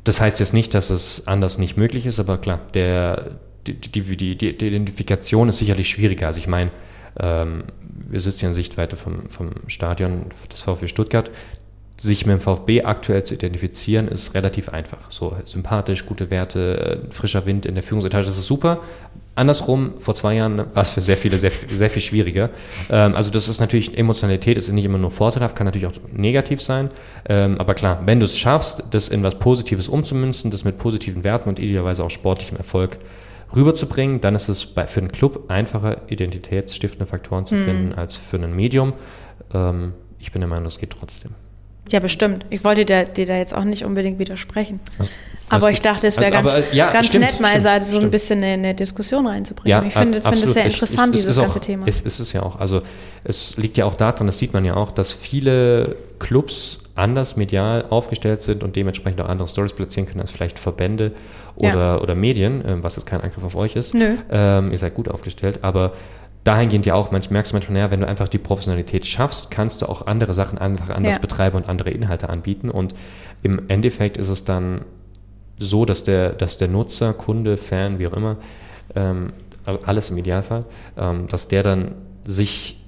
Das 0.04 0.20
heißt 0.20 0.40
jetzt 0.40 0.54
nicht, 0.54 0.74
dass 0.74 0.90
es 0.90 1.26
anders 1.26 1.58
nicht 1.58 1.76
möglich 1.76 2.06
ist, 2.06 2.18
aber 2.18 2.38
klar, 2.38 2.60
der, 2.74 3.36
die, 3.66 3.74
die, 3.74 4.16
die, 4.16 4.36
die 4.36 4.48
Identifikation 4.48 5.48
ist 5.48 5.58
sicherlich 5.58 5.88
schwieriger. 5.90 6.26
Also 6.26 6.38
ich 6.40 6.48
meine, 6.48 6.70
ähm, 7.18 7.64
wir 8.08 8.20
sitzen 8.20 8.44
ja 8.44 8.48
in 8.48 8.54
Sichtweite 8.54 8.96
vom, 8.96 9.28
vom 9.28 9.50
Stadion 9.66 10.26
des 10.50 10.62
VfB 10.62 10.88
Stuttgart. 10.88 11.30
Sich 12.00 12.24
mit 12.24 12.32
dem 12.32 12.40
VfB 12.40 12.84
aktuell 12.84 13.24
zu 13.24 13.34
identifizieren, 13.34 14.08
ist 14.08 14.34
relativ 14.34 14.70
einfach. 14.70 15.10
So 15.10 15.36
sympathisch, 15.44 16.06
gute 16.06 16.30
Werte, 16.30 17.02
äh, 17.10 17.12
frischer 17.12 17.44
Wind 17.44 17.66
in 17.66 17.74
der 17.74 17.82
Führungsetage, 17.82 18.24
das 18.24 18.38
ist 18.38 18.46
super. 18.46 18.80
Andersrum, 19.34 19.92
vor 19.98 20.14
zwei 20.14 20.36
Jahren 20.36 20.58
war 20.58 20.82
es 20.82 20.90
für 20.90 21.02
sehr 21.02 21.18
viele 21.18 21.36
sehr, 21.36 21.50
sehr 21.50 21.90
viel 21.90 22.00
schwieriger. 22.00 22.48
Ähm, 22.90 23.14
also 23.14 23.30
das 23.30 23.50
ist 23.50 23.60
natürlich, 23.60 23.98
Emotionalität 23.98 24.56
ist 24.56 24.72
nicht 24.72 24.86
immer 24.86 24.96
nur 24.96 25.10
vorteilhaft, 25.10 25.56
kann 25.56 25.66
natürlich 25.66 25.88
auch 25.88 25.92
negativ 26.10 26.62
sein. 26.62 26.88
Ähm, 27.28 27.58
aber 27.58 27.74
klar, 27.74 28.00
wenn 28.06 28.18
du 28.18 28.24
es 28.24 28.38
schaffst, 28.38 28.84
das 28.92 29.10
in 29.10 29.22
was 29.22 29.38
Positives 29.38 29.86
umzumünzen, 29.86 30.50
das 30.50 30.64
mit 30.64 30.78
positiven 30.78 31.22
Werten 31.22 31.50
und 31.50 31.58
idealerweise 31.58 32.02
auch 32.02 32.10
sportlichem 32.10 32.56
Erfolg 32.56 32.96
rüberzubringen, 33.54 34.22
dann 34.22 34.34
ist 34.34 34.48
es 34.48 34.64
bei, 34.64 34.86
für 34.86 35.00
einen 35.00 35.12
Club 35.12 35.44
einfacher, 35.48 36.02
identitätsstiftende 36.08 37.04
Faktoren 37.04 37.44
zu 37.44 37.56
finden, 37.56 37.94
als 37.94 38.16
für 38.16 38.36
ein 38.36 38.56
Medium. 38.56 38.94
Ähm, 39.52 39.92
ich 40.18 40.32
bin 40.32 40.40
der 40.40 40.48
Meinung, 40.48 40.64
das 40.64 40.78
geht 40.78 40.90
trotzdem. 40.98 41.32
Ja, 41.92 42.00
bestimmt. 42.00 42.46
Ich 42.50 42.62
wollte 42.64 42.84
dir, 42.84 43.04
dir 43.04 43.26
da 43.26 43.36
jetzt 43.36 43.54
auch 43.54 43.64
nicht 43.64 43.84
unbedingt 43.84 44.18
widersprechen. 44.18 44.80
Aber 45.48 45.72
ich 45.72 45.80
dachte, 45.80 46.06
es 46.06 46.16
wäre 46.18 46.30
ganz, 46.30 46.48
aber, 46.48 46.62
ja, 46.72 46.92
ganz 46.92 47.08
stimmt, 47.08 47.24
nett, 47.24 47.40
mal 47.40 47.48
stimmt, 47.48 47.66
also 47.66 47.88
so 47.90 47.96
ein 47.96 48.00
stimmt. 48.02 48.12
bisschen 48.12 48.38
eine, 48.44 48.52
eine 48.52 48.74
Diskussion 48.74 49.26
reinzubringen. 49.26 49.82
Ja, 49.82 49.86
ich 49.86 49.92
finde, 49.94 50.20
finde 50.20 50.36
es 50.44 50.52
sehr 50.52 50.66
Ich- 50.66 50.74
interessant, 50.74 51.14
ich- 51.16 51.22
es 51.22 51.26
dieses 51.26 51.42
ganze 51.42 51.58
auch, 51.58 51.62
Thema. 51.64 51.82
Es 51.88 52.02
ist 52.02 52.20
es 52.20 52.32
ja 52.32 52.44
auch. 52.44 52.60
Also 52.60 52.82
es 53.24 53.56
liegt 53.56 53.76
ja 53.76 53.84
auch 53.84 53.96
daran, 53.96 54.28
das 54.28 54.38
sieht 54.38 54.52
man 54.52 54.64
ja 54.64 54.76
auch, 54.76 54.92
dass 54.92 55.12
viele 55.12 55.96
Clubs 56.20 56.78
anders 56.94 57.36
medial 57.36 57.84
aufgestellt 57.90 58.42
sind 58.42 58.62
und 58.62 58.76
dementsprechend 58.76 59.20
auch 59.22 59.28
andere 59.28 59.48
Stories 59.48 59.72
platzieren 59.72 60.06
können 60.06 60.20
als 60.20 60.30
vielleicht 60.30 60.58
Verbände 60.60 61.12
oder, 61.56 61.74
Ja. 61.74 62.00
oder 62.00 62.14
Medien, 62.14 62.62
ähm, 62.64 62.84
was 62.84 62.94
jetzt 62.94 63.06
kein 63.06 63.20
Angriff 63.20 63.42
auf 63.42 63.56
euch 63.56 63.74
ist. 63.74 63.92
Nö. 63.94 64.16
Ähm, 64.30 64.70
ihr 64.70 64.78
seid 64.78 64.94
gut 64.94 65.08
aufgestellt, 65.10 65.60
aber 65.62 65.92
dahingehend 66.44 66.86
ja 66.86 66.94
auch, 66.94 67.10
manch, 67.10 67.30
merkst 67.30 67.52
du 67.52 67.56
manchmal, 67.56 67.74
naja, 67.74 67.90
wenn 67.90 68.00
du 68.00 68.06
einfach 68.08 68.28
die 68.28 68.38
Professionalität 68.38 69.06
schaffst, 69.06 69.50
kannst 69.50 69.82
du 69.82 69.86
auch 69.86 70.06
andere 70.06 70.32
Sachen 70.34 70.58
einfach 70.58 70.88
anders 70.90 71.16
Ja. 71.16 71.20
betreiben 71.20 71.56
und 71.56 71.68
andere 71.68 71.90
Inhalte 71.90 72.28
anbieten. 72.30 72.70
Und 72.70 72.94
im 73.42 73.68
Endeffekt 73.68 74.16
ist 74.16 74.28
es 74.30 74.44
dann 74.44 74.82
so, 75.58 75.84
dass 75.84 76.04
der, 76.04 76.30
dass 76.30 76.56
der 76.56 76.68
Nutzer, 76.68 77.12
Kunde, 77.12 77.56
Fan, 77.58 77.98
wie 77.98 78.06
auch 78.06 78.14
immer, 78.14 78.36
ähm, 78.94 79.32
alles 79.84 80.08
im 80.10 80.16
Idealfall, 80.16 80.64
ähm, 80.96 81.26
dass 81.28 81.46
der 81.48 81.62
dann 81.62 81.92
sich, 82.24 82.78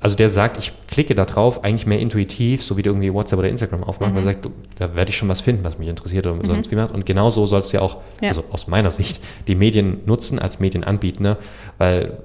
also 0.00 0.14
der 0.16 0.28
sagt, 0.30 0.56
ich 0.58 0.72
klicke 0.86 1.16
da 1.16 1.24
drauf, 1.24 1.64
eigentlich 1.64 1.86
mehr 1.86 1.98
intuitiv, 1.98 2.62
so 2.62 2.76
wie 2.76 2.82
du 2.82 2.90
irgendwie 2.90 3.12
WhatsApp 3.12 3.40
oder 3.40 3.48
Instagram 3.48 3.82
aufmachst, 3.82 4.14
weil 4.14 4.20
er 4.22 4.24
sagt, 4.24 4.48
da 4.78 4.94
werde 4.94 5.10
ich 5.10 5.16
schon 5.16 5.28
was 5.28 5.40
finden, 5.40 5.64
was 5.64 5.76
mich 5.80 5.88
interessiert 5.88 6.24
oder 6.28 6.46
sonst 6.46 6.70
wie 6.70 6.76
macht. 6.76 6.94
Und 6.94 7.04
genau 7.04 7.30
so 7.30 7.44
sollst 7.46 7.72
du 7.72 7.78
ja 7.78 7.82
auch, 7.82 7.96
Ja. 8.22 8.28
also 8.28 8.44
aus 8.52 8.68
meiner 8.68 8.92
Sicht, 8.92 9.20
die 9.48 9.56
Medien 9.56 9.98
nutzen 10.06 10.38
als 10.38 10.60
Medienanbieter, 10.60 11.36
weil 11.78 12.18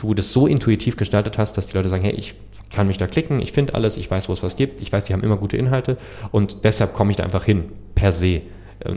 du 0.00 0.14
das 0.14 0.32
so 0.32 0.46
intuitiv 0.46 0.96
gestaltet 0.96 1.38
hast, 1.38 1.56
dass 1.56 1.68
die 1.68 1.76
Leute 1.76 1.88
sagen, 1.88 2.02
hey, 2.02 2.12
ich 2.12 2.34
kann 2.72 2.86
mich 2.86 2.98
da 2.98 3.06
klicken, 3.06 3.40
ich 3.40 3.52
finde 3.52 3.74
alles, 3.74 3.96
ich 3.96 4.10
weiß, 4.10 4.28
wo 4.28 4.32
es 4.32 4.42
was 4.42 4.56
gibt, 4.56 4.80
ich 4.80 4.92
weiß, 4.92 5.04
die 5.04 5.12
haben 5.12 5.22
immer 5.22 5.36
gute 5.36 5.56
Inhalte 5.56 5.96
und 6.30 6.64
deshalb 6.64 6.94
komme 6.94 7.10
ich 7.10 7.16
da 7.16 7.24
einfach 7.24 7.44
hin, 7.44 7.64
per 7.94 8.12
se. 8.12 8.26
Äh, 8.26 8.42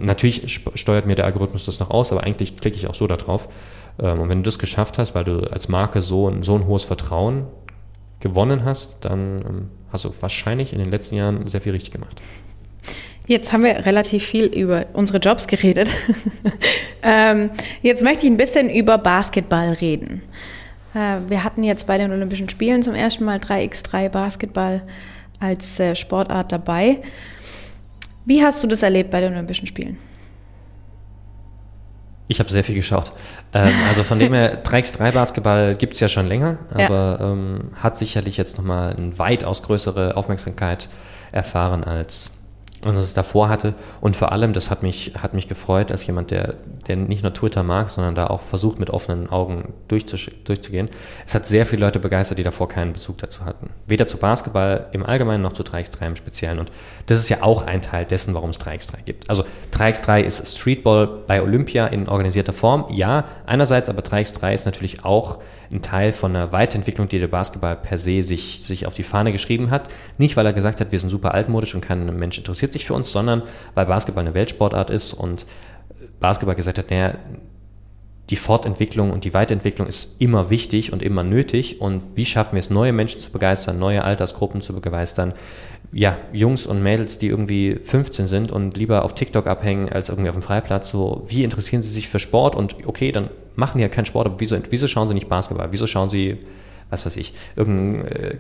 Natürlich 0.02 0.62
steuert 0.76 1.06
mir 1.06 1.16
der 1.16 1.26
Algorithmus 1.26 1.66
das 1.66 1.80
noch 1.80 1.90
aus, 1.90 2.12
aber 2.12 2.24
eigentlich 2.24 2.56
klicke 2.58 2.78
ich 2.78 2.88
auch 2.88 2.96
so 2.96 3.08
da 3.08 3.18
drauf. 3.18 3.50
Ähm, 4.00 4.20
Und 4.20 4.30
wenn 4.30 4.40
du 4.40 4.44
das 4.44 4.60
geschafft 4.60 4.98
hast, 4.98 5.16
weil 5.16 5.24
du 5.24 5.40
als 5.52 5.70
Marke 5.70 6.02
so 6.02 6.30
ein, 6.30 6.44
so 6.44 6.56
ein 6.56 6.68
hohes 6.68 6.84
Vertrauen 6.84 7.46
gewonnen 8.20 8.64
hast, 8.64 8.98
dann 9.02 9.20
ähm, 9.42 9.70
hast 9.92 10.06
du 10.06 10.14
wahrscheinlich 10.22 10.74
in 10.74 10.80
den 10.80 10.92
letzten 10.92 11.16
Jahren 11.16 11.48
sehr 11.48 11.62
viel 11.62 11.74
richtig 11.74 11.92
gemacht. 11.92 12.22
Jetzt 13.26 13.54
haben 13.54 13.64
wir 13.64 13.86
relativ 13.86 14.26
viel 14.26 14.46
über 14.46 14.86
unsere 14.94 15.20
Jobs 15.20 15.48
geredet. 15.48 15.88
ähm, 17.04 17.52
jetzt 17.82 18.04
möchte 18.04 18.26
ich 18.26 18.32
ein 18.32 18.38
bisschen 18.38 18.70
über 18.70 18.98
Basketball 18.98 19.72
reden. 19.74 20.22
Äh, 20.94 21.18
wir 21.28 21.44
hatten 21.44 21.64
jetzt 21.64 21.88
bei 21.88 21.98
den 21.98 22.12
Olympischen 22.12 22.50
Spielen 22.50 22.84
zum 22.84 22.96
ersten 22.96 23.24
Mal 23.26 23.38
3x3 23.40 24.10
Basketball 24.10 24.82
als 25.40 25.80
äh, 25.80 25.96
Sportart 25.96 26.52
dabei. 26.52 27.02
Wie 28.26 28.44
hast 28.44 28.64
du 28.64 28.68
das 28.68 28.84
erlebt 28.84 29.12
bei 29.12 29.20
den 29.22 29.34
Olympischen 29.34 29.68
Spielen? 29.68 29.98
Ich 32.28 32.40
habe 32.40 32.50
sehr 32.50 32.64
viel 32.64 32.76
geschaut. 32.76 33.12
Ähm, 33.54 33.70
also 33.90 34.04
von 34.04 34.18
dem 34.18 34.34
her, 34.34 34.64
3x3 34.64 35.12
Basketball 35.12 35.76
gibt 35.76 35.94
es 35.94 36.00
ja 36.00 36.08
schon 36.08 36.28
länger, 36.28 36.58
Ja. 36.78 36.86
aber 36.86 37.20
ähm, 37.22 37.72
hat 37.76 37.98
sicherlich 37.98 38.38
jetzt 38.38 38.58
nochmal 38.58 38.96
eine 38.96 39.18
weitaus 39.20 39.62
größere 39.62 40.16
Aufmerksamkeit 40.16 40.88
erfahren 41.32 41.84
als 41.84 42.32
und 42.86 42.96
das 42.96 43.06
es 43.06 43.14
davor 43.14 43.50
hatte. 43.50 43.74
Und 44.02 44.16
vor 44.16 44.32
allem, 44.32 44.54
das 44.54 44.70
hat 44.70 44.84
mich, 44.84 45.14
hat 45.22 45.34
mich 45.34 45.48
gefreut, 45.48 45.92
als 45.92 46.06
jemand, 46.06 46.32
der, 46.32 46.56
der 46.88 46.96
nicht 46.96 47.24
nur 47.24 47.34
Twitter 47.34 47.64
mag, 47.64 47.90
sondern 47.90 48.16
da 48.16 48.28
auch 48.28 48.42
versucht, 48.42 48.80
mit 48.80 48.90
offenen 48.90 49.30
Augen 49.30 49.74
durchzugehen. 49.88 50.90
Es 51.26 51.36
hat 51.36 51.48
sehr 51.48 51.66
viele 51.66 51.86
Leute 51.86 52.00
begeistert, 52.00 52.40
die 52.40 52.44
davor 52.44 52.68
keinen 52.68 52.94
Bezug 52.94 53.18
dazu 53.20 53.46
hatten. 53.46 53.70
Weder 53.88 54.08
zu 54.08 54.18
Basketball 54.18 54.88
im 54.92 55.06
Allgemeinen 55.06 55.44
noch 55.44 55.54
zu 55.54 55.64
3x3 55.64 56.08
im 56.08 56.16
Speziellen. 56.16 56.60
Und 56.60 56.72
das 57.06 57.20
ist 57.20 57.30
ja 57.30 57.42
auch 57.42 57.64
ein 57.64 57.82
Teil 57.82 58.06
dessen, 58.06 58.34
warum 58.34 58.50
es 58.50 58.60
3x3 58.60 59.04
gibt. 59.06 59.30
Also 59.30 59.46
3x3 59.74 60.22
ist 60.22 60.58
Streetball 60.58 61.08
bei 61.28 61.42
Olympia 61.42 61.88
in 61.88 62.08
organisierter 62.08 62.54
Form. 62.54 62.86
Ja, 62.90 63.26
einerseits, 63.46 63.90
aber 63.90 64.02
3x3 64.02 64.54
ist 64.54 64.66
natürlich 64.66 65.06
auch 65.06 65.40
ein 65.74 65.82
Teil 65.82 66.12
von 66.12 66.36
einer 66.36 66.52
Weiterentwicklung, 66.52 67.08
die 67.08 67.20
der 67.20 67.28
Basketball 67.28 67.76
per 67.76 67.98
se 67.98 68.24
sich, 68.24 68.62
sich 68.64 68.86
auf 68.86 68.94
die 68.94 69.04
Fahne 69.04 69.32
geschrieben 69.32 69.72
hat. 69.72 69.90
Nicht, 70.18 70.38
weil 70.38 70.46
er 70.46 70.54
gesagt 70.54 70.80
hat, 70.80 70.92
wir 70.92 71.00
sind 71.00 71.10
super 71.10 71.34
altmodisch 71.34 71.74
und 71.74 71.82
kein 71.82 72.06
Mensch 72.18 72.38
interessiert 72.38 72.72
sich 72.74 72.86
für 72.86 72.94
uns, 72.94 73.12
sondern 73.12 73.44
weil 73.76 73.86
Basketball 73.86 74.26
eine 74.26 74.34
Weltsportart 74.34 74.90
ist 74.90 75.14
und 75.14 75.46
Basketball 76.20 76.56
gesagt 76.56 76.78
hat, 76.78 76.90
naja, 76.90 77.16
die 78.30 78.36
Fortentwicklung 78.38 79.12
und 79.12 79.26
die 79.26 79.34
Weiterentwicklung 79.34 79.88
ist 79.88 80.22
immer 80.22 80.50
wichtig 80.50 80.94
und 80.94 81.04
immer 81.04 81.24
nötig. 81.24 81.82
Und 81.82 82.02
wie 82.16 82.26
schaffen 82.26 82.54
wir 82.54 82.60
es, 82.60 82.70
neue 82.70 82.94
Menschen 82.94 83.20
zu 83.20 83.32
begeistern, 83.32 83.80
neue 83.80 84.04
Altersgruppen 84.04 84.62
zu 84.62 84.74
begeistern? 84.74 85.34
Ja, 85.92 86.18
Jungs 86.32 86.66
und 86.66 86.82
Mädels, 86.82 87.18
die 87.18 87.28
irgendwie 87.28 87.76
15 87.76 88.28
sind 88.28 88.52
und 88.52 88.78
lieber 88.78 89.04
auf 89.04 89.14
TikTok 89.14 89.46
abhängen 89.46 89.90
als 89.90 90.10
irgendwie 90.10 90.30
auf 90.30 90.36
dem 90.36 90.42
Freiplatz. 90.42 90.90
So, 90.90 91.24
wie 91.28 91.44
interessieren 91.44 91.82
sie 91.82 91.90
sich 91.90 92.08
für 92.08 92.20
Sport? 92.20 92.56
Und 92.56 92.76
okay, 92.88 93.12
dann 93.12 93.30
machen 93.56 93.78
die 93.78 93.84
ja 93.84 93.90
keinen 93.90 94.06
Sport, 94.06 94.28
aber 94.28 94.40
wieso, 94.40 94.58
wieso 94.70 94.88
schauen 94.88 95.10
sie 95.10 95.14
nicht 95.14 95.28
Basketball? 95.28 95.68
Wieso 95.72 95.86
schauen 95.86 96.10
sie, 96.10 96.40
was 96.94 97.06
weiß 97.06 97.18
ich, 97.18 97.34
irgendeinen 97.56 98.06
äh, 98.06 98.38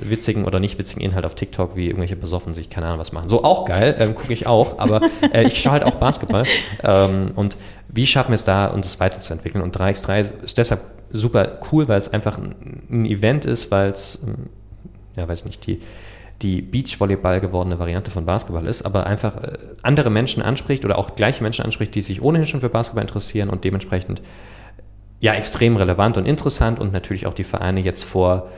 witzigen 0.00 0.44
oder 0.44 0.60
nicht 0.60 0.78
witzigen 0.78 1.02
Inhalt 1.02 1.24
auf 1.24 1.34
TikTok, 1.34 1.76
wie 1.76 1.86
irgendwelche 1.86 2.16
besoffen 2.16 2.52
sich, 2.52 2.68
keine 2.68 2.86
Ahnung 2.86 2.98
was 2.98 3.12
machen. 3.12 3.28
So, 3.28 3.44
auch 3.44 3.64
geil, 3.64 3.96
ähm, 3.98 4.14
gucke 4.14 4.32
ich 4.32 4.46
auch, 4.46 4.78
aber 4.78 5.00
äh, 5.32 5.46
ich 5.46 5.60
schaue 5.60 5.72
halt 5.72 5.84
auch 5.84 5.94
Basketball. 5.94 6.44
Ähm, 6.82 7.30
und 7.36 7.56
wie 7.88 8.06
schaffen 8.06 8.30
wir 8.30 8.34
es 8.34 8.44
da, 8.44 8.66
uns 8.66 8.86
das 8.86 9.00
weiterzuentwickeln? 9.00 9.62
Und 9.62 9.76
3x3 9.76 10.42
ist 10.44 10.58
deshalb 10.58 10.80
super 11.10 11.60
cool, 11.72 11.88
weil 11.88 11.98
es 11.98 12.12
einfach 12.12 12.38
ein, 12.38 12.54
ein 12.90 13.06
Event 13.06 13.44
ist, 13.44 13.70
weil 13.70 13.90
es, 13.90 14.22
ähm, 14.26 14.50
ja, 15.16 15.26
weiß 15.26 15.44
nicht, 15.44 15.66
die, 15.66 15.80
die 16.42 16.60
Beachvolleyball 16.60 17.40
gewordene 17.40 17.78
Variante 17.78 18.10
von 18.10 18.26
Basketball 18.26 18.66
ist, 18.66 18.82
aber 18.82 19.06
einfach 19.06 19.42
äh, 19.42 19.58
andere 19.82 20.10
Menschen 20.10 20.42
anspricht 20.42 20.84
oder 20.84 20.98
auch 20.98 21.14
gleiche 21.14 21.42
Menschen 21.42 21.64
anspricht, 21.64 21.94
die 21.94 22.02
sich 22.02 22.20
ohnehin 22.20 22.46
schon 22.46 22.60
für 22.60 22.68
Basketball 22.68 23.02
interessieren 23.02 23.48
und 23.48 23.64
dementsprechend 23.64 24.20
ja 25.20 25.34
extrem 25.34 25.76
relevant 25.76 26.16
und 26.18 26.26
interessant 26.26 26.78
und 26.80 26.92
natürlich 26.92 27.26
auch 27.26 27.34
die 27.34 27.44
Vereine 27.44 27.80
jetzt 27.80 28.04
vor 28.04 28.48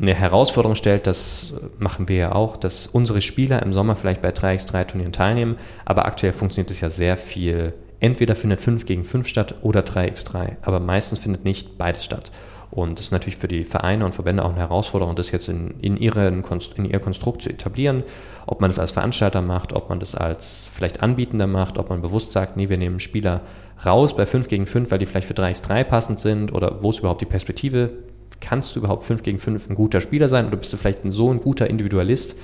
eine 0.00 0.14
Herausforderung 0.14 0.74
stellt, 0.74 1.06
das 1.06 1.54
machen 1.78 2.08
wir 2.08 2.16
ja 2.16 2.32
auch, 2.32 2.56
dass 2.56 2.86
unsere 2.86 3.20
Spieler 3.20 3.62
im 3.62 3.72
Sommer 3.72 3.94
vielleicht 3.94 4.22
bei 4.22 4.30
3x3 4.30 4.86
Turnieren 4.86 5.12
teilnehmen, 5.12 5.56
aber 5.84 6.06
aktuell 6.06 6.32
funktioniert 6.32 6.70
es 6.70 6.80
ja 6.80 6.90
sehr 6.90 7.16
viel. 7.16 7.74
Entweder 8.00 8.34
findet 8.34 8.60
5 8.60 8.86
gegen 8.86 9.04
5 9.04 9.28
statt 9.28 9.54
oder 9.62 9.80
3x3, 9.80 10.56
aber 10.62 10.80
meistens 10.80 11.20
findet 11.20 11.44
nicht 11.44 11.78
beides 11.78 12.04
statt. 12.04 12.32
Und 12.74 12.98
das 12.98 13.06
ist 13.06 13.12
natürlich 13.12 13.36
für 13.36 13.46
die 13.46 13.62
Vereine 13.62 14.04
und 14.04 14.16
Verbände 14.16 14.44
auch 14.44 14.50
eine 14.50 14.58
Herausforderung, 14.58 15.14
das 15.14 15.30
jetzt 15.30 15.48
in, 15.48 15.78
in, 15.80 15.96
ihren, 15.96 16.42
in 16.74 16.84
ihr 16.86 16.98
Konstrukt 16.98 17.42
zu 17.42 17.50
etablieren. 17.50 18.02
Ob 18.46 18.60
man 18.60 18.68
das 18.68 18.80
als 18.80 18.90
Veranstalter 18.90 19.42
macht, 19.42 19.72
ob 19.72 19.90
man 19.90 20.00
das 20.00 20.16
als 20.16 20.68
vielleicht 20.72 21.00
Anbietender 21.00 21.46
macht, 21.46 21.78
ob 21.78 21.90
man 21.90 22.02
bewusst 22.02 22.32
sagt, 22.32 22.56
nee, 22.56 22.68
wir 22.68 22.76
nehmen 22.76 22.98
Spieler 22.98 23.42
raus 23.86 24.16
bei 24.16 24.26
5 24.26 24.48
gegen 24.48 24.66
5, 24.66 24.90
weil 24.90 24.98
die 24.98 25.06
vielleicht 25.06 25.28
für 25.28 25.34
3x3 25.34 25.84
passend 25.84 26.18
sind 26.18 26.52
oder 26.52 26.82
wo 26.82 26.90
ist 26.90 26.98
überhaupt 26.98 27.20
die 27.20 27.26
Perspektive? 27.26 27.90
Kannst 28.40 28.74
du 28.74 28.80
überhaupt 28.80 29.04
5 29.04 29.22
gegen 29.22 29.38
5 29.38 29.70
ein 29.70 29.76
guter 29.76 30.00
Spieler 30.00 30.28
sein 30.28 30.48
oder 30.48 30.56
bist 30.56 30.72
du 30.72 30.76
vielleicht 30.76 31.00
so 31.04 31.30
ein 31.30 31.38
guter 31.38 31.70
Individualist, 31.70 32.34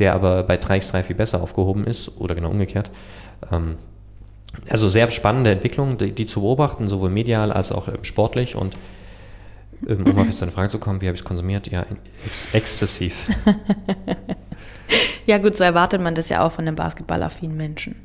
der 0.00 0.14
aber 0.14 0.42
bei 0.42 0.56
3x3 0.56 1.04
viel 1.04 1.16
besser 1.16 1.40
aufgehoben 1.40 1.84
ist 1.84 2.20
oder 2.20 2.34
genau 2.34 2.50
umgekehrt? 2.50 2.90
Ähm, 3.52 3.76
also 4.68 4.88
sehr 4.88 5.08
spannende 5.12 5.52
Entwicklung, 5.52 5.96
die, 5.96 6.10
die 6.10 6.26
zu 6.26 6.40
beobachten, 6.40 6.88
sowohl 6.88 7.10
medial 7.10 7.52
als 7.52 7.70
auch 7.70 7.86
ähm, 7.86 8.02
sportlich 8.02 8.56
und 8.56 8.76
um 9.86 10.18
auf 10.18 10.38
deine 10.38 10.52
Frage 10.52 10.68
zu 10.68 10.78
kommen, 10.78 11.00
wie 11.00 11.06
habe 11.06 11.14
ich 11.14 11.20
es 11.20 11.24
konsumiert? 11.24 11.66
Ja, 11.68 11.86
ex 12.24 12.54
exzessiv. 12.54 13.28
Ja 15.26 15.38
gut, 15.38 15.56
so 15.56 15.64
erwartet 15.64 16.00
man 16.00 16.14
das 16.14 16.28
ja 16.28 16.46
auch 16.46 16.52
von 16.52 16.66
einem 16.66 16.76
basketballaffinen 16.76 17.56
Menschen. 17.56 17.96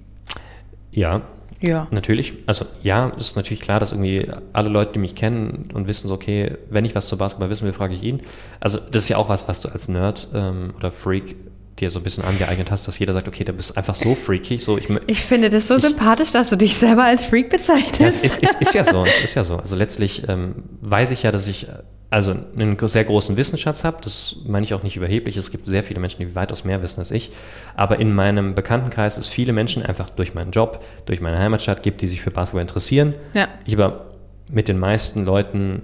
Ja, 0.92 1.22
Ja. 1.62 1.88
Natürlich, 1.92 2.34
also 2.48 2.66
ja, 2.82 3.10
ist 3.10 3.36
natürlich 3.36 3.62
klar, 3.62 3.80
dass 3.80 3.92
irgendwie 3.92 4.28
alle 4.52 4.70
Leute, 4.70 4.94
die 4.94 5.00
mich 5.00 5.14
kennen 5.14 5.70
und 5.74 5.88
wissen, 5.88 6.08
so, 6.08 6.16
okay, 6.16 6.58
wenn 6.72 6.86
ich 6.86 6.96
was 6.96 7.08
zu 7.08 7.18
Basketball 7.20 7.52
wissen 7.52 7.68
will, 7.68 7.74
frage 7.74 7.94
ich 7.94 8.02
ihn. 8.02 8.22
Also 8.60 8.80
das 8.80 9.04
ist 9.04 9.10
ja 9.10 9.18
auch 9.18 9.30
was, 9.30 9.48
was 9.48 9.62
du 9.62 9.70
als 9.70 9.88
Nerd 9.88 10.30
ähm, 10.34 10.74
oder 10.76 10.92
Freak 10.92 11.36
dir 11.82 11.90
so 11.90 12.00
ein 12.00 12.04
bisschen 12.04 12.24
angeeignet 12.24 12.72
hast, 12.72 12.88
dass 12.88 12.98
jeder 13.00 13.12
sagt, 13.14 13.28
okay, 13.28 13.44
du 13.44 13.54
bist 13.54 13.76
einfach 13.78 13.96
so 13.96 14.16
freakig, 14.16 14.64
so 14.64 14.78
ich, 14.78 14.88
Ich 15.08 15.22
finde 15.22 15.50
das 15.50 15.68
so 15.68 15.76
Ich- 15.76 15.82
sympathisch, 15.82 16.32
dass 16.32 16.50
du 16.50 16.56
dich 16.56 16.76
selber 16.76 17.04
als 17.04 17.26
Freak 17.26 17.52
ja, 17.52 17.58
bezeichnest. 17.58 18.24
es 18.24 18.38
ist, 18.38 18.44
ist, 18.44 18.62
ist 18.62 18.74
ja 18.74 18.84
so, 18.84 19.04
es 19.04 19.24
ist 19.24 19.36
ja 19.36 19.44
so. 19.44 19.58
Also 19.58 19.76
letztlich 19.76 20.28
ähm, 20.30 20.56
weiß 20.82 21.12
ich 21.12 21.24
ja, 21.24 21.32
dass 21.32 21.48
ich 21.48 21.68
also 22.10 22.32
einen 22.32 22.78
sehr 22.88 23.06
großen 23.06 23.38
Wissensschatz 23.38 23.84
habe. 23.86 23.98
Das 24.04 24.38
meine 24.46 24.66
ich 24.66 24.74
auch 24.74 24.84
nicht 24.84 24.98
überheblich. 24.98 25.38
Es 25.38 25.50
gibt 25.50 25.66
sehr 25.66 25.82
viele 25.84 26.00
Menschen, 26.02 26.20
die 26.20 26.36
weitaus 26.36 26.66
mehr 26.66 26.84
wissen 26.84 27.00
als 27.00 27.10
ich. 27.12 27.32
Aber 27.76 28.00
in 28.00 28.14
meinem 28.14 28.54
Bekanntenkreis 28.54 29.18
es 29.18 29.28
viele 29.30 29.54
Menschen 29.54 29.82
einfach 29.84 30.10
durch 30.10 30.34
meinen 30.34 30.52
Job, 30.52 30.84
durch 31.06 31.22
meine 31.22 31.40
Heimatstadt 31.40 31.84
gibt, 31.84 32.02
die 32.02 32.08
sich 32.08 32.22
für 32.22 32.30
Basketball 32.32 32.62
interessieren. 32.64 33.16
Ja. 33.34 33.48
Ich 33.66 33.74
aber 33.76 34.08
mit 34.50 34.68
den 34.68 34.78
meisten 34.78 35.24
Leuten 35.24 35.84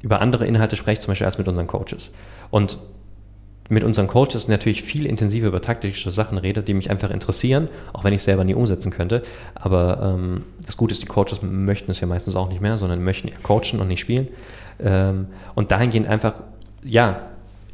über 0.00 0.20
andere 0.20 0.46
Inhalte 0.46 0.76
spreche, 0.76 1.00
zum 1.00 1.10
Beispiel 1.10 1.24
als 1.26 1.38
mit 1.38 1.48
unseren 1.48 1.66
Coaches. 1.66 2.10
Und 2.50 2.78
mit 3.68 3.82
unseren 3.82 4.06
Coaches 4.06 4.48
natürlich 4.48 4.82
viel 4.82 5.06
intensiver 5.06 5.48
über 5.48 5.62
taktische 5.62 6.10
Sachen 6.10 6.36
rede, 6.36 6.62
die 6.62 6.74
mich 6.74 6.90
einfach 6.90 7.10
interessieren, 7.10 7.68
auch 7.92 8.04
wenn 8.04 8.12
ich 8.12 8.22
selber 8.22 8.44
nie 8.44 8.54
umsetzen 8.54 8.90
könnte. 8.90 9.22
Aber 9.54 10.16
ähm, 10.16 10.44
das 10.66 10.76
Gute 10.76 10.92
ist, 10.92 11.02
die 11.02 11.06
Coaches 11.06 11.40
möchten 11.42 11.90
es 11.90 12.00
ja 12.00 12.06
meistens 12.06 12.36
auch 12.36 12.48
nicht 12.48 12.60
mehr, 12.60 12.76
sondern 12.76 13.02
möchten 13.02 13.30
coachen 13.42 13.80
und 13.80 13.88
nicht 13.88 14.00
spielen. 14.00 14.28
Ähm, 14.82 15.28
und 15.54 15.70
dahingehend 15.70 16.06
einfach, 16.06 16.34
ja, 16.82 17.30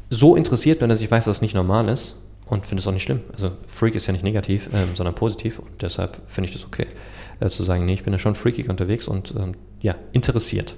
so 0.09 0.35
interessiert 0.35 0.79
bin, 0.79 0.89
dass 0.89 1.01
ich 1.01 1.11
weiß, 1.11 1.25
dass 1.25 1.37
es 1.37 1.41
nicht 1.41 1.55
normal 1.55 1.89
ist 1.89 2.15
und 2.45 2.67
finde 2.67 2.81
es 2.81 2.87
auch 2.87 2.93
nicht 2.93 3.03
schlimm. 3.03 3.21
Also 3.33 3.51
Freak 3.67 3.95
ist 3.95 4.07
ja 4.07 4.13
nicht 4.13 4.23
negativ, 4.23 4.69
ähm, 4.73 4.95
sondern 4.95 5.15
positiv 5.15 5.59
und 5.59 5.81
deshalb 5.81 6.21
finde 6.25 6.49
ich 6.49 6.55
das 6.55 6.65
okay, 6.65 6.87
äh, 7.39 7.49
zu 7.49 7.63
sagen, 7.63 7.85
nee, 7.85 7.93
ich 7.93 8.03
bin 8.03 8.13
ja 8.13 8.19
schon 8.19 8.35
freakig 8.35 8.69
unterwegs 8.69 9.07
und 9.07 9.33
ähm, 9.37 9.55
ja, 9.81 9.95
interessiert. 10.11 10.75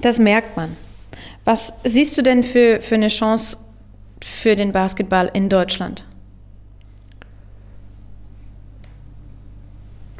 Das 0.00 0.18
merkt 0.18 0.56
man. 0.56 0.76
Was 1.46 1.72
siehst 1.84 2.18
du 2.18 2.22
denn 2.22 2.42
für, 2.42 2.80
für 2.80 2.96
eine 2.96 3.06
Chance 3.06 3.58
für 4.20 4.56
den 4.56 4.72
Basketball 4.72 5.30
in 5.32 5.48
Deutschland? 5.48 6.04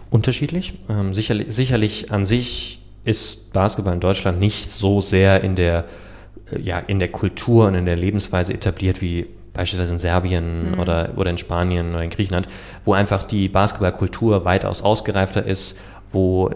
Unterschiedlich. 0.08 0.74
Ähm, 0.88 1.12
sicherlich, 1.12 1.52
sicherlich 1.52 2.12
an 2.12 2.24
sich 2.24 2.80
ist 3.04 3.52
Basketball 3.52 3.94
in 3.94 4.00
Deutschland 4.00 4.38
nicht 4.38 4.70
so 4.70 5.00
sehr 5.00 5.42
in 5.42 5.56
der, 5.56 5.86
äh, 6.52 6.60
ja, 6.60 6.78
in 6.78 7.00
der 7.00 7.08
Kultur 7.08 7.66
und 7.66 7.74
in 7.74 7.86
der 7.86 7.96
Lebensweise 7.96 8.54
etabliert 8.54 9.02
wie 9.02 9.26
beispielsweise 9.52 9.94
in 9.94 9.98
Serbien 9.98 10.74
mhm. 10.74 10.78
oder, 10.78 11.10
oder 11.16 11.30
in 11.30 11.38
Spanien 11.38 11.90
oder 11.90 12.04
in 12.04 12.10
Griechenland, 12.10 12.46
wo 12.84 12.92
einfach 12.92 13.24
die 13.24 13.48
Basketballkultur 13.48 14.44
weitaus 14.44 14.80
ausgereifter 14.80 15.44
ist, 15.44 15.76
wo 16.12 16.50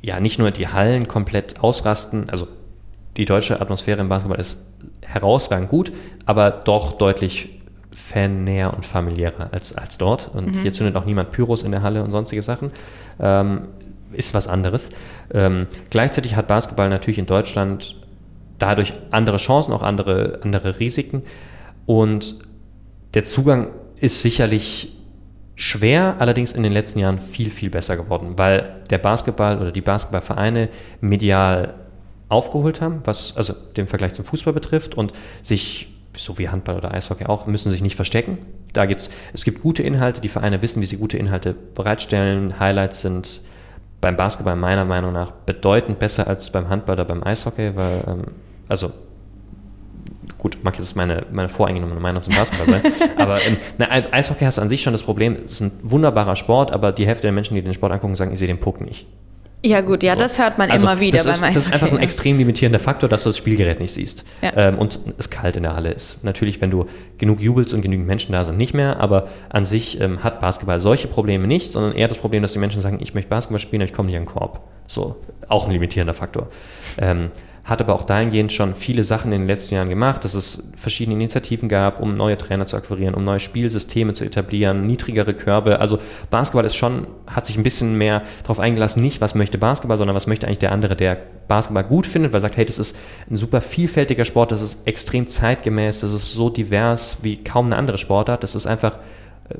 ja 0.00 0.18
nicht 0.18 0.40
nur 0.40 0.50
die 0.50 0.66
Hallen 0.66 1.06
komplett 1.06 1.62
ausrasten, 1.62 2.28
also 2.28 2.48
die 3.16 3.24
deutsche 3.24 3.60
Atmosphäre 3.60 4.00
im 4.00 4.08
Basketball 4.08 4.40
ist 4.40 4.66
herausragend 5.02 5.68
gut, 5.68 5.92
aber 6.24 6.50
doch 6.50 6.92
deutlich 6.92 7.60
fannäher 7.94 8.72
und 8.72 8.86
familiärer 8.86 9.50
als, 9.52 9.76
als 9.76 9.98
dort. 9.98 10.30
Und 10.34 10.56
mhm. 10.56 10.60
hier 10.60 10.72
zündet 10.72 10.96
auch 10.96 11.04
niemand 11.04 11.32
Pyros 11.32 11.62
in 11.62 11.72
der 11.72 11.82
Halle 11.82 12.02
und 12.02 12.10
sonstige 12.10 12.42
Sachen. 12.42 12.70
Ähm, 13.20 13.68
ist 14.12 14.34
was 14.34 14.48
anderes. 14.48 14.90
Ähm, 15.32 15.66
gleichzeitig 15.90 16.36
hat 16.36 16.46
Basketball 16.46 16.88
natürlich 16.88 17.18
in 17.18 17.26
Deutschland 17.26 17.96
dadurch 18.58 18.92
andere 19.10 19.38
Chancen, 19.38 19.72
auch 19.72 19.82
andere, 19.82 20.40
andere 20.42 20.78
Risiken. 20.78 21.22
Und 21.86 22.36
der 23.14 23.24
Zugang 23.24 23.68
ist 23.96 24.22
sicherlich 24.22 24.96
schwer, 25.54 26.16
allerdings 26.18 26.52
in 26.52 26.62
den 26.62 26.72
letzten 26.72 26.98
Jahren 26.98 27.18
viel, 27.18 27.50
viel 27.50 27.70
besser 27.70 27.96
geworden, 27.96 28.32
weil 28.36 28.82
der 28.90 28.98
Basketball 28.98 29.60
oder 29.60 29.70
die 29.70 29.80
Basketballvereine 29.80 30.68
medial 31.00 31.74
aufgeholt 32.32 32.80
haben, 32.80 33.00
was 33.04 33.36
also 33.36 33.52
den 33.76 33.86
Vergleich 33.86 34.14
zum 34.14 34.24
Fußball 34.24 34.52
betrifft 34.52 34.96
und 34.96 35.12
sich 35.42 35.88
so 36.16 36.38
wie 36.38 36.48
Handball 36.48 36.76
oder 36.76 36.92
Eishockey 36.92 37.26
auch, 37.26 37.46
müssen 37.46 37.70
sich 37.70 37.82
nicht 37.82 37.96
verstecken. 37.96 38.38
Da 38.72 38.86
gibt's, 38.86 39.10
es 39.32 39.44
gibt 39.44 39.62
gute 39.62 39.82
Inhalte, 39.82 40.20
die 40.20 40.28
Vereine 40.28 40.60
wissen, 40.62 40.82
wie 40.82 40.86
sie 40.86 40.96
gute 40.96 41.18
Inhalte 41.18 41.54
bereitstellen. 41.74 42.58
Highlights 42.58 43.02
sind 43.02 43.40
beim 44.00 44.16
Basketball 44.16 44.56
meiner 44.56 44.84
Meinung 44.84 45.12
nach 45.12 45.30
bedeutend 45.30 45.98
besser 45.98 46.26
als 46.26 46.50
beim 46.50 46.68
Handball 46.68 46.94
oder 46.94 47.04
beim 47.04 47.22
Eishockey, 47.22 47.76
weil, 47.76 48.04
ähm, 48.06 48.24
also 48.68 48.92
gut, 50.38 50.58
mag 50.62 50.76
jetzt 50.76 50.96
meine, 50.96 51.24
meine 51.30 51.48
voreingenommene 51.48 52.00
Meinung 52.00 52.20
zum 52.20 52.34
Basketball 52.34 52.66
sein, 52.66 52.92
aber 53.16 53.36
ähm, 53.46 53.56
na, 53.78 53.88
Eishockey 53.90 54.44
hast 54.44 54.58
du 54.58 54.62
an 54.62 54.68
sich 54.68 54.82
schon 54.82 54.92
das 54.92 55.04
Problem, 55.04 55.36
es 55.44 55.52
ist 55.52 55.60
ein 55.60 55.72
wunderbarer 55.82 56.34
Sport, 56.36 56.72
aber 56.72 56.92
die 56.92 57.06
Hälfte 57.06 57.22
der 57.22 57.32
Menschen, 57.32 57.54
die 57.54 57.62
den 57.62 57.74
Sport 57.74 57.92
angucken, 57.92 58.16
sagen, 58.16 58.32
ich 58.32 58.38
sehe 58.38 58.48
den 58.48 58.58
Puck 58.58 58.80
nicht. 58.80 59.06
Ja 59.64 59.80
gut, 59.80 60.02
ja, 60.02 60.14
so. 60.14 60.20
das 60.20 60.38
hört 60.40 60.58
man 60.58 60.70
also 60.70 60.86
immer 60.86 60.98
wieder 60.98 61.18
das 61.18 61.26
ist, 61.26 61.42
Das 61.42 61.56
ist 61.56 61.72
einfach 61.72 61.92
ein 61.92 61.98
extrem 62.00 62.36
limitierender 62.38 62.80
Faktor, 62.80 63.08
dass 63.08 63.22
du 63.22 63.28
das 63.28 63.38
Spielgerät 63.38 63.78
nicht 63.78 63.92
siehst. 63.92 64.24
Ja. 64.42 64.52
Ähm, 64.56 64.78
und 64.78 64.98
es 65.18 65.30
kalt 65.30 65.56
in 65.56 65.62
der 65.62 65.76
Halle 65.76 65.92
ist. 65.92 66.24
Natürlich, 66.24 66.60
wenn 66.60 66.70
du 66.70 66.86
genug 67.18 67.40
jubelst 67.40 67.72
und 67.72 67.80
genügend 67.80 68.08
Menschen 68.08 68.32
da 68.32 68.44
sind, 68.44 68.56
nicht 68.56 68.74
mehr. 68.74 68.98
Aber 68.98 69.28
an 69.50 69.64
sich 69.64 70.00
ähm, 70.00 70.24
hat 70.24 70.40
Basketball 70.40 70.80
solche 70.80 71.06
Probleme 71.06 71.46
nicht, 71.46 71.72
sondern 71.72 71.92
eher 71.92 72.08
das 72.08 72.18
Problem, 72.18 72.42
dass 72.42 72.52
die 72.52 72.58
Menschen 72.58 72.80
sagen, 72.80 72.98
ich 73.00 73.14
möchte 73.14 73.30
Basketball 73.30 73.60
spielen, 73.60 73.82
aber 73.82 73.88
ich 73.88 73.94
komme 73.94 74.06
nicht 74.08 74.16
an 74.16 74.24
den 74.24 74.28
Korb. 74.28 74.60
So, 74.88 75.16
auch 75.48 75.66
ein 75.66 75.72
limitierender 75.72 76.14
Faktor. 76.14 76.48
Ähm, 76.98 77.30
hat 77.64 77.80
aber 77.80 77.94
auch 77.94 78.02
dahingehend 78.02 78.52
schon 78.52 78.74
viele 78.74 79.04
Sachen 79.04 79.32
in 79.32 79.42
den 79.42 79.46
letzten 79.46 79.76
Jahren 79.76 79.88
gemacht, 79.88 80.24
dass 80.24 80.34
es 80.34 80.72
verschiedene 80.74 81.14
Initiativen 81.14 81.68
gab, 81.68 82.00
um 82.00 82.16
neue 82.16 82.36
Trainer 82.36 82.66
zu 82.66 82.76
akquirieren, 82.76 83.14
um 83.14 83.24
neue 83.24 83.38
Spielsysteme 83.38 84.14
zu 84.14 84.24
etablieren, 84.24 84.86
niedrigere 84.86 85.32
Körbe. 85.32 85.78
Also 85.78 85.98
Basketball 86.30 86.64
ist 86.64 86.74
schon, 86.74 87.06
hat 87.28 87.46
sich 87.46 87.56
ein 87.56 87.62
bisschen 87.62 87.96
mehr 87.96 88.22
darauf 88.42 88.58
eingelassen, 88.58 89.00
nicht 89.00 89.20
was 89.20 89.36
möchte 89.36 89.58
Basketball, 89.58 89.96
sondern 89.96 90.16
was 90.16 90.26
möchte 90.26 90.46
eigentlich 90.46 90.58
der 90.58 90.72
andere, 90.72 90.96
der 90.96 91.18
Basketball 91.46 91.84
gut 91.84 92.06
findet, 92.06 92.32
weil 92.32 92.38
er 92.38 92.42
sagt, 92.42 92.56
hey, 92.56 92.64
das 92.64 92.80
ist 92.80 92.98
ein 93.30 93.36
super 93.36 93.60
vielfältiger 93.60 94.24
Sport, 94.24 94.50
das 94.50 94.60
ist 94.60 94.86
extrem 94.86 95.28
zeitgemäß, 95.28 96.00
das 96.00 96.12
ist 96.12 96.32
so 96.32 96.50
divers 96.50 97.18
wie 97.22 97.36
kaum 97.36 97.66
eine 97.66 97.76
andere 97.76 97.98
Sportart, 97.98 98.42
das 98.42 98.56
ist 98.56 98.66
einfach 98.66 98.98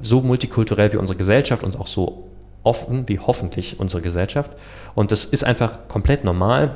so 0.00 0.22
multikulturell 0.22 0.92
wie 0.92 0.96
unsere 0.96 1.16
Gesellschaft 1.16 1.62
und 1.62 1.78
auch 1.78 1.86
so 1.86 2.28
offen 2.64 3.08
wie 3.08 3.18
hoffentlich 3.18 3.78
unsere 3.78 4.02
Gesellschaft. 4.02 4.50
Und 4.94 5.12
das 5.12 5.24
ist 5.24 5.44
einfach 5.44 5.88
komplett 5.88 6.24
normal 6.24 6.72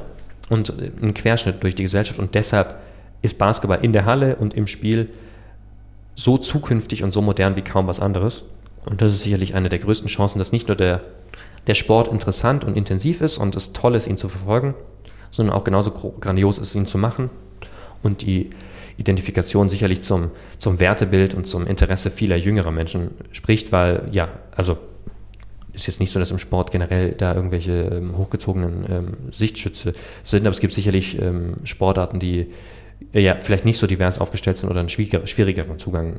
und 0.48 0.72
ein 1.02 1.14
Querschnitt 1.14 1.62
durch 1.62 1.74
die 1.74 1.82
Gesellschaft. 1.82 2.18
Und 2.18 2.34
deshalb 2.34 2.76
ist 3.22 3.38
Basketball 3.38 3.82
in 3.82 3.92
der 3.92 4.04
Halle 4.04 4.36
und 4.36 4.54
im 4.54 4.66
Spiel 4.66 5.10
so 6.14 6.38
zukünftig 6.38 7.02
und 7.02 7.10
so 7.10 7.20
modern 7.20 7.56
wie 7.56 7.62
kaum 7.62 7.86
was 7.86 8.00
anderes. 8.00 8.44
Und 8.84 9.02
das 9.02 9.12
ist 9.12 9.22
sicherlich 9.22 9.54
eine 9.54 9.68
der 9.68 9.80
größten 9.80 10.08
Chancen, 10.08 10.38
dass 10.38 10.52
nicht 10.52 10.68
nur 10.68 10.76
der, 10.76 11.02
der 11.66 11.74
Sport 11.74 12.08
interessant 12.08 12.64
und 12.64 12.76
intensiv 12.76 13.20
ist 13.20 13.38
und 13.38 13.56
es 13.56 13.72
toll 13.72 13.96
ist, 13.96 14.06
ihn 14.06 14.16
zu 14.16 14.28
verfolgen, 14.28 14.74
sondern 15.30 15.54
auch 15.54 15.64
genauso 15.64 15.90
grandios 15.90 16.58
ist, 16.58 16.74
ihn 16.74 16.86
zu 16.86 16.98
machen. 16.98 17.30
Und 18.02 18.22
die 18.22 18.50
Identifikation 18.96 19.68
sicherlich 19.68 20.02
zum, 20.02 20.30
zum 20.58 20.80
Wertebild 20.80 21.34
und 21.34 21.46
zum 21.46 21.66
Interesse 21.66 22.10
vieler 22.10 22.36
jüngerer 22.36 22.70
Menschen 22.70 23.10
spricht, 23.32 23.72
weil 23.72 24.08
ja, 24.12 24.28
also 24.54 24.78
ist 25.76 25.86
jetzt 25.86 26.00
nicht 26.00 26.10
so, 26.10 26.18
dass 26.18 26.30
im 26.30 26.38
Sport 26.38 26.72
generell 26.72 27.12
da 27.12 27.34
irgendwelche 27.34 27.80
ähm, 27.82 28.16
hochgezogenen 28.16 28.84
ähm, 28.88 29.16
Sichtschütze 29.30 29.92
sind, 30.22 30.42
aber 30.42 30.50
es 30.50 30.60
gibt 30.60 30.74
sicherlich 30.74 31.20
ähm, 31.20 31.54
Sportarten, 31.64 32.18
die 32.18 32.46
äh, 33.12 33.20
ja 33.20 33.36
vielleicht 33.38 33.64
nicht 33.64 33.78
so 33.78 33.86
divers 33.86 34.18
aufgestellt 34.20 34.56
sind 34.56 34.70
oder 34.70 34.80
einen 34.80 34.88
schwieriger, 34.88 35.26
schwierigeren 35.26 35.78
Zugang 35.78 36.14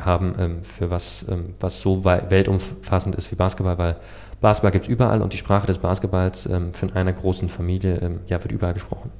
haben 0.00 0.34
ähm, 0.38 0.62
für 0.62 0.90
was, 0.90 1.24
ähm, 1.30 1.54
was 1.60 1.80
so 1.80 2.04
weltumfassend 2.04 3.14
ist 3.14 3.30
wie 3.30 3.36
Basketball, 3.36 3.78
weil 3.78 3.96
Basketball 4.40 4.72
gibt 4.72 4.84
es 4.84 4.90
überall 4.90 5.22
und 5.22 5.32
die 5.32 5.38
Sprache 5.38 5.66
des 5.66 5.78
Basketballs 5.78 6.46
ähm, 6.46 6.74
von 6.74 6.92
einer 6.92 7.12
großen 7.12 7.48
Familie 7.48 8.18
ja, 8.26 8.42
wird 8.42 8.52
überall 8.52 8.74
gesprochen. 8.74 9.10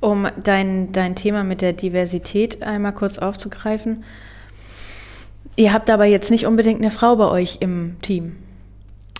Um 0.00 0.26
dein, 0.42 0.90
dein 0.90 1.14
Thema 1.14 1.44
mit 1.44 1.60
der 1.60 1.74
Diversität 1.74 2.60
einmal 2.62 2.92
kurz 2.92 3.18
aufzugreifen, 3.18 4.02
Ihr 5.56 5.72
habt 5.72 5.90
aber 5.90 6.04
jetzt 6.04 6.30
nicht 6.30 6.46
unbedingt 6.46 6.80
eine 6.80 6.90
Frau 6.90 7.16
bei 7.16 7.28
euch 7.28 7.58
im 7.60 7.96
Team. 8.00 8.36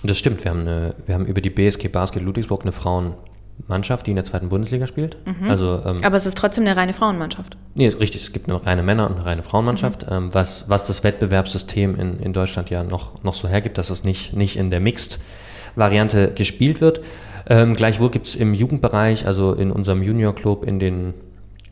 Das 0.02 0.18
stimmt. 0.18 0.44
Wir 0.44 0.50
haben, 0.50 0.60
eine, 0.60 0.94
wir 1.06 1.14
haben 1.14 1.26
über 1.26 1.40
die 1.40 1.50
BSG 1.50 1.88
Basket 1.88 2.22
Ludwigsburg 2.22 2.62
eine 2.62 2.72
Frauenmannschaft, 2.72 4.06
die 4.06 4.10
in 4.10 4.16
der 4.16 4.24
zweiten 4.24 4.48
Bundesliga 4.48 4.86
spielt. 4.86 5.16
Mhm. 5.26 5.48
Also, 5.48 5.80
ähm, 5.84 5.98
aber 6.02 6.16
es 6.16 6.26
ist 6.26 6.36
trotzdem 6.36 6.64
eine 6.64 6.76
reine 6.76 6.92
Frauenmannschaft. 6.92 7.56
Nee, 7.74 7.88
richtig. 7.88 8.22
Es 8.22 8.32
gibt 8.32 8.48
eine 8.48 8.64
reine 8.64 8.82
Männer- 8.82 9.08
und 9.08 9.16
eine 9.16 9.26
reine 9.26 9.42
Frauenmannschaft, 9.42 10.06
mhm. 10.06 10.16
ähm, 10.16 10.34
was, 10.34 10.68
was 10.68 10.86
das 10.86 11.04
Wettbewerbssystem 11.04 11.98
in, 11.98 12.18
in 12.18 12.32
Deutschland 12.32 12.70
ja 12.70 12.82
noch, 12.82 13.22
noch 13.22 13.34
so 13.34 13.48
hergibt, 13.48 13.78
dass 13.78 13.90
es 13.90 14.02
nicht, 14.02 14.34
nicht 14.34 14.56
in 14.56 14.70
der 14.70 14.80
Mixed-Variante 14.80 16.32
gespielt 16.34 16.80
wird. 16.80 17.02
Ähm, 17.48 17.74
gleichwohl 17.74 18.10
gibt 18.10 18.26
es 18.26 18.34
im 18.36 18.54
Jugendbereich, 18.54 19.26
also 19.26 19.52
in 19.52 19.70
unserem 19.70 20.02
Junior-Club, 20.02 20.64
in 20.64 20.78
den 20.78 21.14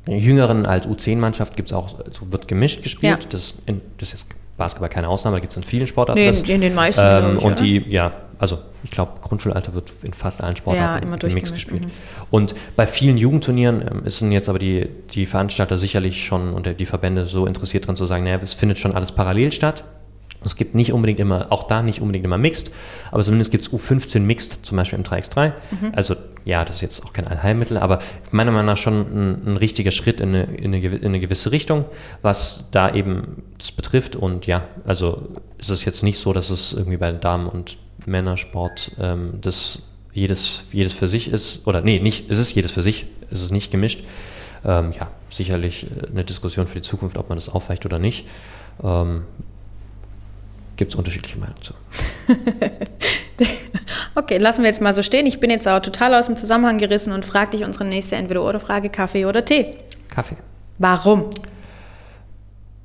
Jüngeren 0.07 0.67
als 0.67 0.89
U10-Mannschaft 0.89 1.57
gibt 1.57 1.69
es 1.69 1.73
auch, 1.73 1.99
also 2.05 2.33
wird 2.33 2.49
gemischt 2.49 2.83
gespielt. 2.83 3.25
Ja. 3.25 3.29
Das, 3.29 3.57
in, 3.67 3.81
das 3.99 4.13
ist 4.13 4.29
Basketball 4.61 4.91
keine 4.91 5.09
Ausnahme, 5.09 5.37
da 5.37 5.41
gibt 5.41 5.53
es 5.53 5.57
in 5.57 5.65
vielen 5.65 5.87
Sportarten. 5.87 6.21
Nee, 6.21 6.29
in, 6.29 6.45
in 6.45 6.61
den 6.61 6.75
meisten. 6.75 7.03
Ähm, 7.03 7.39
ich, 7.39 7.45
und 7.45 7.59
die, 7.59 7.83
ja, 7.89 8.13
also 8.39 8.59
ich 8.85 8.91
glaube, 8.91 9.13
Grundschulalter 9.23 9.75
wird 9.75 9.91
in 10.03 10.13
fast 10.13 10.43
allen 10.43 10.57
Sportarten 10.57 11.11
ja, 11.11 11.29
im 11.29 11.35
Mix 11.35 11.53
gespielt. 11.53 11.87
Mhm. 11.87 11.91
Und 12.31 12.55
bei 12.77 12.87
vielen 12.87 13.17
Jugendturnieren 13.17 13.83
ähm, 13.83 14.03
sind 14.05 14.33
jetzt 14.33 14.49
aber 14.49 14.59
die, 14.59 14.87
die 15.11 15.27
Veranstalter 15.27 15.79
sicherlich 15.79 16.23
schon 16.23 16.53
und 16.53 16.79
die 16.79 16.87
Verbände 16.87 17.25
so 17.25 17.47
interessiert 17.47 17.85
daran 17.85 17.97
zu 17.97 18.05
sagen, 18.07 18.25
naja, 18.25 18.39
es 18.43 18.55
findet 18.55 18.79
schon 18.79 18.95
alles 18.95 19.13
parallel 19.13 19.51
statt. 19.51 19.85
Es 20.45 20.57
gibt 20.57 20.75
nicht 20.75 20.93
unbedingt 20.93 21.21
immer, 21.21 21.47
auch 21.51 21.65
da 21.65 21.83
nicht 21.83 22.01
unbedingt 22.01 22.25
immer 22.25 22.39
Mixed, 22.39 22.71
aber 23.11 23.23
zumindest 23.23 23.51
gibt 23.51 23.65
es 23.65 23.71
U15 23.71 24.21
Mixed, 24.21 24.65
zum 24.65 24.77
Beispiel 24.77 24.99
im 24.99 25.05
3x3. 25.05 25.53
Mhm. 25.71 25.93
Also 25.93 26.17
ja, 26.45 26.65
das 26.65 26.77
ist 26.77 26.83
jetzt 26.83 27.05
auch 27.05 27.13
kein 27.13 27.29
Allheilmittel, 27.29 27.77
aber 27.77 27.99
meiner 28.31 28.51
Meinung 28.51 28.67
nach 28.67 28.77
schon 28.79 29.01
ein, 29.01 29.43
ein 29.47 29.57
richtiger 29.59 29.91
Schritt 29.91 30.21
in 30.21 30.31
eine, 30.31 30.45
in, 30.45 30.75
eine, 30.75 30.79
in 30.79 31.05
eine, 31.05 31.21
gewisse 31.21 31.53
Richtung, 31.53 31.85
was 32.23 32.69
da 32.71 32.95
eben 32.95 33.43
das 33.59 33.73
betrifft. 33.73 34.17
Und 34.17 34.47
ja, 34.47 34.63
also 34.87 35.29
ist 35.59 35.69
es 35.69 35.85
jetzt 35.85 36.03
nicht 36.03 36.19
so, 36.19 36.33
dass 36.33 36.49
es 36.51 36.73
irgendwie 36.73 36.97
bei 36.97 37.13
Damen- 37.13 37.47
und 37.47 37.77
Männersport 38.07 38.93
ähm, 38.99 39.35
das 39.41 39.83
jedes, 40.13 40.65
jedes 40.73 40.93
für 40.93 41.07
sich 41.07 41.31
ist, 41.31 41.67
oder 41.67 41.83
nee, 41.83 42.01
nicht, 42.01 42.31
es 42.31 42.39
ist 42.39 42.55
jedes 42.55 42.73
für 42.73 42.83
sich, 42.83 43.07
es 43.31 43.43
ist 43.43 43.53
nicht 43.53 43.71
gemischt. 43.71 44.05
Ähm, 44.65 44.93
ja, 44.93 45.11
sicherlich 45.31 45.87
eine 46.11 46.25
Diskussion 46.25 46.67
für 46.67 46.75
die 46.75 46.83
Zukunft, 46.83 47.17
ob 47.17 47.29
man 47.29 47.39
das 47.39 47.49
aufweicht 47.49 47.87
oder 47.87 47.99
nicht. 47.99 48.27
Ähm, 48.83 49.23
Gibt 50.81 50.93
es 50.93 50.97
unterschiedliche 50.97 51.39
Meinungen 51.39 51.61
zu. 51.61 51.75
okay, 54.15 54.39
lassen 54.39 54.63
wir 54.63 54.71
jetzt 54.71 54.81
mal 54.81 54.95
so 54.95 55.03
stehen. 55.03 55.27
Ich 55.27 55.39
bin 55.39 55.51
jetzt 55.51 55.67
aber 55.67 55.83
total 55.83 56.15
aus 56.15 56.25
dem 56.25 56.37
Zusammenhang 56.37 56.79
gerissen 56.79 57.13
und 57.13 57.23
frage 57.23 57.51
dich 57.51 57.65
unsere 57.65 57.85
nächste 57.85 58.17
Entweder-Oder-Frage: 58.17 58.89
Kaffee 58.89 59.27
oder 59.27 59.45
Tee? 59.45 59.73
Kaffee. 60.09 60.37
Warum? 60.79 61.29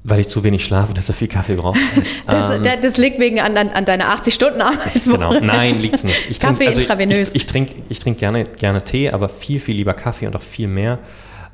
Weil 0.03 0.19
ich 0.19 0.27
zu 0.27 0.43
wenig 0.43 0.65
schlafe 0.65 0.89
und 0.89 0.97
deshalb 0.97 1.17
viel 1.17 1.29
Kaffee 1.29 1.55
brauche. 1.55 1.79
das, 2.27 2.51
ähm, 2.51 2.63
das, 2.81 2.97
liegt 2.97 3.17
wegen 3.17 3.39
an, 3.39 3.55
an, 3.55 3.69
an 3.69 3.85
deiner 3.85 4.13
80-Stunden-Arbeitswoche. 4.13 5.17
Genau, 5.17 5.39
nein, 5.39 5.79
liegt 5.79 5.95
es 5.95 6.03
nicht. 6.03 6.29
Ich 6.31 6.41
Kaffee 6.41 6.65
trink, 6.65 6.67
also 6.67 6.81
intravenös. 6.81 7.29
Ich, 7.29 7.35
ich 7.35 7.45
trinke 7.45 7.75
ich 7.87 7.99
trink 7.99 8.17
gerne, 8.17 8.43
gerne 8.43 8.83
Tee, 8.83 9.09
aber 9.09 9.29
viel, 9.29 9.61
viel 9.61 9.77
lieber 9.77 9.93
Kaffee 9.93 10.27
und 10.27 10.35
auch 10.35 10.41
viel 10.41 10.67
mehr. 10.67 10.99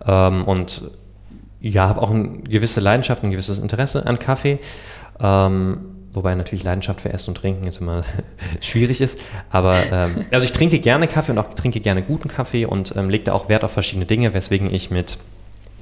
Ähm, 0.08 0.46
und 0.46 0.90
ja, 1.60 1.88
habe 1.88 2.02
auch 2.02 2.10
eine 2.10 2.40
gewisse 2.40 2.80
Leidenschaft, 2.80 3.24
ein 3.24 3.30
gewisses 3.30 3.60
Interesse 3.60 4.08
an 4.08 4.18
Kaffee. 4.18 4.58
Ähm, 5.20 5.91
wobei 6.14 6.36
natürlich 6.36 6.64
Leidenschaft 6.64 7.02
für 7.02 7.14
Essen 7.14 7.32
und 7.32 7.36
Trinken 7.36 7.66
jetzt 7.66 7.82
immer 7.82 8.04
schwierig 8.62 9.02
ist. 9.02 9.20
Aber 9.50 9.76
ähm, 9.92 10.26
also 10.32 10.44
ich 10.44 10.52
trinke 10.52 10.80
gerne 10.80 11.08
Kaffee 11.08 11.32
und 11.32 11.38
auch 11.38 11.54
trinke 11.54 11.80
gerne 11.80 12.02
guten 12.02 12.28
Kaffee 12.28 12.66
und 12.66 12.96
ähm, 12.96 13.10
lege 13.10 13.26
da 13.26 13.34
auch 13.34 13.50
Wert 13.50 13.64
auf 13.64 13.72
verschiedene 13.72 14.06
Dinge, 14.06 14.34
weswegen 14.34 14.74
ich 14.74 14.92
mit 14.92 15.18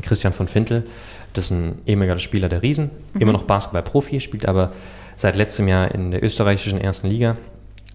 Christian 0.02 0.34
von 0.34 0.48
Fintel, 0.48 0.86
das 1.34 1.46
ist 1.46 1.52
ein 1.52 1.80
ehemaliger 1.86 2.18
Spieler 2.20 2.50
der 2.50 2.62
Riesen, 2.62 2.90
mhm. 3.14 3.22
immer 3.22 3.34
noch 3.34 3.44
Basketball-Profi, 3.44 4.20
spielt 4.20 4.48
aber 4.48 4.72
seit 5.16 5.36
letztem 5.36 5.68
Jahr 5.68 5.94
in 5.94 6.12
der 6.12 6.24
österreichischen 6.24 6.80
ersten 6.80 7.08
Liga 7.08 7.36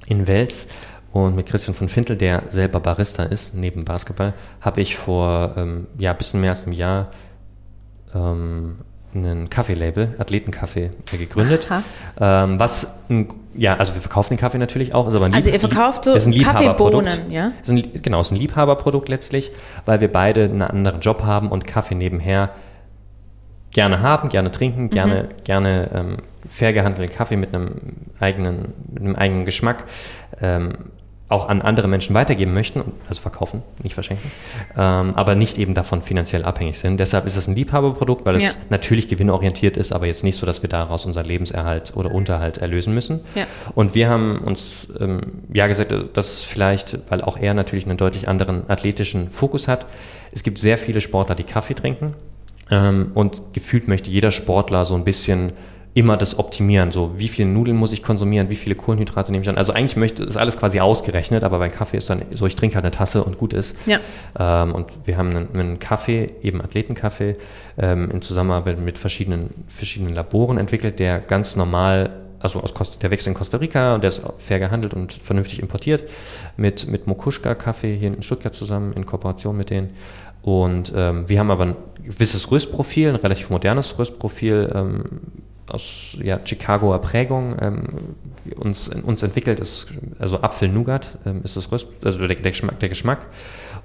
in 0.06 0.26
Wels. 0.26 0.66
Und 1.12 1.36
mit 1.36 1.46
Christian 1.46 1.74
von 1.74 1.88
Fintel, 1.88 2.16
der 2.16 2.42
selber 2.48 2.80
Barista 2.80 3.22
ist, 3.22 3.56
neben 3.56 3.84
Basketball, 3.84 4.34
habe 4.60 4.80
ich 4.80 4.96
vor 4.96 5.54
ähm, 5.56 5.86
ja, 5.96 6.10
ein 6.10 6.18
bisschen 6.18 6.40
mehr 6.40 6.50
als 6.50 6.64
einem 6.64 6.72
Jahr 6.72 7.12
ähm, 8.12 8.78
einen 9.14 9.50
Kaffeelabel, 9.50 10.14
Athletenkaffee, 10.18 10.90
gegründet. 11.10 11.68
Ähm, 12.20 12.58
was, 12.58 13.00
ein, 13.08 13.28
ja, 13.54 13.76
also 13.76 13.94
wir 13.94 14.00
verkaufen 14.00 14.34
den 14.34 14.40
Kaffee 14.40 14.58
natürlich 14.58 14.94
auch. 14.94 15.08
Ist 15.08 15.14
aber 15.14 15.26
ein 15.26 15.34
also 15.34 15.50
ihr 15.50 15.60
verkauft 15.60 16.04
so 16.04 16.12
Kaffeebohnen, 16.42 17.30
ja? 17.30 17.52
Ist 17.62 17.70
ein, 17.70 18.02
genau, 18.02 18.20
ist 18.20 18.32
ein 18.32 18.36
Liebhaberprodukt 18.36 19.08
letztlich, 19.08 19.52
weil 19.84 20.00
wir 20.00 20.10
beide 20.10 20.44
einen 20.44 20.62
anderen 20.62 21.00
Job 21.00 21.22
haben 21.22 21.50
und 21.50 21.66
Kaffee 21.66 21.94
nebenher 21.94 22.50
gerne 23.74 24.00
haben, 24.00 24.28
gerne 24.30 24.50
trinken, 24.50 24.88
gerne, 24.88 25.24
mhm. 25.24 25.44
gerne 25.44 25.90
ähm, 25.92 26.16
fair 26.48 26.72
gehandelten 26.72 27.14
Kaffee 27.14 27.36
mit 27.36 27.54
einem 27.54 27.72
eigenen, 28.20 28.72
mit 28.92 29.02
einem 29.02 29.16
eigenen 29.16 29.44
Geschmack 29.44 29.84
ähm, 30.40 30.72
auch 31.28 31.48
an 31.48 31.62
andere 31.62 31.88
Menschen 31.88 32.14
weitergeben 32.14 32.52
möchten, 32.52 32.82
also 33.08 33.22
verkaufen, 33.22 33.62
nicht 33.82 33.94
verschenken, 33.94 34.30
ähm, 34.76 35.14
aber 35.14 35.34
nicht 35.34 35.58
eben 35.58 35.72
davon 35.72 36.02
finanziell 36.02 36.44
abhängig 36.44 36.78
sind. 36.78 37.00
Deshalb 37.00 37.24
ist 37.24 37.36
es 37.36 37.48
ein 37.48 37.54
Liebhaberprodukt, 37.54 38.26
weil 38.26 38.40
ja. 38.40 38.48
es 38.48 38.58
natürlich 38.68 39.08
gewinnorientiert 39.08 39.78
ist, 39.78 39.92
aber 39.92 40.06
jetzt 40.06 40.22
nicht 40.22 40.36
so, 40.36 40.44
dass 40.44 40.62
wir 40.62 40.68
daraus 40.68 41.06
unser 41.06 41.22
Lebenserhalt 41.22 41.96
oder 41.96 42.10
Unterhalt 42.10 42.58
erlösen 42.58 42.92
müssen. 42.92 43.20
Ja. 43.34 43.46
Und 43.74 43.94
wir 43.94 44.10
haben 44.10 44.38
uns 44.38 44.88
ähm, 45.00 45.42
ja 45.52 45.66
gesagt, 45.66 45.94
dass 46.12 46.44
vielleicht, 46.44 46.98
weil 47.10 47.22
auch 47.22 47.38
er 47.38 47.54
natürlich 47.54 47.86
einen 47.86 47.96
deutlich 47.96 48.28
anderen 48.28 48.68
athletischen 48.68 49.30
Fokus 49.30 49.66
hat, 49.66 49.86
es 50.30 50.42
gibt 50.42 50.58
sehr 50.58 50.76
viele 50.76 51.00
Sportler, 51.00 51.34
die 51.34 51.44
Kaffee 51.44 51.74
trinken 51.74 52.14
ähm, 52.70 53.12
und 53.14 53.54
gefühlt 53.54 53.88
möchte 53.88 54.10
jeder 54.10 54.30
Sportler 54.30 54.84
so 54.84 54.94
ein 54.94 55.04
bisschen 55.04 55.52
immer 55.94 56.16
das 56.16 56.38
optimieren. 56.40 56.90
So, 56.90 57.12
wie 57.16 57.28
viele 57.28 57.48
Nudeln 57.48 57.76
muss 57.76 57.92
ich 57.92 58.02
konsumieren, 58.02 58.50
wie 58.50 58.56
viele 58.56 58.74
Kohlenhydrate 58.74 59.30
nehme 59.30 59.42
ich 59.42 59.48
an. 59.48 59.56
Also 59.56 59.72
eigentlich 59.72 59.96
möchte, 59.96 60.24
ist 60.24 60.36
alles 60.36 60.56
quasi 60.56 60.80
ausgerechnet, 60.80 61.44
aber 61.44 61.60
beim 61.60 61.70
Kaffee 61.70 61.96
ist 61.96 62.10
dann 62.10 62.22
so, 62.32 62.46
ich 62.46 62.56
trinke 62.56 62.74
halt 62.74 62.84
eine 62.84 62.90
Tasse 62.90 63.22
und 63.22 63.38
gut 63.38 63.52
ist. 63.52 63.76
Ja. 63.86 64.00
Ähm, 64.36 64.74
und 64.74 64.86
wir 65.04 65.16
haben 65.16 65.30
einen, 65.30 65.48
einen 65.54 65.78
Kaffee, 65.78 66.32
eben 66.42 66.60
Athletenkaffee, 66.60 67.36
ähm, 67.78 68.10
in 68.10 68.22
Zusammenarbeit 68.22 68.80
mit 68.80 68.98
verschiedenen, 68.98 69.50
verschiedenen 69.68 70.14
Laboren 70.14 70.58
entwickelt, 70.58 70.98
der 70.98 71.20
ganz 71.20 71.54
normal 71.54 72.10
also 72.40 72.60
aus 72.60 72.74
Costa, 72.74 72.98
der 73.00 73.10
wächst 73.10 73.26
in 73.26 73.32
Costa 73.32 73.56
Rica 73.56 73.94
und 73.94 74.02
der 74.02 74.08
ist 74.08 74.22
fair 74.36 74.58
gehandelt 74.58 74.92
und 74.92 75.14
vernünftig 75.14 75.60
importiert, 75.60 76.10
mit, 76.58 76.86
mit 76.88 77.06
Mokuschka-Kaffee 77.06 77.96
hier 77.96 78.08
in 78.08 78.22
Stuttgart 78.22 78.54
zusammen, 78.54 78.92
in 78.92 79.06
Kooperation 79.06 79.56
mit 79.56 79.70
denen. 79.70 79.94
Und 80.42 80.92
ähm, 80.94 81.26
wir 81.26 81.38
haben 81.38 81.50
aber 81.50 81.64
ein 81.64 81.76
gewisses 82.02 82.50
Röstprofil, 82.50 83.08
ein 83.08 83.16
relativ 83.16 83.48
modernes 83.48 83.98
Röstprofil, 83.98 84.70
ähm, 84.74 85.04
aus 85.68 86.16
ja, 86.22 86.38
Chicagoer 86.44 87.00
Prägung 87.00 87.56
ähm, 87.60 87.82
uns, 88.56 88.88
uns 88.88 89.22
entwickelt 89.22 89.60
ist, 89.60 89.88
also 90.18 90.40
Apfel-Nougat 90.42 91.18
ähm, 91.26 91.40
ist 91.42 91.56
das 91.56 91.72
Röst, 91.72 91.86
also 92.04 92.18
der, 92.18 92.28
der, 92.28 92.52
Geschmack, 92.52 92.78
der 92.80 92.88
Geschmack 92.88 93.26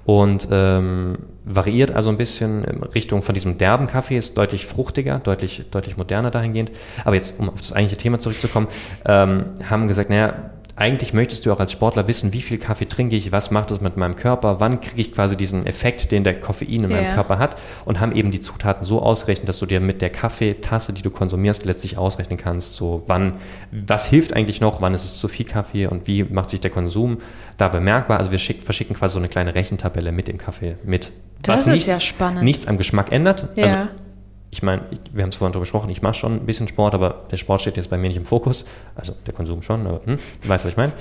und 0.04 0.48
ähm, 0.50 1.18
variiert 1.44 1.92
also 1.92 2.10
ein 2.10 2.16
bisschen 2.16 2.64
in 2.64 2.82
Richtung 2.82 3.22
von 3.22 3.34
diesem 3.34 3.58
derben 3.58 3.86
Kaffee, 3.86 4.16
ist 4.16 4.36
deutlich 4.36 4.66
fruchtiger, 4.66 5.18
deutlich, 5.18 5.64
deutlich 5.70 5.96
moderner 5.96 6.30
dahingehend. 6.30 6.70
Aber 7.04 7.14
jetzt, 7.14 7.38
um 7.38 7.48
auf 7.48 7.60
das 7.60 7.72
eigentliche 7.72 8.00
Thema 8.00 8.18
zurückzukommen, 8.18 8.68
ähm, 9.04 9.46
haben 9.68 9.88
gesagt, 9.88 10.10
naja, 10.10 10.50
eigentlich 10.80 11.12
möchtest 11.12 11.44
du 11.44 11.52
auch 11.52 11.60
als 11.60 11.72
Sportler 11.72 12.08
wissen, 12.08 12.32
wie 12.32 12.40
viel 12.40 12.56
Kaffee 12.56 12.86
trinke 12.86 13.14
ich, 13.14 13.30
was 13.32 13.50
macht 13.50 13.70
es 13.70 13.82
mit 13.82 13.98
meinem 13.98 14.16
Körper, 14.16 14.60
wann 14.60 14.80
kriege 14.80 15.00
ich 15.00 15.12
quasi 15.12 15.36
diesen 15.36 15.66
Effekt, 15.66 16.10
den 16.10 16.24
der 16.24 16.40
Koffein 16.40 16.84
in 16.84 16.90
ja. 16.90 16.96
meinem 16.96 17.14
Körper 17.14 17.38
hat 17.38 17.56
und 17.84 18.00
haben 18.00 18.12
eben 18.12 18.30
die 18.30 18.40
Zutaten 18.40 18.82
so 18.84 19.02
ausgerechnet, 19.02 19.48
dass 19.48 19.58
du 19.58 19.66
dir 19.66 19.80
mit 19.80 20.00
der 20.00 20.08
Kaffeetasse, 20.08 20.94
die 20.94 21.02
du 21.02 21.10
konsumierst, 21.10 21.66
letztlich 21.66 21.98
ausrechnen 21.98 22.38
kannst, 22.38 22.76
so 22.76 23.02
wann, 23.06 23.34
was 23.70 24.06
hilft 24.06 24.32
eigentlich 24.32 24.62
noch, 24.62 24.80
wann 24.80 24.94
ist 24.94 25.04
es 25.04 25.18
zu 25.18 25.28
viel 25.28 25.44
Kaffee 25.44 25.86
und 25.86 26.06
wie 26.06 26.24
macht 26.24 26.48
sich 26.48 26.60
der 26.60 26.70
Konsum 26.70 27.18
da 27.58 27.68
bemerkbar. 27.68 28.18
Also 28.18 28.30
wir 28.30 28.38
schick, 28.38 28.62
verschicken 28.62 28.96
quasi 28.96 29.12
so 29.12 29.18
eine 29.18 29.28
kleine 29.28 29.54
Rechentabelle 29.54 30.12
mit 30.12 30.28
dem 30.28 30.38
Kaffee 30.38 30.76
mit. 30.82 31.12
Das 31.42 31.66
was 31.66 31.66
ist 31.66 31.72
nichts, 31.72 31.86
ja 31.86 32.00
spannend. 32.00 32.42
Nichts 32.42 32.66
am 32.66 32.78
Geschmack 32.78 33.12
ändert. 33.12 33.48
Ja. 33.56 33.64
Also 33.64 33.76
ich 34.52 34.62
meine, 34.64 34.82
wir 35.12 35.22
haben 35.22 35.30
es 35.30 35.36
vorhin 35.36 35.52
darüber 35.52 35.62
gesprochen, 35.62 35.90
ich 35.90 36.02
mache 36.02 36.14
schon 36.14 36.32
ein 36.32 36.46
bisschen 36.46 36.66
Sport, 36.66 36.94
aber 36.94 37.26
der 37.30 37.36
Sport 37.36 37.60
steht 37.60 37.76
jetzt 37.76 37.88
bei 37.88 37.96
mir 37.96 38.08
nicht 38.08 38.16
im 38.16 38.24
Fokus. 38.24 38.64
Also 38.96 39.14
der 39.26 39.32
Konsum 39.32 39.62
schon, 39.62 39.86
aber 39.86 40.00
hm, 40.04 40.16
du 40.42 40.48
weißt, 40.48 40.64
was 40.64 40.72
ich 40.72 40.76
meine. 40.76 40.92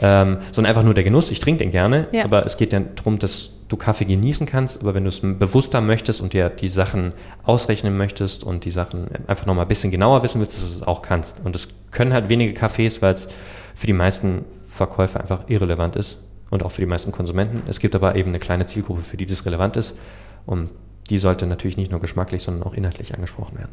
Ähm, 0.00 0.38
sondern 0.52 0.70
einfach 0.70 0.82
nur 0.82 0.92
der 0.92 1.04
Genuss. 1.04 1.30
Ich 1.30 1.40
trinke 1.40 1.58
den 1.58 1.70
gerne, 1.70 2.08
ja. 2.12 2.24
aber 2.24 2.44
es 2.44 2.58
geht 2.58 2.74
ja 2.74 2.80
darum, 2.80 3.18
dass 3.18 3.52
du 3.68 3.76
Kaffee 3.76 4.04
genießen 4.04 4.46
kannst, 4.46 4.82
aber 4.82 4.92
wenn 4.92 5.04
du 5.04 5.08
es 5.08 5.20
bewusster 5.20 5.80
möchtest 5.80 6.20
und 6.20 6.34
dir 6.34 6.50
die 6.50 6.68
Sachen 6.68 7.14
ausrechnen 7.44 7.96
möchtest 7.96 8.44
und 8.44 8.66
die 8.66 8.70
Sachen 8.70 9.08
einfach 9.26 9.46
nochmal 9.46 9.64
ein 9.64 9.68
bisschen 9.68 9.90
genauer 9.90 10.22
wissen 10.22 10.40
willst, 10.40 10.62
dass 10.62 10.70
du 10.70 10.80
es 10.80 10.86
auch 10.86 11.00
kannst. 11.00 11.40
Und 11.44 11.56
es 11.56 11.68
können 11.90 12.12
halt 12.12 12.28
wenige 12.28 12.58
Cafés, 12.58 13.00
weil 13.00 13.14
es 13.14 13.28
für 13.74 13.86
die 13.86 13.94
meisten 13.94 14.44
Verkäufer 14.66 15.20
einfach 15.20 15.48
irrelevant 15.48 15.96
ist 15.96 16.18
und 16.50 16.62
auch 16.62 16.72
für 16.72 16.82
die 16.82 16.86
meisten 16.86 17.10
Konsumenten. 17.10 17.62
Es 17.68 17.80
gibt 17.80 17.94
aber 17.94 18.16
eben 18.16 18.28
eine 18.30 18.38
kleine 18.38 18.66
Zielgruppe, 18.66 19.00
für 19.00 19.16
die 19.16 19.26
das 19.26 19.46
relevant 19.46 19.76
ist. 19.78 19.96
Und 20.44 20.70
die 21.10 21.18
sollte 21.18 21.46
natürlich 21.46 21.76
nicht 21.76 21.90
nur 21.90 22.00
geschmacklich, 22.00 22.42
sondern 22.42 22.62
auch 22.64 22.74
inhaltlich 22.74 23.14
angesprochen 23.14 23.58
werden. 23.58 23.72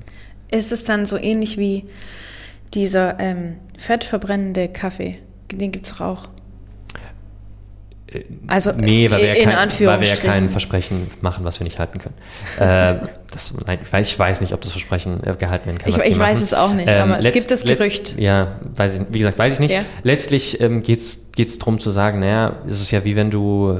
Ist 0.51 0.71
es 0.71 0.83
dann 0.83 1.05
so 1.05 1.17
ähnlich 1.17 1.57
wie 1.57 1.85
dieser 2.73 3.19
ähm, 3.19 3.55
fettverbrennende 3.77 4.69
Kaffee? 4.69 5.17
Den 5.51 5.71
gibt 5.71 5.87
es 5.87 5.99
auch. 5.99 6.27
Äh, 8.11 8.23
also 8.47 8.71
nee, 8.71 9.09
weil 9.09 9.21
wir, 9.21 9.37
ja 9.37 9.43
kein, 9.43 9.87
weil 9.87 9.99
wir 10.01 10.07
ja 10.07 10.15
kein 10.15 10.49
Versprechen 10.49 11.07
machen, 11.21 11.43
was 11.45 11.59
wir 11.59 11.65
nicht 11.65 11.79
halten 11.79 11.99
können. 11.99 12.15
äh, 12.59 12.95
das, 13.31 13.53
nein, 13.65 13.79
ich, 13.83 13.91
weiß, 13.91 14.07
ich 14.07 14.19
weiß 14.19 14.41
nicht, 14.41 14.53
ob 14.53 14.61
das 14.61 14.71
Versprechen 14.71 15.21
äh, 15.23 15.35
gehalten 15.35 15.67
werden 15.67 15.77
kann. 15.77 15.89
Ich, 15.89 15.97
ich 15.97 16.19
weiß 16.19 16.41
es 16.41 16.53
auch 16.53 16.73
nicht, 16.73 16.89
ähm, 16.89 17.11
aber 17.11 17.19
es 17.19 17.31
gibt 17.31 17.51
das 17.51 17.63
Gerücht. 17.63 18.09
Letzt, 18.09 18.19
ja, 18.19 18.59
weiß 18.75 18.95
ich, 18.95 19.01
wie 19.09 19.19
gesagt, 19.19 19.37
weiß 19.37 19.55
ich 19.55 19.59
nicht. 19.59 19.73
Ja. 19.73 19.81
Letztlich 20.03 20.61
ähm, 20.61 20.81
geht 20.81 20.99
es 20.99 21.59
darum 21.59 21.79
zu 21.79 21.91
sagen, 21.91 22.19
naja, 22.19 22.57
es 22.67 22.81
ist 22.81 22.91
ja 22.91 23.03
wie 23.03 23.15
wenn 23.15 23.31
du 23.31 23.79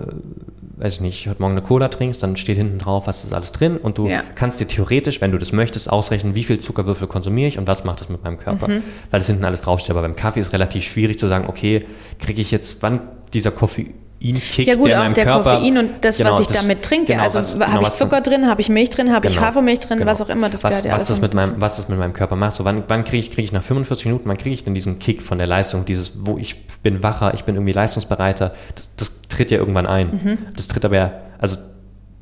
weiß 0.78 0.96
ich 0.96 1.02
nicht, 1.02 1.28
heute 1.28 1.42
Morgen 1.42 1.54
eine 1.54 1.62
Cola 1.62 1.88
trinkst, 1.88 2.22
dann 2.22 2.36
steht 2.36 2.58
hinten 2.58 2.80
drauf, 2.80 3.08
was 3.08 3.24
ist 3.24 3.34
alles 3.34 3.52
drin 3.52 3.78
und 3.78 3.98
du 3.98 4.08
ja. 4.08 4.24
kannst 4.36 4.60
dir 4.60 4.68
theoretisch, 4.68 5.22
wenn 5.22 5.32
du 5.32 5.38
das 5.38 5.52
möchtest, 5.52 5.90
ausrechnen, 5.90 6.36
wie 6.36 6.44
viel 6.44 6.60
Zuckerwürfel 6.60 7.08
konsumiere 7.08 7.48
ich 7.48 7.58
und 7.58 7.68
was 7.68 7.84
macht 7.84 8.02
das 8.02 8.10
mit 8.10 8.24
meinem 8.24 8.38
Körper, 8.38 8.68
mhm. 8.68 8.84
weil 9.12 9.20
das 9.20 9.28
hinten 9.28 9.46
alles 9.46 9.62
draufsteht. 9.62 9.92
Aber 9.92 10.02
beim 10.02 10.16
Kaffee 10.16 10.40
ist 10.40 10.54
relativ 10.54 10.84
schwierig 10.84 11.18
zu 11.18 11.28
sagen, 11.28 11.46
okay, 11.48 11.86
kriege 12.20 12.42
ich 12.42 12.52
jetzt, 12.52 12.84
wann 12.84 13.02
dieser 13.36 13.52
Koffein 13.52 13.94
Koffeinkickt, 14.26 14.68
ja 14.68 14.76
gut, 14.76 14.88
der 14.88 15.02
auch 15.02 15.14
der 15.14 15.26
Körper, 15.26 15.56
Koffein 15.56 15.78
und 15.78 15.90
das, 16.02 16.18
genau, 16.18 16.34
was 16.34 16.42
ich 16.42 16.48
das, 16.48 16.62
damit 16.62 16.82
trinke. 16.82 17.14
Genau, 17.14 17.24
also 17.24 17.58
genau, 17.58 17.72
habe 17.72 17.84
ich 17.84 17.90
Zucker 17.90 18.22
drin, 18.22 18.48
habe 18.48 18.62
ich 18.62 18.70
Milch 18.70 18.90
drin, 18.90 19.12
habe 19.12 19.28
genau, 19.28 19.40
ich 19.40 19.46
Hafermilch 19.46 19.80
drin, 19.80 20.00
genau. 20.00 20.10
was 20.10 20.22
auch 20.22 20.30
immer. 20.30 20.50
Das 20.50 20.64
was, 20.64 20.84
ja 20.84 20.94
was, 20.94 21.08
das 21.08 21.22
mit 21.22 21.34
meinem, 21.34 21.60
was 21.60 21.76
das 21.76 21.90
mit 21.90 22.00
meinem 22.00 22.14
Körper 22.14 22.36
macht. 22.36 22.54
So, 22.54 22.66
wann 22.66 22.84
wann 22.88 23.04
kriege 23.04 23.20
ich, 23.20 23.32
krieg 23.32 23.46
ich 23.46 23.52
nach 23.52 23.64
45 23.64 24.06
Minuten, 24.06 24.28
wann 24.28 24.38
kriege 24.38 24.54
ich 24.54 24.64
denn 24.64 24.74
diesen 24.74 25.00
Kick 25.00 25.22
von 25.22 25.38
der 25.38 25.48
Leistung, 25.48 25.86
dieses, 25.86 26.14
wo 26.26 26.38
ich 26.38 26.68
bin 26.82 27.04
wacher, 27.04 27.34
ich 27.34 27.44
bin 27.44 27.56
irgendwie 27.56 27.74
leistungsbereiter. 27.74 28.54
Das, 28.76 28.90
das 28.96 29.22
tritt 29.30 29.52
ja 29.52 29.58
irgendwann 29.58 29.86
ein. 29.86 30.08
Mhm. 30.08 30.38
Das 30.56 30.68
tritt 30.68 30.86
aber 30.86 30.96
ja, 30.96 31.12
also 31.38 31.58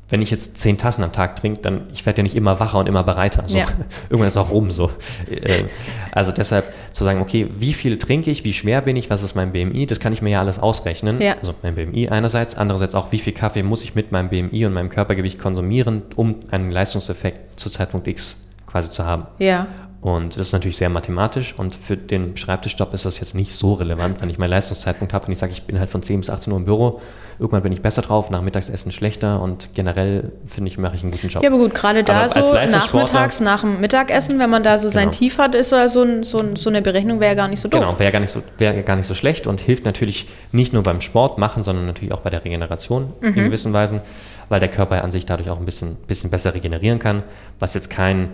wenn 0.08 0.20
ich 0.20 0.30
jetzt 0.30 0.58
zehn 0.58 0.76
Tassen 0.76 1.02
am 1.02 1.12
Tag 1.12 1.36
trinke, 1.36 1.60
dann 1.60 1.82
ich 1.92 2.04
werde 2.04 2.18
ja 2.18 2.22
nicht 2.24 2.34
immer 2.34 2.60
wacher 2.60 2.78
und 2.78 2.86
immer 2.86 3.02
bereiter. 3.02 3.44
So. 3.46 3.58
Ja. 3.58 3.66
Irgendwann 4.10 4.28
ist 4.28 4.36
auch 4.36 4.50
rum 4.50 4.70
so. 4.70 4.90
Äh, 5.30 5.64
also 6.12 6.32
deshalb 6.32 6.72
zu 6.92 7.04
sagen, 7.04 7.20
okay, 7.20 7.48
wie 7.58 7.72
viel 7.72 7.98
trinke 7.98 8.30
ich, 8.30 8.44
wie 8.44 8.52
schwer 8.52 8.82
bin 8.82 8.96
ich, 8.96 9.10
was 9.10 9.22
ist 9.22 9.34
mein 9.34 9.52
BMI, 9.52 9.86
das 9.86 10.00
kann 10.00 10.12
ich 10.12 10.22
mir 10.22 10.30
ja 10.30 10.40
alles 10.40 10.58
ausrechnen. 10.58 11.20
Ja. 11.20 11.36
Also 11.40 11.54
mein 11.62 11.74
BMI 11.74 12.08
einerseits, 12.08 12.56
andererseits 12.56 12.94
auch, 12.94 13.12
wie 13.12 13.18
viel 13.18 13.32
Kaffee 13.32 13.62
muss 13.62 13.82
ich 13.82 13.94
mit 13.94 14.12
meinem 14.12 14.28
BMI 14.28 14.66
und 14.66 14.74
meinem 14.74 14.90
Körpergewicht 14.90 15.38
konsumieren, 15.38 16.02
um 16.16 16.40
einen 16.50 16.70
Leistungseffekt 16.70 17.58
zu 17.58 17.70
Zeitpunkt 17.70 18.06
X 18.06 18.44
quasi 18.66 18.90
zu 18.90 19.04
haben. 19.04 19.26
Ja. 19.38 19.68
Und 20.04 20.36
das 20.36 20.48
ist 20.48 20.52
natürlich 20.52 20.76
sehr 20.76 20.90
mathematisch 20.90 21.54
und 21.56 21.74
für 21.74 21.96
den 21.96 22.36
Schreibtischjob 22.36 22.92
ist 22.92 23.06
das 23.06 23.20
jetzt 23.20 23.34
nicht 23.34 23.50
so 23.50 23.72
relevant, 23.72 24.20
wenn 24.20 24.28
ich 24.28 24.36
meinen 24.36 24.50
Leistungszeitpunkt 24.50 25.14
habe 25.14 25.24
und 25.24 25.32
ich 25.32 25.38
sage, 25.38 25.52
ich 25.52 25.62
bin 25.62 25.80
halt 25.80 25.88
von 25.88 26.02
10 26.02 26.20
bis 26.20 26.28
18 26.28 26.52
Uhr 26.52 26.58
im 26.58 26.66
Büro, 26.66 27.00
irgendwann 27.38 27.62
bin 27.62 27.72
ich 27.72 27.80
besser 27.80 28.02
drauf, 28.02 28.28
nach 28.28 28.42
Mittagsessen 28.42 28.92
schlechter 28.92 29.40
und 29.40 29.70
generell 29.74 30.30
finde 30.44 30.68
ich, 30.68 30.76
mache 30.76 30.96
ich 30.96 31.04
einen 31.04 31.10
guten 31.10 31.28
Job. 31.28 31.42
Ja, 31.42 31.48
aber 31.48 31.56
gut, 31.56 31.74
gerade 31.74 32.04
da 32.04 32.28
so 32.28 32.52
nachmittags, 32.52 33.40
nach 33.40 33.62
dem 33.62 33.80
Mittagessen, 33.80 34.38
wenn 34.38 34.50
man 34.50 34.62
da 34.62 34.76
so 34.76 34.90
sein 34.90 35.04
genau. 35.04 35.16
Tief 35.16 35.38
hat, 35.38 35.54
ist 35.54 35.70
so, 35.70 35.76
ein, 35.76 36.22
so, 36.22 36.54
so 36.54 36.68
eine 36.68 36.82
Berechnung 36.82 37.18
wäre 37.18 37.30
ja 37.30 37.36
gar 37.36 37.48
nicht 37.48 37.60
so 37.60 37.70
doof. 37.70 37.80
Genau, 37.80 37.98
wäre 37.98 38.12
gar, 38.12 38.20
nicht 38.20 38.30
so, 38.30 38.42
wär 38.58 38.82
gar 38.82 38.96
nicht 38.96 39.06
so 39.06 39.14
schlecht 39.14 39.46
und 39.46 39.62
hilft 39.62 39.86
natürlich 39.86 40.28
nicht 40.52 40.74
nur 40.74 40.82
beim 40.82 41.00
Sport 41.00 41.38
machen, 41.38 41.62
sondern 41.62 41.86
natürlich 41.86 42.12
auch 42.12 42.20
bei 42.20 42.28
der 42.28 42.44
Regeneration 42.44 43.14
mhm. 43.22 43.28
in 43.28 43.44
gewissen 43.46 43.72
Weisen, 43.72 44.02
weil 44.50 44.60
der 44.60 44.68
Körper 44.68 45.02
an 45.02 45.12
sich 45.12 45.24
dadurch 45.24 45.48
auch 45.48 45.58
ein 45.58 45.64
bisschen, 45.64 45.94
bisschen 46.06 46.28
besser 46.28 46.52
regenerieren 46.52 46.98
kann, 46.98 47.22
was 47.58 47.72
jetzt 47.72 47.88
kein 47.88 48.28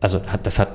also 0.00 0.24
hat, 0.26 0.46
das 0.46 0.58
hat 0.58 0.68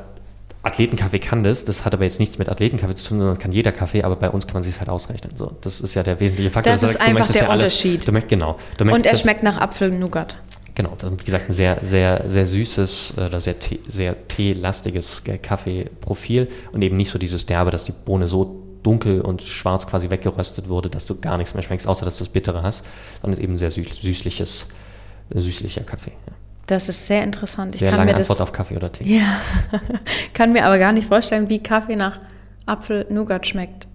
Athletenkaffee 0.64 1.20
kann 1.20 1.44
das, 1.44 1.66
das 1.66 1.84
hat 1.84 1.94
aber 1.94 2.06
jetzt 2.06 2.20
nichts 2.22 2.38
mit 2.38 2.48
Athletenkaffee 2.48 2.96
zu 2.96 3.10
tun, 3.10 3.18
sondern 3.18 3.36
das 3.36 3.40
kann 3.40 3.52
jeder 3.52 3.74
Kaffee, 3.74 4.04
aber 4.04 4.16
bei 4.16 4.30
uns 4.30 4.48
kann 4.48 4.56
man 4.56 4.64
sich 4.64 4.80
halt 4.80 4.90
ausrechnen. 4.90 5.36
So, 5.36 5.52
das 5.60 5.82
ist 5.82 5.94
ja 5.94 6.04
der 6.04 6.20
wesentliche 6.22 6.50
Faktor. 6.50 6.72
Das 6.72 6.84
ist 6.84 7.02
einfach 7.02 7.30
der 7.30 7.44
ja 7.44 7.52
Unterschied. 7.52 8.08
du 8.08 8.14
möchtest, 8.14 8.30
genau. 8.30 8.58
Du 8.78 8.86
möchtest, 8.86 9.06
Und 9.06 9.12
er 9.12 9.18
schmeckt 9.18 9.44
nach 9.44 9.58
Apfel-Nougat. 9.58 10.38
Genau, 10.76 10.98
wie 11.18 11.24
gesagt, 11.24 11.50
ein 11.50 11.54
sehr, 11.54 11.78
sehr, 11.84 12.24
sehr 12.28 12.48
süßes 12.48 13.16
oder 13.18 13.42
sehr, 13.42 13.60
Tee, 13.60 13.80
sehr 13.86 14.28
teelastiges 14.28 15.24
Kaffeeprofil 15.44 16.48
und 16.72 16.82
eben 16.82 16.98
nicht 16.98 17.12
so 17.12 17.20
dieses 17.20 17.46
Derbe, 17.46 17.70
dass 17.70 17.84
die 17.84 17.92
Bohne 17.92 18.28
so 18.28 18.64
dunkel 18.82 19.22
und 19.22 19.44
schwarz 19.44 19.86
quasi 19.86 20.10
weggeröstet 20.10 20.70
wurde, 20.70 20.90
dass 20.90 21.06
du 21.06 21.20
gar 21.20 21.38
nichts 21.38 21.54
mehr 21.54 21.62
schmeckst, 21.62 21.86
außer 21.88 22.06
dass 22.06 22.18
du 22.18 22.24
das 22.24 22.34
Bittere 22.34 22.64
hast, 22.64 22.84
sondern 23.22 23.40
eben 23.40 23.58
sehr 23.58 23.70
süß, 23.70 24.02
süßliches, 24.02 24.66
süßlicher 25.30 25.84
Kaffee. 25.84 26.14
Ja. 26.28 26.33
Das 26.66 26.88
ist 26.88 27.08
sehr 27.08 27.24
interessant. 27.24 27.74
Ich 27.74 27.80
sehr 27.80 27.90
kann 27.90 28.00
lange 28.00 28.12
mir 28.12 28.18
Antwort 28.18 28.40
das, 28.40 28.42
auf 28.42 28.52
Kaffee 28.52 28.76
oder 28.76 28.92
Tee. 28.92 29.18
Ja, 29.18 29.40
kann 30.34 30.54
mir 30.54 30.66
aber 30.66 30.80
gar 30.80 30.94
nicht 30.94 31.08
vorstellen, 31.08 31.50
wie 31.50 31.62
Kaffee 31.62 31.96
nach 31.96 32.20
Apfel-Nougat 32.66 33.46
schmeckt. 33.48 33.88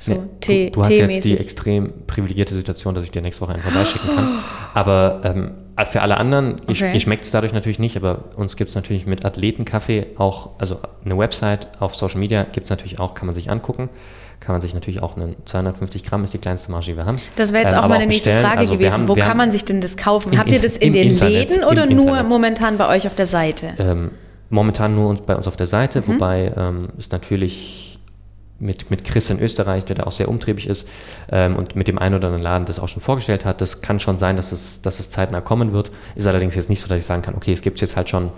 So 0.00 0.12
Nee, 0.12 0.20
Tee, 0.40 0.66
du, 0.70 0.80
du 0.80 0.84
hast 0.84 0.92
jetzt 0.92 1.24
die 1.24 1.36
extrem 1.36 1.92
privilegierte 2.06 2.54
Situation, 2.54 2.94
dass 2.94 3.04
ich 3.04 3.10
dir 3.10 3.20
nächste 3.20 3.42
Woche 3.42 3.54
einen 3.54 3.62
vorbeischicken 3.62 4.08
kann. 4.14 4.38
Aber 4.72 5.20
ähm, 5.24 5.50
für 5.86 6.02
alle 6.02 6.16
anderen, 6.16 6.56
ihr, 6.68 6.70
Okay. 6.70 6.94
ihr 6.94 7.00
schmeckt 7.00 7.24
es 7.24 7.32
dadurch 7.32 7.52
natürlich 7.52 7.80
nicht, 7.80 7.96
aber 7.96 8.24
uns 8.36 8.56
gibt 8.56 8.70
es 8.70 8.76
natürlich 8.76 9.06
mit 9.06 9.24
Athletenkaffee 9.24 10.06
auch, 10.16 10.50
also 10.58 10.78
eine 11.04 11.18
Website 11.18 11.66
auf 11.80 11.96
Social 11.96 12.20
Media 12.20 12.44
gibt 12.44 12.64
es 12.64 12.70
natürlich 12.70 13.00
auch, 13.00 13.14
kann 13.14 13.26
man 13.26 13.34
sich 13.34 13.50
angucken. 13.50 13.90
Kann 14.48 14.54
man 14.54 14.62
sich 14.62 14.72
natürlich 14.72 15.02
auch 15.02 15.14
einen 15.14 15.36
250 15.44 16.02
Gramm 16.04 16.24
ist 16.24 16.32
die 16.32 16.38
kleinste 16.38 16.70
Marge, 16.70 16.86
die 16.86 16.96
wir 16.96 17.04
haben. 17.04 17.18
Das 17.36 17.52
wäre 17.52 17.64
jetzt 17.64 17.74
Ähm, 17.74 17.80
auch 17.80 17.88
meine 17.88 18.06
nächste. 18.06 18.32
Frage 18.40 18.60
Also 18.60 18.72
gewesen. 18.72 18.92
haben- 18.94 19.06
Wo 19.08 19.14
kann 19.14 19.36
man 19.36 19.52
sich 19.52 19.66
denn 19.66 19.82
das 19.82 19.98
kaufen? 19.98 20.32
Im 20.32 20.38
Habt 20.38 20.48
ihr 20.48 20.58
das 20.58 20.78
in 20.78 20.94
den 20.94 21.10
Internet, 21.10 21.50
Läden 21.50 21.64
oder 21.64 21.84
nur 21.84 22.00
Internet. 22.06 22.28
momentan 22.30 22.78
bei 22.78 22.88
euch 22.88 23.06
auf 23.06 23.14
der 23.14 23.26
Seite? 23.26 23.74
Ähm, 23.78 24.10
momentan 24.48 24.94
nur 24.94 25.10
uns, 25.10 25.20
bei 25.20 25.36
uns 25.36 25.46
auf 25.46 25.56
der 25.58 25.66
Seite, 25.66 26.00
Mhm. 26.00 26.06
wobei 26.14 26.50
ähm, 26.56 26.88
es 26.96 27.10
natürlich 27.10 27.98
mit, 28.58 28.90
mit 28.90 29.04
Chris 29.04 29.28
in 29.28 29.38
Österreich, 29.38 29.84
der 29.84 29.96
da 29.96 30.04
auch 30.04 30.12
sehr 30.12 30.30
umtriebig 30.30 30.66
ist 30.66 30.88
ähm, 31.30 31.54
und 31.54 31.76
mit 31.76 31.86
dem 31.86 31.98
einen 31.98 32.14
oder 32.14 32.28
anderen 32.28 32.42
Laden 32.42 32.64
das 32.64 32.78
auch 32.80 32.88
schon 32.88 33.02
vorgestellt 33.02 33.44
hat. 33.44 33.60
Das 33.60 33.82
kann 33.82 34.00
schon 34.00 34.16
sein, 34.16 34.36
dass 34.36 34.52
es, 34.52 34.80
dass 34.80 34.98
es 34.98 35.10
zeitnah 35.10 35.42
kommen 35.42 35.74
wird. 35.74 35.90
Ist 36.14 36.26
allerdings 36.26 36.54
jetzt 36.54 36.70
nicht 36.70 36.80
so, 36.80 36.88
dass 36.88 36.96
ich 36.96 37.04
sagen 37.04 37.20
kann, 37.20 37.34
okay, 37.34 37.52
es 37.52 37.60
gibt 37.60 37.74
es 37.76 37.82
jetzt 37.82 37.96
halt 37.96 38.08
schon 38.08 38.30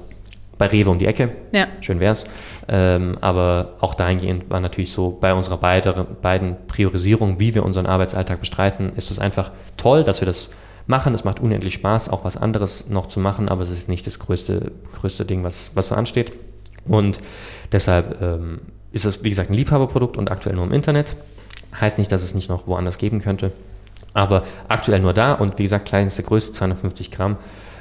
bei 0.60 0.66
Rewe 0.66 0.90
um 0.90 0.98
die 0.98 1.06
Ecke. 1.06 1.30
Ja. 1.52 1.66
Schön 1.80 2.00
wär's. 2.00 2.24
Ähm, 2.68 3.16
aber 3.22 3.76
auch 3.80 3.94
dahingehend 3.94 4.50
war 4.50 4.60
natürlich 4.60 4.92
so, 4.92 5.10
bei 5.10 5.32
unserer 5.32 5.56
beide, 5.56 6.06
beiden 6.20 6.54
Priorisierungen, 6.66 7.40
wie 7.40 7.54
wir 7.54 7.64
unseren 7.64 7.86
Arbeitsalltag 7.86 8.40
bestreiten, 8.40 8.92
ist 8.94 9.10
es 9.10 9.18
einfach 9.18 9.52
toll, 9.78 10.04
dass 10.04 10.20
wir 10.20 10.26
das 10.26 10.50
machen. 10.86 11.14
Es 11.14 11.24
macht 11.24 11.40
unendlich 11.40 11.72
Spaß, 11.72 12.10
auch 12.10 12.24
was 12.24 12.36
anderes 12.36 12.90
noch 12.90 13.06
zu 13.06 13.20
machen, 13.20 13.48
aber 13.48 13.62
es 13.62 13.70
ist 13.70 13.88
nicht 13.88 14.06
das 14.06 14.18
größte, 14.18 14.70
größte 15.00 15.24
Ding, 15.24 15.44
was, 15.44 15.72
was 15.76 15.88
so 15.88 15.94
ansteht. 15.94 16.32
Und 16.86 17.20
deshalb 17.72 18.20
ähm, 18.20 18.60
ist 18.92 19.06
es, 19.06 19.24
wie 19.24 19.30
gesagt, 19.30 19.48
ein 19.48 19.54
Liebhaberprodukt 19.54 20.18
und 20.18 20.30
aktuell 20.30 20.56
nur 20.56 20.66
im 20.66 20.72
Internet. 20.72 21.16
Heißt 21.80 21.96
nicht, 21.96 22.12
dass 22.12 22.22
es 22.22 22.34
nicht 22.34 22.50
noch 22.50 22.66
woanders 22.66 22.98
geben 22.98 23.22
könnte. 23.22 23.52
Aber 24.12 24.42
aktuell 24.68 25.00
nur 25.00 25.14
da 25.14 25.32
und 25.32 25.58
wie 25.58 25.62
gesagt, 25.62 25.88
kleinste 25.88 26.22
Größe, 26.22 26.52
250 26.52 27.10
Gramm, 27.10 27.38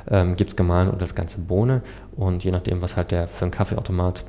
ähm, 0.10 0.36
gibt 0.36 0.52
es 0.52 0.56
gemahlen 0.56 0.89
und 0.89 1.02
das 1.02 1.16
ganze 1.16 1.39
Bohne. 1.39 1.82
Und 2.16 2.43
je 2.43 2.52
nachdem, 2.52 2.82
was 2.82 2.97
halt 2.97 3.12
der 3.12 3.28
für 3.28 3.45
einen 3.45 3.52
Kaffeeautomat, 3.52 4.24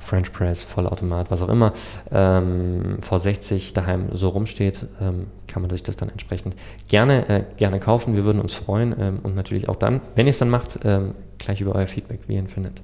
French 0.00 0.32
Press, 0.32 0.62
Vollautomat, 0.62 1.30
was 1.30 1.42
auch 1.42 1.48
immer, 1.48 1.72
ähm, 2.10 2.98
V60 3.00 3.74
daheim 3.74 4.08
so 4.12 4.28
rumsteht, 4.28 4.86
ähm, 5.00 5.28
kann 5.46 5.62
man 5.62 5.70
sich 5.70 5.82
das 5.82 5.96
dann 5.96 6.08
entsprechend 6.08 6.56
gerne, 6.88 7.28
äh, 7.28 7.44
gerne 7.56 7.80
kaufen. 7.80 8.16
Wir 8.16 8.24
würden 8.24 8.40
uns 8.40 8.54
freuen 8.54 8.94
ähm, 8.98 9.18
und 9.22 9.34
natürlich 9.34 9.68
auch 9.68 9.76
dann, 9.76 10.00
wenn 10.16 10.26
ihr 10.26 10.30
es 10.30 10.38
dann 10.38 10.50
macht, 10.50 10.80
ähm, 10.84 11.14
gleich 11.38 11.60
über 11.60 11.74
euer 11.74 11.86
Feedback, 11.86 12.20
wie 12.26 12.34
ihr 12.34 12.40
ihn 12.40 12.48
findet. 12.48 12.82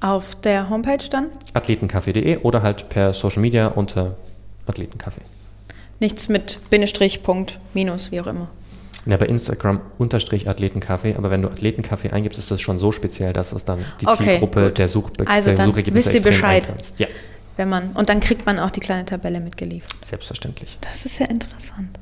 Auf 0.00 0.34
der 0.34 0.70
Homepage 0.70 1.08
dann? 1.10 1.26
Athletenkaffee.de 1.52 2.38
oder 2.38 2.62
halt 2.62 2.88
per 2.88 3.12
Social 3.12 3.42
Media 3.42 3.68
unter 3.68 4.16
Athletenkaffee. 4.66 5.20
Nichts 6.00 6.30
mit 6.30 6.58
Bindestrich, 6.70 7.22
Punkt, 7.22 7.60
Minus, 7.74 8.10
wie 8.10 8.20
auch 8.20 8.26
immer. 8.26 8.48
Ja, 9.06 9.16
bei 9.16 9.26
Instagram 9.26 9.80
unterstrich 9.98 10.48
Athletenkaffee, 10.48 11.14
aber 11.16 11.30
wenn 11.30 11.40
du 11.42 11.48
Athletenkaffee 11.48 12.10
eingibst, 12.10 12.38
ist 12.38 12.50
das 12.50 12.60
schon 12.60 12.78
so 12.78 12.92
speziell, 12.92 13.32
dass 13.32 13.52
es 13.52 13.64
dann 13.64 13.78
die 14.00 14.06
Okay, 14.06 14.24
Zielgruppe 14.24 14.64
gut. 14.64 14.78
der, 14.78 14.88
Such 14.88 15.10
Also 15.24 15.50
der 15.50 15.56
dann 15.56 15.66
Suchergebnisse 15.70 16.12
wisst 16.12 16.24
ihr 16.24 16.30
Bescheid. 16.30 16.64
Ja, 16.98 17.06
Wenn 17.56 17.68
man, 17.70 17.92
und 17.92 18.08
dann 18.10 18.20
kriegt 18.20 18.44
man 18.44 18.58
auch 18.58 18.70
die 18.70 18.80
kleine 18.80 19.04
Tabelle 19.06 19.40
mitgeliefert. 19.40 20.04
selbstverständlich. 20.04 20.76
Das 20.82 21.06
ist 21.06 21.18
ja 21.18 21.26
interessant. 21.26 21.98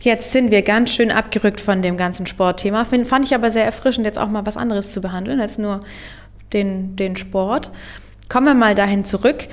Jetzt 0.00 0.32
sind 0.32 0.50
wir 0.50 0.62
ganz 0.62 0.94
schön 0.94 1.10
abgerückt 1.10 1.60
von 1.60 1.82
dem 1.82 1.96
ganzen 1.96 2.26
Sportthema. 2.26 2.84
Find, 2.84 3.06
fand 3.06 3.24
ich 3.26 3.34
aber 3.34 3.50
sehr 3.50 3.64
erfrischend, 3.64 4.06
jetzt 4.06 4.18
auch 4.18 4.28
mal 4.28 4.46
was 4.46 4.56
anderes 4.56 4.90
zu 4.90 5.00
behandeln 5.00 5.40
als 5.40 5.58
nur 5.58 5.80
den, 6.52 6.96
den 6.96 7.16
Sport. 7.16 7.70
Kommen 8.28 8.46
wir 8.46 8.54
mal 8.54 8.74
dahin 8.74 9.04
zurück. 9.04 9.48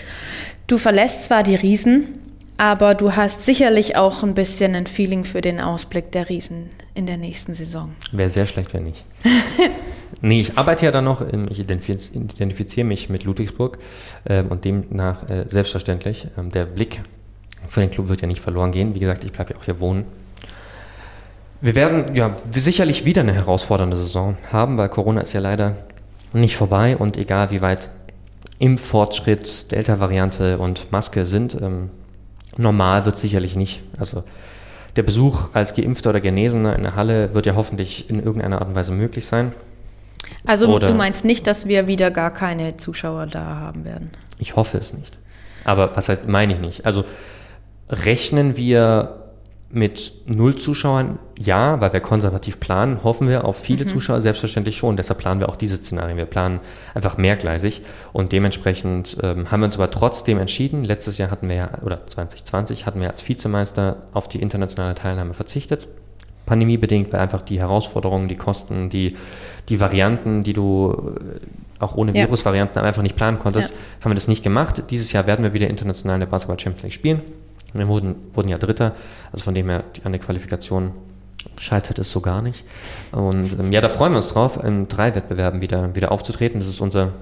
Du 0.67 0.77
verlässt 0.77 1.23
zwar 1.23 1.43
die 1.43 1.55
Riesen, 1.55 2.19
aber 2.57 2.95
du 2.95 3.15
hast 3.15 3.45
sicherlich 3.45 3.95
auch 3.95 4.23
ein 4.23 4.33
bisschen 4.33 4.75
ein 4.75 4.87
Feeling 4.87 5.23
für 5.23 5.41
den 5.41 5.59
Ausblick 5.59 6.11
der 6.11 6.29
Riesen 6.29 6.69
in 6.93 7.05
der 7.05 7.17
nächsten 7.17 7.53
Saison. 7.53 7.93
Wäre 8.11 8.29
sehr 8.29 8.45
schlecht, 8.45 8.73
wenn 8.73 8.83
nicht. 8.83 9.03
nee, 10.21 10.39
ich 10.39 10.57
arbeite 10.57 10.85
ja 10.85 10.91
da 10.91 11.01
noch, 11.01 11.21
ich 11.49 11.59
identifiz 11.59 12.11
identifiziere 12.11 12.87
mich 12.87 13.09
mit 13.09 13.23
Ludwigsburg 13.23 13.77
ähm, 14.25 14.47
und 14.47 14.63
demnach 14.65 15.29
äh, 15.29 15.43
selbstverständlich. 15.47 16.27
Ähm, 16.37 16.49
der 16.49 16.65
Blick 16.65 17.01
für 17.67 17.81
den 17.81 17.91
Club 17.91 18.07
wird 18.07 18.21
ja 18.21 18.27
nicht 18.27 18.41
verloren 18.41 18.71
gehen. 18.71 18.95
Wie 18.95 18.99
gesagt, 18.99 19.23
ich 19.23 19.31
bleibe 19.31 19.53
ja 19.53 19.59
auch 19.59 19.65
hier 19.65 19.79
wohnen. 19.79 20.05
Wir 21.61 21.75
werden 21.75 22.15
ja 22.15 22.35
sicherlich 22.51 23.05
wieder 23.05 23.21
eine 23.21 23.33
herausfordernde 23.33 23.97
Saison 23.97 24.37
haben, 24.51 24.77
weil 24.77 24.89
Corona 24.89 25.21
ist 25.21 25.33
ja 25.33 25.39
leider 25.39 25.75
nicht 26.31 26.55
vorbei 26.57 26.95
und 26.97 27.17
egal 27.17 27.51
wie 27.51 27.61
weit 27.61 27.89
Impffortschritt, 28.59 29.71
Delta-Variante 29.71 30.57
und 30.57 30.91
Maske 30.91 31.25
sind, 31.25 31.59
ähm, 31.61 31.89
normal 32.57 33.05
wird 33.05 33.17
sicherlich 33.17 33.55
nicht. 33.55 33.81
Also 33.97 34.23
der 34.95 35.03
Besuch 35.03 35.49
als 35.53 35.75
Geimpfter 35.75 36.11
oder 36.11 36.21
Genesener 36.21 36.75
in 36.75 36.83
der 36.83 36.95
Halle 36.95 37.33
wird 37.33 37.45
ja 37.45 37.55
hoffentlich 37.55 38.09
in 38.09 38.21
irgendeiner 38.23 38.59
Art 38.61 38.69
und 38.69 38.75
Weise 38.75 38.91
möglich 38.91 39.25
sein. 39.25 39.51
Also 40.45 40.67
Oder- 40.67 40.87
du 40.87 40.93
meinst 40.93 41.25
nicht, 41.25 41.47
dass 41.47 41.67
wir 41.67 41.87
wieder 41.87 42.11
gar 42.11 42.31
keine 42.31 42.77
Zuschauer 42.77 43.27
da 43.27 43.43
haben 43.59 43.83
werden? 43.85 44.11
Ich 44.39 44.55
hoffe 44.55 44.77
es 44.77 44.93
nicht. 44.93 45.17
Aber 45.65 45.95
was 45.95 46.09
heißt, 46.09 46.27
meine 46.27 46.53
ich 46.53 46.59
nicht. 46.59 46.85
Also 46.85 47.03
rechnen 47.89 48.57
wir 48.57 49.24
mit 49.75 50.13
null 50.25 50.55
Zuschauern? 50.55 51.19
Ja, 51.37 51.81
weil 51.81 51.91
wir 51.91 51.99
konservativ 51.99 52.59
planen, 52.61 53.03
hoffen 53.03 53.27
wir 53.27 53.43
auf 53.43 53.57
viele 53.59 53.85
Zuschauer, 53.85 54.21
selbstverständlich 54.21 54.77
schon. 54.77 54.95
Deshalb 54.95 55.19
planen 55.19 55.41
wir 55.41 55.49
auch 55.49 55.57
diese 55.57 55.75
Szenarien. 55.75 56.17
Wir 56.17 56.25
planen 56.25 56.61
einfach 56.93 57.17
mehrgleisig 57.17 57.81
und 58.13 58.31
dementsprechend 58.31 59.17
ähm, 59.21 59.51
haben 59.51 59.59
wir 59.59 59.65
uns 59.65 59.75
aber 59.75 59.91
trotzdem 59.91 60.39
entschieden. 60.39 60.85
Letztes 60.85 61.17
Jahr 61.17 61.29
hatten 61.29 61.49
wir 61.49 61.55
ja, 61.55 61.69
oder 61.83 62.07
2020 62.07 62.85
hatten 62.85 63.01
wir 63.01 63.09
als 63.09 63.27
Vizemeister 63.27 63.97
auf 64.13 64.29
die 64.29 64.41
internationale 64.41 64.95
Teilnahme 64.95 65.33
verzichtet. 65.33 65.89
Pandemiebedingt, 66.45 67.11
weil 67.11 67.19
einfach 67.19 67.41
die 67.41 67.59
Herausforderungen, 67.59 68.27
die 68.27 68.35
Kosten, 68.35 68.89
die, 68.89 69.17
die 69.67 69.81
Varianten, 69.81 70.43
die 70.43 70.53
du 70.53 70.93
äh, 70.93 71.83
auch 71.83 71.95
ohne 71.95 72.13
Ja. 72.15 72.23
Virusvarianten 72.23 72.81
einfach 72.81 73.01
nicht 73.01 73.17
planen 73.17 73.39
konntest, 73.39 73.71
Ja. 73.71 73.77
haben 74.05 74.11
wir 74.11 74.15
das 74.15 74.29
nicht 74.29 74.43
gemacht. 74.43 74.83
Dieses 74.89 75.11
Jahr 75.11 75.27
werden 75.27 75.43
wir 75.43 75.53
wieder 75.53 75.67
international 75.69 76.15
in 76.15 76.19
der 76.21 76.27
Basketball 76.27 76.59
Champions 76.59 76.83
League 76.83 76.93
spielen. 76.93 77.21
Wir 77.79 77.87
wurden, 77.87 78.15
wurden 78.33 78.49
ja 78.49 78.57
Dritter, 78.57 78.93
also 79.31 79.43
von 79.43 79.53
dem 79.53 79.69
her 79.69 79.83
an 80.03 80.11
der 80.11 80.21
Qualifikation 80.21 80.91
scheitert 81.57 81.99
es 81.99 82.11
so 82.11 82.21
gar 82.21 82.41
nicht. 82.41 82.65
Und 83.11 83.59
ähm, 83.59 83.71
ja, 83.71 83.81
da 83.81 83.89
freuen 83.89 84.13
wir 84.13 84.17
uns 84.17 84.29
drauf, 84.29 84.61
in 84.63 84.87
drei 84.87 85.13
Wettbewerben 85.15 85.61
wieder, 85.61 85.95
wieder 85.95 86.11
aufzutreten. 86.11 86.59
Das 86.59 86.69
ist 86.69 86.81
unser, 86.81 87.13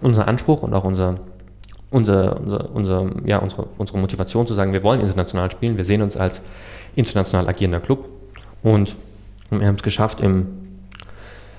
unser 0.00 0.28
Anspruch 0.28 0.62
und 0.62 0.74
auch 0.74 0.84
unser, 0.84 1.16
unser, 1.90 2.40
unser, 2.40 2.70
unser, 2.74 3.10
ja, 3.24 3.38
unsere, 3.38 3.66
unsere 3.78 3.98
Motivation 3.98 4.46
zu 4.46 4.54
sagen, 4.54 4.72
wir 4.72 4.82
wollen 4.82 5.00
international 5.00 5.50
spielen. 5.50 5.76
Wir 5.76 5.84
sehen 5.84 6.02
uns 6.02 6.16
als 6.16 6.42
international 6.94 7.48
agierender 7.48 7.80
Club 7.80 8.08
und 8.62 8.96
wir 9.50 9.66
haben 9.66 9.76
es 9.76 9.82
geschafft, 9.82 10.20
im 10.20 10.46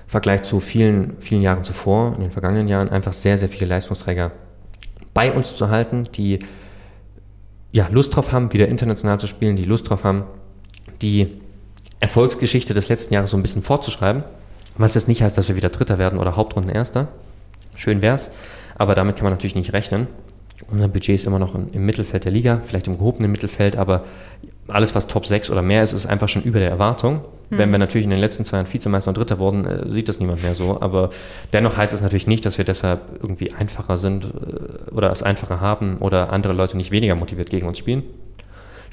Vergleich 0.07 0.43
zu 0.43 0.59
vielen, 0.59 1.15
vielen 1.19 1.41
Jahren 1.41 1.63
zuvor, 1.63 2.13
in 2.15 2.21
den 2.21 2.31
vergangenen 2.31 2.67
Jahren, 2.67 2.89
einfach 2.89 3.13
sehr, 3.13 3.37
sehr 3.37 3.49
viele 3.49 3.65
Leistungsträger 3.65 4.31
bei 5.13 5.31
uns 5.31 5.55
zu 5.55 5.69
halten, 5.69 6.03
die 6.15 6.39
ja, 7.71 7.87
Lust 7.89 8.15
drauf 8.15 8.31
haben, 8.31 8.53
wieder 8.53 8.67
international 8.67 9.19
zu 9.19 9.27
spielen, 9.27 9.55
die 9.55 9.63
Lust 9.63 9.89
drauf 9.89 10.03
haben, 10.03 10.23
die 11.01 11.41
Erfolgsgeschichte 11.99 12.73
des 12.73 12.89
letzten 12.89 13.13
Jahres 13.13 13.31
so 13.31 13.37
ein 13.37 13.41
bisschen 13.41 13.61
fortzuschreiben. 13.61 14.23
Was 14.77 14.95
jetzt 14.95 15.07
nicht 15.07 15.21
heißt, 15.21 15.37
dass 15.37 15.47
wir 15.47 15.55
wieder 15.55 15.69
Dritter 15.69 15.97
werden 15.97 16.19
oder 16.19 16.35
Hauptrundenerster. 16.35 17.09
Schön 17.75 18.01
wär's, 18.01 18.31
aber 18.75 18.95
damit 18.95 19.15
kann 19.15 19.25
man 19.25 19.33
natürlich 19.33 19.55
nicht 19.55 19.73
rechnen. 19.73 20.07
Unser 20.69 20.87
Budget 20.87 21.15
ist 21.15 21.25
immer 21.25 21.39
noch 21.39 21.55
im 21.55 21.69
im 21.71 21.85
Mittelfeld 21.85 22.25
der 22.25 22.31
Liga, 22.31 22.59
vielleicht 22.63 22.87
im 22.87 22.97
gehobenen 22.97 23.31
Mittelfeld, 23.31 23.75
aber 23.75 24.03
alles, 24.67 24.95
was 24.95 25.07
Top 25.07 25.25
6 25.25 25.49
oder 25.49 25.61
mehr 25.61 25.83
ist, 25.83 25.93
ist 25.93 26.05
einfach 26.05 26.29
schon 26.29 26.43
über 26.43 26.59
der 26.59 26.69
Erwartung. 26.69 27.21
Wenn 27.53 27.69
wir 27.69 27.79
natürlich 27.79 28.05
in 28.05 28.11
den 28.11 28.19
letzten 28.19 28.45
zwei 28.45 28.57
Jahren 28.57 28.73
Vizemeister 28.73 29.09
und 29.09 29.17
Dritter 29.17 29.37
wurden, 29.37 29.65
äh, 29.65 29.91
sieht 29.91 30.07
das 30.07 30.19
niemand 30.19 30.41
mehr 30.41 30.55
so. 30.55 30.79
Aber 30.79 31.09
dennoch 31.51 31.75
heißt 31.75 31.93
es 31.93 31.99
natürlich 32.01 32.25
nicht, 32.25 32.45
dass 32.45 32.57
wir 32.57 32.63
deshalb 32.63 33.01
irgendwie 33.21 33.51
einfacher 33.51 33.97
sind 33.97 34.23
äh, 34.23 34.91
oder 34.91 35.11
es 35.11 35.21
einfacher 35.21 35.59
haben 35.59 35.97
oder 35.97 36.31
andere 36.31 36.53
Leute 36.53 36.77
nicht 36.77 36.91
weniger 36.91 37.15
motiviert 37.15 37.49
gegen 37.49 37.67
uns 37.67 37.77
spielen. 37.77 38.03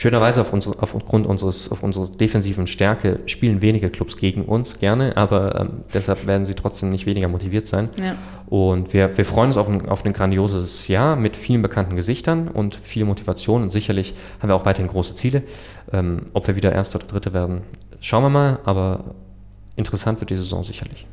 Schönerweise 0.01 0.43
auf 0.43 0.53
unsere, 0.53 0.81
aufgrund 0.81 1.27
unseres, 1.27 1.73
auf 1.73 1.83
unserer 1.83 2.07
defensiven 2.07 2.69
Stärke 2.69 3.19
spielen 3.27 3.61
wenige 3.63 3.91
Clubs 3.91 4.17
gegen 4.17 4.45
uns 4.45 4.79
gerne, 4.79 5.17
aber 5.17 5.61
ähm, 5.61 5.81
deshalb 5.93 6.25
werden 6.29 6.45
sie 6.45 6.55
trotzdem 6.55 6.91
nicht 6.91 7.05
weniger 7.05 7.27
motiviert 7.27 7.67
sein. 7.67 7.91
Ja. 8.01 8.15
Und 8.47 8.93
wir, 8.93 9.19
wir 9.19 9.25
freuen 9.25 9.49
uns 9.49 9.57
auf 9.57 9.69
ein, 9.69 9.89
auf 9.89 10.05
ein 10.05 10.13
grandioses 10.13 10.87
Jahr 10.87 11.17
mit 11.17 11.37
vielen 11.37 11.63
bekannten 11.63 11.97
Gesichtern 11.97 12.47
und 12.47 12.77
viel 12.77 13.05
Motivation. 13.07 13.65
Und 13.65 13.71
sicherlich 13.71 14.15
haben 14.39 14.49
wir 14.51 14.55
auch 14.55 14.65
weiterhin 14.65 14.89
große 14.89 15.17
Ziele. 15.17 15.43
Ähm, 15.93 16.27
ob 16.33 16.47
wir 16.47 16.55
wieder 16.55 16.71
Erster 16.71 17.01
oder 17.01 17.09
Dritte 17.09 17.33
werden, 17.33 17.63
schauen 18.01 18.23
wir 18.23 18.31
mal. 18.31 18.61
Aber 18.65 19.17
interessant 19.75 20.21
wird 20.21 20.31
die 20.31 20.37
Saison 20.37 20.63
sicherlich. 20.63 21.09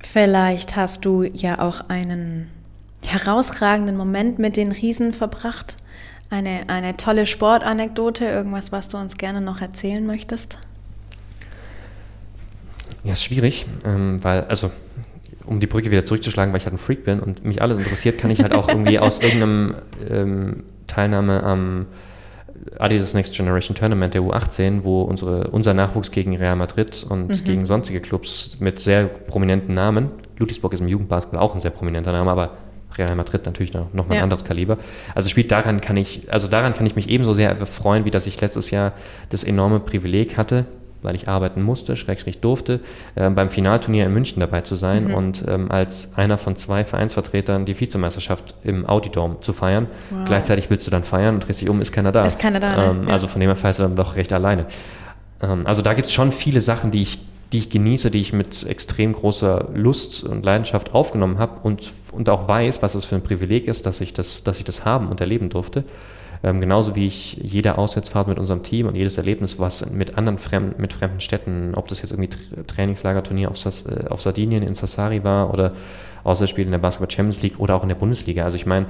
Vielleicht 0.00 0.74
hast 0.74 1.04
du 1.04 1.22
ja 1.22 1.60
auch 1.60 1.88
einen 1.88 2.48
herausragenden 3.06 3.96
Moment 3.96 4.40
mit 4.40 4.56
den 4.56 4.72
Riesen 4.72 5.12
verbracht. 5.12 5.76
Eine, 6.28 6.68
eine 6.68 6.96
tolle 6.96 7.26
Sportanekdote, 7.26 8.24
irgendwas, 8.24 8.72
was 8.72 8.88
du 8.88 8.96
uns 8.96 9.16
gerne 9.16 9.40
noch 9.40 9.60
erzählen 9.60 10.04
möchtest? 10.04 10.58
Ja, 13.04 13.12
ist 13.12 13.22
schwierig, 13.22 13.66
ähm, 13.84 14.22
weil, 14.24 14.44
also, 14.44 14.70
um 15.46 15.60
die 15.60 15.68
Brücke 15.68 15.92
wieder 15.92 16.04
zurückzuschlagen, 16.04 16.52
weil 16.52 16.58
ich 16.58 16.64
halt 16.64 16.74
ein 16.74 16.78
Freak 16.78 17.04
bin 17.04 17.20
und 17.20 17.44
mich 17.44 17.62
alles 17.62 17.78
interessiert, 17.78 18.18
kann 18.18 18.32
ich 18.32 18.42
halt 18.42 18.54
auch 18.54 18.68
irgendwie 18.68 18.98
aus 18.98 19.20
irgendeinem 19.20 19.74
ähm, 20.10 20.64
Teilnahme 20.88 21.42
am 21.44 21.86
Adidas 22.78 23.14
Next 23.14 23.34
Generation 23.34 23.76
Tournament 23.76 24.14
der 24.14 24.22
U18, 24.22 24.82
wo 24.82 25.02
unsere, 25.02 25.48
unser 25.50 25.74
Nachwuchs 25.74 26.10
gegen 26.10 26.36
Real 26.36 26.56
Madrid 26.56 27.06
und 27.08 27.28
mhm. 27.28 27.44
gegen 27.44 27.66
sonstige 27.66 28.00
Clubs 28.00 28.56
mit 28.58 28.80
sehr 28.80 29.04
prominenten 29.04 29.74
Namen, 29.74 30.10
Ludwigsburg 30.38 30.72
ist 30.72 30.80
im 30.80 30.88
Jugendbasketball 30.88 31.40
auch 31.40 31.54
ein 31.54 31.60
sehr 31.60 31.70
prominenter 31.70 32.12
Name, 32.12 32.30
aber 32.30 32.56
Real 32.98 33.14
Madrid 33.14 33.46
natürlich 33.46 33.72
noch, 33.72 33.92
noch 33.92 34.06
mal 34.06 34.14
ein 34.14 34.18
ja. 34.18 34.22
anderes 34.22 34.44
Kaliber. 34.44 34.78
Also 35.14 35.28
spielt 35.28 35.50
daran 35.50 35.80
kann 35.80 35.96
ich, 35.96 36.32
also 36.32 36.48
daran 36.48 36.74
kann 36.74 36.86
ich 36.86 36.96
mich 36.96 37.08
ebenso 37.08 37.34
sehr 37.34 37.56
freuen, 37.66 38.04
wie 38.04 38.10
dass 38.10 38.26
ich 38.26 38.40
letztes 38.40 38.70
Jahr 38.70 38.92
das 39.28 39.44
enorme 39.44 39.80
Privileg 39.80 40.36
hatte, 40.36 40.66
weil 41.02 41.14
ich 41.14 41.28
arbeiten 41.28 41.62
musste, 41.62 41.96
schrägstrich 41.96 42.40
durfte, 42.40 42.80
äh, 43.14 43.30
beim 43.30 43.50
Finalturnier 43.50 44.06
in 44.06 44.12
München 44.12 44.40
dabei 44.40 44.62
zu 44.62 44.74
sein 44.74 45.08
mhm. 45.08 45.14
und 45.14 45.44
ähm, 45.46 45.70
als 45.70 46.16
einer 46.16 46.38
von 46.38 46.56
zwei 46.56 46.84
Vereinsvertretern 46.84 47.64
die 47.64 47.78
Vizemeisterschaft 47.78 48.54
im 48.64 48.86
Audidome 48.88 49.40
zu 49.40 49.52
feiern. 49.52 49.86
Wow. 50.10 50.24
Gleichzeitig 50.26 50.68
willst 50.70 50.86
du 50.86 50.90
dann 50.90 51.04
feiern 51.04 51.34
und 51.34 51.46
drehst 51.46 51.60
dich 51.60 51.68
um, 51.68 51.80
ist 51.80 51.92
keiner 51.92 52.12
da. 52.12 52.24
Ist 52.24 52.38
keiner 52.38 52.60
da. 52.60 52.90
Ähm, 52.90 53.04
ja. 53.04 53.12
Also 53.12 53.28
von 53.28 53.40
dem 53.40 53.48
her 53.48 53.56
feierst 53.56 53.78
du 53.78 53.84
dann 53.84 53.96
doch 53.96 54.16
recht 54.16 54.32
alleine. 54.32 54.66
Ähm, 55.42 55.66
also 55.66 55.82
da 55.82 55.94
gibt 55.94 56.08
es 56.08 56.14
schon 56.14 56.32
viele 56.32 56.60
Sachen, 56.60 56.90
die 56.90 57.02
ich 57.02 57.20
die 57.52 57.58
ich 57.58 57.70
genieße, 57.70 58.10
die 58.10 58.20
ich 58.20 58.32
mit 58.32 58.66
extrem 58.66 59.12
großer 59.12 59.70
Lust 59.74 60.24
und 60.24 60.44
Leidenschaft 60.44 60.94
aufgenommen 60.94 61.38
habe 61.38 61.60
und, 61.62 61.92
und 62.12 62.28
auch 62.28 62.48
weiß, 62.48 62.82
was 62.82 62.94
es 62.94 63.04
für 63.04 63.14
ein 63.14 63.22
Privileg 63.22 63.68
ist, 63.68 63.86
dass 63.86 64.00
ich 64.00 64.12
das, 64.12 64.42
dass 64.42 64.58
ich 64.58 64.64
das 64.64 64.84
haben 64.84 65.08
und 65.08 65.20
erleben 65.20 65.48
durfte. 65.48 65.84
Ähm, 66.42 66.60
genauso 66.60 66.96
wie 66.96 67.06
ich 67.06 67.34
jede 67.34 67.78
Auswärtsfahrt 67.78 68.28
mit 68.28 68.38
unserem 68.38 68.62
Team 68.62 68.86
und 68.86 68.94
jedes 68.94 69.16
Erlebnis, 69.16 69.58
was 69.58 69.90
mit 69.90 70.18
anderen 70.18 70.38
fremden, 70.38 70.80
mit 70.80 70.92
fremden 70.92 71.20
Städten, 71.20 71.72
ob 71.74 71.88
das 71.88 72.02
jetzt 72.02 72.12
irgendwie 72.12 72.30
Trainingslagerturnier 72.66 73.50
auf, 73.50 73.58
Sas, 73.58 73.86
äh, 73.86 74.04
auf 74.10 74.20
Sardinien 74.20 74.62
in 74.62 74.74
Sassari 74.74 75.24
war 75.24 75.52
oder 75.52 75.72
Auswärtsspiele 76.24 76.66
in 76.66 76.72
der 76.72 76.78
Basketball 76.78 77.10
Champions 77.10 77.42
League 77.42 77.58
oder 77.58 77.74
auch 77.74 77.82
in 77.82 77.88
der 77.88 77.96
Bundesliga. 77.96 78.44
Also 78.44 78.56
ich 78.56 78.66
meine, 78.66 78.86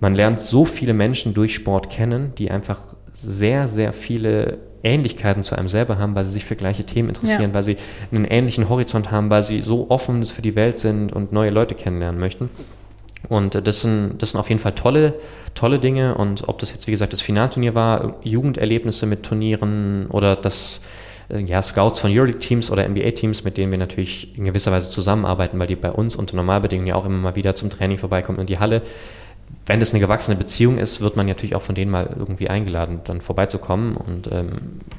man 0.00 0.14
lernt 0.14 0.40
so 0.40 0.64
viele 0.64 0.94
Menschen 0.94 1.34
durch 1.34 1.54
Sport 1.54 1.90
kennen, 1.90 2.32
die 2.38 2.50
einfach 2.50 2.78
sehr, 3.12 3.66
sehr 3.66 3.92
viele 3.92 4.58
Ähnlichkeiten 4.82 5.44
zu 5.44 5.56
einem 5.56 5.68
selber 5.68 5.98
haben, 5.98 6.14
weil 6.14 6.24
sie 6.24 6.32
sich 6.32 6.44
für 6.44 6.56
gleiche 6.56 6.84
Themen 6.84 7.08
interessieren, 7.08 7.50
ja. 7.50 7.54
weil 7.54 7.62
sie 7.62 7.76
einen 8.12 8.24
ähnlichen 8.24 8.68
Horizont 8.68 9.10
haben, 9.10 9.30
weil 9.30 9.42
sie 9.42 9.60
so 9.60 9.86
offen 9.90 10.24
für 10.26 10.42
die 10.42 10.54
Welt 10.54 10.76
sind 10.76 11.12
und 11.12 11.32
neue 11.32 11.50
Leute 11.50 11.74
kennenlernen 11.74 12.20
möchten. 12.20 12.50
Und 13.28 13.54
äh, 13.54 13.62
das 13.62 13.82
sind, 13.82 14.18
das 14.18 14.32
sind 14.32 14.40
auf 14.40 14.48
jeden 14.48 14.60
Fall 14.60 14.74
tolle, 14.74 15.14
tolle 15.54 15.78
Dinge. 15.78 16.14
Und 16.14 16.48
ob 16.48 16.58
das 16.58 16.72
jetzt, 16.72 16.86
wie 16.86 16.92
gesagt, 16.92 17.12
das 17.12 17.20
Finalturnier 17.20 17.74
war, 17.74 18.16
Jugenderlebnisse 18.22 19.06
mit 19.06 19.24
Turnieren 19.24 20.06
oder 20.10 20.36
das 20.36 20.80
äh, 21.30 21.40
ja, 21.40 21.60
Scouts 21.62 21.98
von 21.98 22.10
Euroleague-Teams 22.10 22.70
oder 22.70 22.88
NBA-Teams, 22.88 23.44
mit 23.44 23.56
denen 23.56 23.72
wir 23.72 23.78
natürlich 23.78 24.36
in 24.36 24.44
gewisser 24.44 24.72
Weise 24.72 24.90
zusammenarbeiten, 24.90 25.58
weil 25.58 25.66
die 25.66 25.76
bei 25.76 25.90
uns 25.90 26.16
unter 26.16 26.36
Normalbedingungen 26.36 26.88
ja 26.88 26.94
auch 26.94 27.04
immer 27.04 27.18
mal 27.18 27.36
wieder 27.36 27.54
zum 27.54 27.70
Training 27.70 27.98
vorbeikommen 27.98 28.38
in 28.38 28.46
die 28.46 28.58
Halle 28.58 28.82
wenn 29.68 29.80
das 29.80 29.92
eine 29.92 30.00
gewachsene 30.00 30.36
Beziehung 30.36 30.78
ist, 30.78 31.02
wird 31.02 31.16
man 31.16 31.26
natürlich 31.26 31.54
auch 31.54 31.60
von 31.60 31.74
denen 31.74 31.90
mal 31.90 32.08
irgendwie 32.18 32.48
eingeladen, 32.48 33.00
dann 33.04 33.20
vorbeizukommen. 33.20 33.98
Und 33.98 34.32
ähm, 34.32 34.48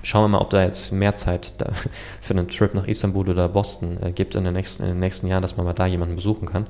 schauen 0.03 0.25
wir 0.25 0.27
mal, 0.27 0.37
ob 0.37 0.51
da 0.51 0.63
jetzt 0.63 0.93
mehr 0.93 1.15
Zeit 1.15 1.53
für 2.21 2.35
einen 2.35 2.47
Trip 2.49 2.75
nach 2.75 2.87
Istanbul 2.87 3.29
oder 3.29 3.49
Boston 3.49 3.97
äh, 4.01 4.11
gibt 4.11 4.35
in, 4.35 4.43
nächsten, 4.53 4.83
in, 4.83 4.89
den 4.89 4.99
nächsten 4.99 5.25
Jahren, 5.25 5.41
dass 5.41 5.57
man 5.57 5.65
mal 5.65 5.73
da 5.73 5.87
jemanden 5.87 6.15
besuchen 6.15 6.47
kann. 6.47 6.67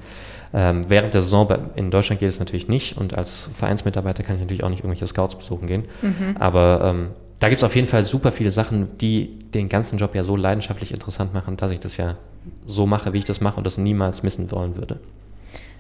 Ähm, 0.54 0.82
während 0.88 1.14
der 1.14 1.22
Saison 1.22 1.54
in 1.76 1.91
Deutschland 1.91 2.22
geht 2.22 2.30
es 2.30 2.39
natürlich 2.39 2.70
nicht 2.70 2.97
und 2.97 3.16
als 3.16 3.50
Vereinsmitarbeiter 3.54 4.24
kann 4.24 4.36
ich 4.38 4.41
natürlich 4.41 4.64
auch 4.64 4.70
nicht 4.70 4.80
irgendwelche 4.80 5.06
Scouts 5.06 5.36
besuchen 5.36 5.68
gehen. 5.68 5.84
Mhm. 6.02 6.38
Aber 6.39 6.82
ähm, 6.86 7.08
da 7.39 7.50
gibt 7.50 7.60
es 7.60 7.66
auf 7.66 7.76
jeden 7.76 7.88
Fall 7.88 8.04
super 8.04 8.32
viele 8.32 8.50
Sachen, 8.50 8.97
die 8.97 9.38
den 9.54 9.68
ganzen 9.68 9.97
Job 9.97 10.16
ja 10.16 10.24
so 10.24 10.38
leidenschaftlich 10.38 10.93
interessant 10.93 11.34
machen, 11.34 11.58
dass 11.58 11.72
ich 11.72 11.82
das 11.82 11.97
ja 11.97 12.16
so 12.66 12.86
mache, 12.86 13.12
wie 13.12 13.18
ich 13.18 13.26
das 13.26 13.41
mache 13.41 13.58
und 13.58 13.66
das 13.66 13.78
niemals 13.78 14.24
missen 14.24 14.50
wollen 14.52 14.78
würde. 14.78 15.00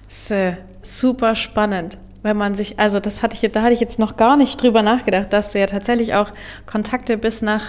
Das 0.05 0.17
ist 0.17 0.31
äh, 0.31 0.53
super 0.81 1.35
spannend, 1.35 1.97
wenn 2.21 2.37
man 2.37 2.55
sich, 2.55 2.79
also 2.79 2.99
das 2.99 3.23
hatte 3.23 3.35
ich, 3.35 3.51
da 3.51 3.61
hatte 3.61 3.73
ich 3.73 3.79
jetzt 3.79 3.99
noch 3.99 4.17
gar 4.17 4.35
nicht 4.37 4.61
drüber 4.61 4.81
nachgedacht, 4.81 5.31
dass 5.31 5.51
du 5.51 5.59
ja 5.59 5.65
tatsächlich 5.65 6.13
auch 6.13 6.31
Kontakte 6.65 7.17
bis 7.17 7.41
nach, 7.41 7.63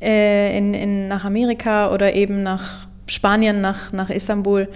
äh, 0.00 0.56
in, 0.56 0.74
in, 0.74 1.08
nach 1.08 1.24
Amerika 1.24 1.92
oder 1.92 2.14
eben 2.14 2.42
nach 2.42 2.86
Spanien, 3.06 3.60
nach, 3.60 3.92
nach 3.92 4.10
Istanbul, 4.10 4.68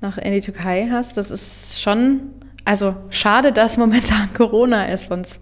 nach 0.00 0.18
in 0.18 0.32
die 0.32 0.40
Türkei 0.40 0.88
hast. 0.90 1.16
Das 1.16 1.30
ist 1.30 1.80
schon, 1.80 2.22
also 2.64 2.96
schade, 3.10 3.52
dass 3.52 3.76
momentan 3.76 4.32
Corona 4.36 4.86
ist, 4.86 5.08
sonst. 5.08 5.40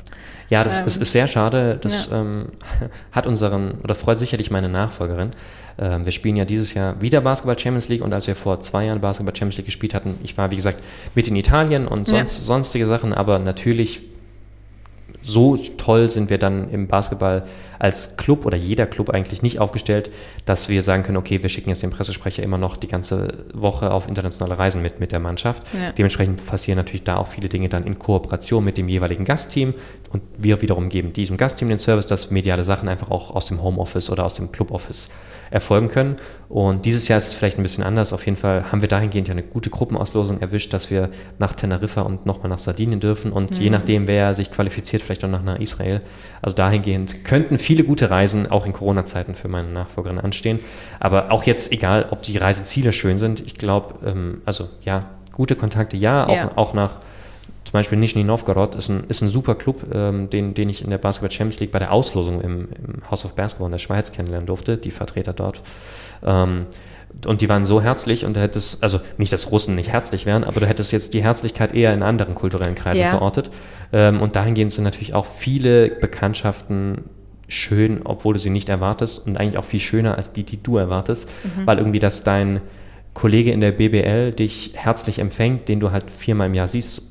Ja, 0.54 0.62
das 0.62 0.78
ähm, 0.78 0.86
ist, 0.86 0.96
ist, 0.98 1.10
sehr 1.10 1.26
schade. 1.26 1.78
Das 1.82 2.10
ja. 2.10 2.20
ähm, 2.20 2.46
hat 3.12 3.26
unseren, 3.26 3.72
oder 3.82 3.96
freut 3.96 4.20
sicherlich 4.20 4.52
meine 4.52 4.68
Nachfolgerin. 4.68 5.30
Ähm, 5.78 6.04
wir 6.04 6.12
spielen 6.12 6.36
ja 6.36 6.44
dieses 6.44 6.74
Jahr 6.74 7.00
wieder 7.00 7.20
Basketball 7.20 7.58
Champions 7.58 7.88
League 7.88 8.02
und 8.02 8.14
als 8.14 8.28
wir 8.28 8.36
vor 8.36 8.60
zwei 8.60 8.86
Jahren 8.86 9.00
Basketball 9.00 9.34
Champions 9.34 9.56
League 9.56 9.66
gespielt 9.66 9.94
hatten, 9.94 10.16
ich 10.22 10.38
war 10.38 10.52
wie 10.52 10.56
gesagt 10.56 10.78
mit 11.16 11.26
in 11.26 11.34
Italien 11.34 11.88
und 11.88 12.06
sonst, 12.06 12.38
ja. 12.38 12.44
sonstige 12.44 12.86
Sachen, 12.86 13.12
aber 13.12 13.40
natürlich 13.40 14.02
so 15.24 15.56
toll 15.56 16.10
sind 16.10 16.28
wir 16.28 16.38
dann 16.38 16.70
im 16.70 16.86
Basketball 16.86 17.44
als 17.78 18.16
Club 18.16 18.44
oder 18.44 18.56
jeder 18.56 18.86
Club 18.86 19.10
eigentlich 19.10 19.42
nicht 19.42 19.58
aufgestellt, 19.58 20.10
dass 20.44 20.68
wir 20.68 20.82
sagen 20.82 21.02
können, 21.02 21.16
okay, 21.16 21.42
wir 21.42 21.48
schicken 21.48 21.70
jetzt 21.70 21.82
den 21.82 21.90
Pressesprecher 21.90 22.42
immer 22.42 22.58
noch 22.58 22.76
die 22.76 22.88
ganze 22.88 23.44
Woche 23.54 23.90
auf 23.90 24.06
internationale 24.06 24.58
Reisen 24.58 24.82
mit, 24.82 25.00
mit 25.00 25.12
der 25.12 25.20
Mannschaft. 25.20 25.62
Ja. 25.72 25.92
Dementsprechend 25.92 26.44
passieren 26.44 26.76
natürlich 26.76 27.04
da 27.04 27.16
auch 27.16 27.26
viele 27.26 27.48
Dinge 27.48 27.68
dann 27.68 27.84
in 27.84 27.98
Kooperation 27.98 28.64
mit 28.64 28.76
dem 28.76 28.88
jeweiligen 28.88 29.24
Gastteam 29.24 29.74
und 30.14 30.22
wir 30.38 30.62
wiederum 30.62 30.88
geben 30.88 31.12
diesem 31.12 31.36
Gastteam 31.36 31.68
den 31.68 31.78
Service, 31.78 32.06
dass 32.06 32.30
mediale 32.30 32.62
Sachen 32.62 32.88
einfach 32.88 33.10
auch 33.10 33.34
aus 33.34 33.46
dem 33.46 33.62
Homeoffice 33.62 34.10
oder 34.10 34.24
aus 34.24 34.34
dem 34.34 34.52
Cluboffice 34.52 35.08
erfolgen 35.50 35.88
können. 35.88 36.16
Und 36.48 36.84
dieses 36.84 37.08
Jahr 37.08 37.18
ist 37.18 37.28
es 37.28 37.32
vielleicht 37.32 37.58
ein 37.58 37.62
bisschen 37.62 37.84
anders. 37.84 38.12
Auf 38.12 38.24
jeden 38.24 38.36
Fall 38.36 38.70
haben 38.70 38.80
wir 38.80 38.88
dahingehend 38.88 39.28
ja 39.28 39.32
eine 39.32 39.42
gute 39.42 39.70
Gruppenauslosung 39.70 40.40
erwischt, 40.40 40.72
dass 40.72 40.90
wir 40.90 41.10
nach 41.38 41.52
Teneriffa 41.52 42.02
und 42.02 42.26
nochmal 42.26 42.48
nach 42.48 42.58
Sardinien 42.58 43.00
dürfen. 43.00 43.32
Und 43.32 43.56
mhm. 43.56 43.62
je 43.62 43.70
nachdem, 43.70 44.06
wer 44.06 44.34
sich 44.34 44.50
qualifiziert, 44.50 45.02
vielleicht 45.02 45.24
auch 45.24 45.28
noch 45.28 45.42
nach 45.42 45.58
Israel. 45.58 46.00
Also 46.42 46.56
dahingehend 46.56 47.24
könnten 47.24 47.58
viele 47.58 47.84
gute 47.84 48.08
Reisen 48.08 48.50
auch 48.50 48.66
in 48.66 48.72
Corona-Zeiten 48.72 49.34
für 49.34 49.48
meine 49.48 49.68
Nachfolgerin 49.68 50.18
anstehen. 50.18 50.60
Aber 51.00 51.32
auch 51.32 51.42
jetzt, 51.42 51.72
egal, 51.72 52.06
ob 52.10 52.22
die 52.22 52.38
Reiseziele 52.38 52.92
schön 52.92 53.18
sind, 53.18 53.40
ich 53.40 53.54
glaube, 53.54 53.94
ähm, 54.06 54.42
also 54.44 54.68
ja, 54.82 55.06
gute 55.32 55.56
Kontakte, 55.56 55.96
ja, 55.96 56.26
auch, 56.26 56.36
ja. 56.36 56.50
auch 56.56 56.74
nach 56.74 57.00
zum 57.74 57.80
Beispiel 57.80 57.98
Nizhny 57.98 58.22
Novgorod 58.22 58.76
ist 58.76 58.88
ein, 58.88 59.02
ist 59.08 59.20
ein 59.20 59.28
super 59.28 59.56
Club, 59.56 59.92
ähm, 59.92 60.30
den, 60.30 60.54
den 60.54 60.68
ich 60.68 60.84
in 60.84 60.90
der 60.90 60.98
Basketball 60.98 61.32
Champions 61.32 61.58
League 61.58 61.72
bei 61.72 61.80
der 61.80 61.90
Auslosung 61.92 62.40
im, 62.40 62.68
im 62.68 63.10
House 63.10 63.24
of 63.24 63.34
Basketball 63.34 63.66
in 63.66 63.72
der 63.72 63.80
Schweiz 63.80 64.12
kennenlernen 64.12 64.46
durfte, 64.46 64.76
die 64.76 64.92
Vertreter 64.92 65.32
dort. 65.32 65.60
Ähm, 66.24 66.66
und 67.26 67.40
die 67.40 67.48
waren 67.48 67.66
so 67.66 67.82
herzlich 67.82 68.24
und 68.24 68.36
du 68.36 68.40
hättest, 68.40 68.84
also 68.84 69.00
nicht, 69.18 69.32
dass 69.32 69.50
Russen 69.50 69.74
nicht 69.74 69.90
herzlich 69.90 70.24
wären, 70.24 70.44
aber 70.44 70.60
du 70.60 70.68
hättest 70.68 70.92
jetzt 70.92 71.14
die 71.14 71.24
Herzlichkeit 71.24 71.74
eher 71.74 71.92
in 71.92 72.04
anderen 72.04 72.36
kulturellen 72.36 72.76
Kreisen 72.76 73.00
ja. 73.00 73.10
verortet. 73.10 73.50
Ähm, 73.92 74.22
und 74.22 74.36
dahingehend 74.36 74.70
sind 74.70 74.84
natürlich 74.84 75.14
auch 75.14 75.26
viele 75.26 75.88
Bekanntschaften 75.88 77.06
schön, 77.48 78.02
obwohl 78.04 78.34
du 78.34 78.38
sie 78.38 78.50
nicht 78.50 78.68
erwartest 78.68 79.26
und 79.26 79.36
eigentlich 79.36 79.58
auch 79.58 79.64
viel 79.64 79.80
schöner 79.80 80.16
als 80.16 80.30
die, 80.30 80.44
die 80.44 80.62
du 80.62 80.76
erwartest, 80.76 81.28
mhm. 81.42 81.66
weil 81.66 81.78
irgendwie 81.78 81.98
das 81.98 82.22
dein 82.22 82.60
Kollege 83.14 83.50
in 83.50 83.58
der 83.58 83.72
BBL 83.72 84.30
dich 84.30 84.74
herzlich 84.74 85.18
empfängt, 85.18 85.68
den 85.68 85.80
du 85.80 85.90
halt 85.90 86.12
viermal 86.12 86.46
im 86.46 86.54
Jahr 86.54 86.68
siehst 86.68 87.02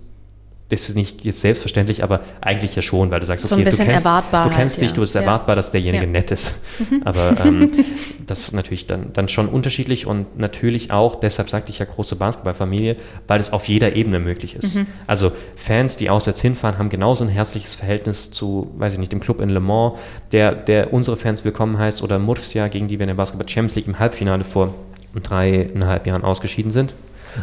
das 0.73 0.89
ist 0.89 0.95
nicht 0.95 1.23
jetzt 1.23 1.41
selbstverständlich, 1.41 2.03
aber 2.03 2.21
eigentlich 2.41 2.75
ja 2.75 2.81
schon, 2.81 3.11
weil 3.11 3.19
du 3.19 3.25
sagst, 3.25 3.45
okay, 3.45 3.63
so 3.63 3.69
du 3.69 3.83
kennst, 3.85 4.05
du 4.05 4.49
kennst 4.49 4.81
dich, 4.81 4.89
ja. 4.89 4.95
du 4.95 5.01
bist 5.01 5.15
erwartbar, 5.15 5.55
dass 5.55 5.71
derjenige 5.71 6.05
ja. 6.05 6.11
nett 6.11 6.31
ist. 6.31 6.55
Mhm. 6.79 7.01
Aber 7.05 7.35
ähm, 7.45 7.71
das 8.27 8.39
ist 8.39 8.53
natürlich 8.53 8.87
dann, 8.87 9.13
dann 9.13 9.27
schon 9.27 9.47
unterschiedlich 9.47 10.07
und 10.07 10.37
natürlich 10.37 10.91
auch, 10.91 11.15
deshalb 11.15 11.49
sagte 11.49 11.71
ich 11.71 11.79
ja 11.79 11.85
große 11.85 12.15
Basketballfamilie, 12.15 12.97
weil 13.27 13.39
es 13.39 13.53
auf 13.53 13.67
jeder 13.67 13.95
Ebene 13.95 14.19
möglich 14.19 14.55
ist. 14.55 14.75
Mhm. 14.75 14.87
Also 15.07 15.31
Fans, 15.55 15.95
die 15.97 16.09
auswärts 16.09 16.41
hinfahren, 16.41 16.77
haben 16.77 16.89
genauso 16.89 17.23
ein 17.23 17.29
herzliches 17.29 17.75
Verhältnis 17.75 18.31
zu, 18.31 18.71
weiß 18.77 18.93
ich 18.93 18.99
nicht, 18.99 19.11
dem 19.11 19.19
Club 19.19 19.41
in 19.41 19.49
Le 19.49 19.59
Mans, 19.59 19.99
der, 20.31 20.53
der 20.53 20.93
unsere 20.93 21.17
Fans 21.17 21.45
willkommen 21.45 21.77
heißt, 21.77 22.01
oder 22.01 22.19
Murcia, 22.19 22.67
gegen 22.67 22.87
die 22.87 22.99
wir 22.99 23.03
in 23.03 23.09
der 23.09 23.15
Basketball 23.15 23.47
Champions 23.47 23.75
League 23.75 23.87
im 23.87 23.99
Halbfinale 23.99 24.43
vor 24.43 24.73
dreieinhalb 25.21 26.07
Jahren 26.07 26.23
ausgeschieden 26.23 26.71
sind. 26.71 26.95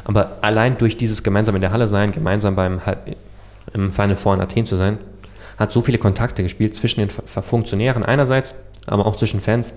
Aber 0.05 0.39
allein 0.41 0.79
durch 0.79 0.97
dieses 0.97 1.23
gemeinsam 1.23 1.55
in 1.55 1.61
der 1.61 1.73
Halle 1.73 1.89
sein, 1.89 2.13
gemeinsam 2.13 2.57
beim 2.57 2.81
im 3.73 3.91
Final 3.91 4.17
Four 4.17 4.35
in 4.35 4.41
Athen 4.41 4.67
zu 4.67 4.77
sein, 4.77 4.99
hat 5.59 5.73
so 5.73 5.81
viele 5.83 5.99
Kontakte 5.99 6.43
gespielt 6.43 6.75
zwischen 6.75 7.01
den 7.01 7.11
Funktionären 7.11 8.03
einerseits, 8.03 8.55
aber 8.87 9.07
auch 9.07 9.17
zwischen 9.17 9.41
Fans, 9.41 9.75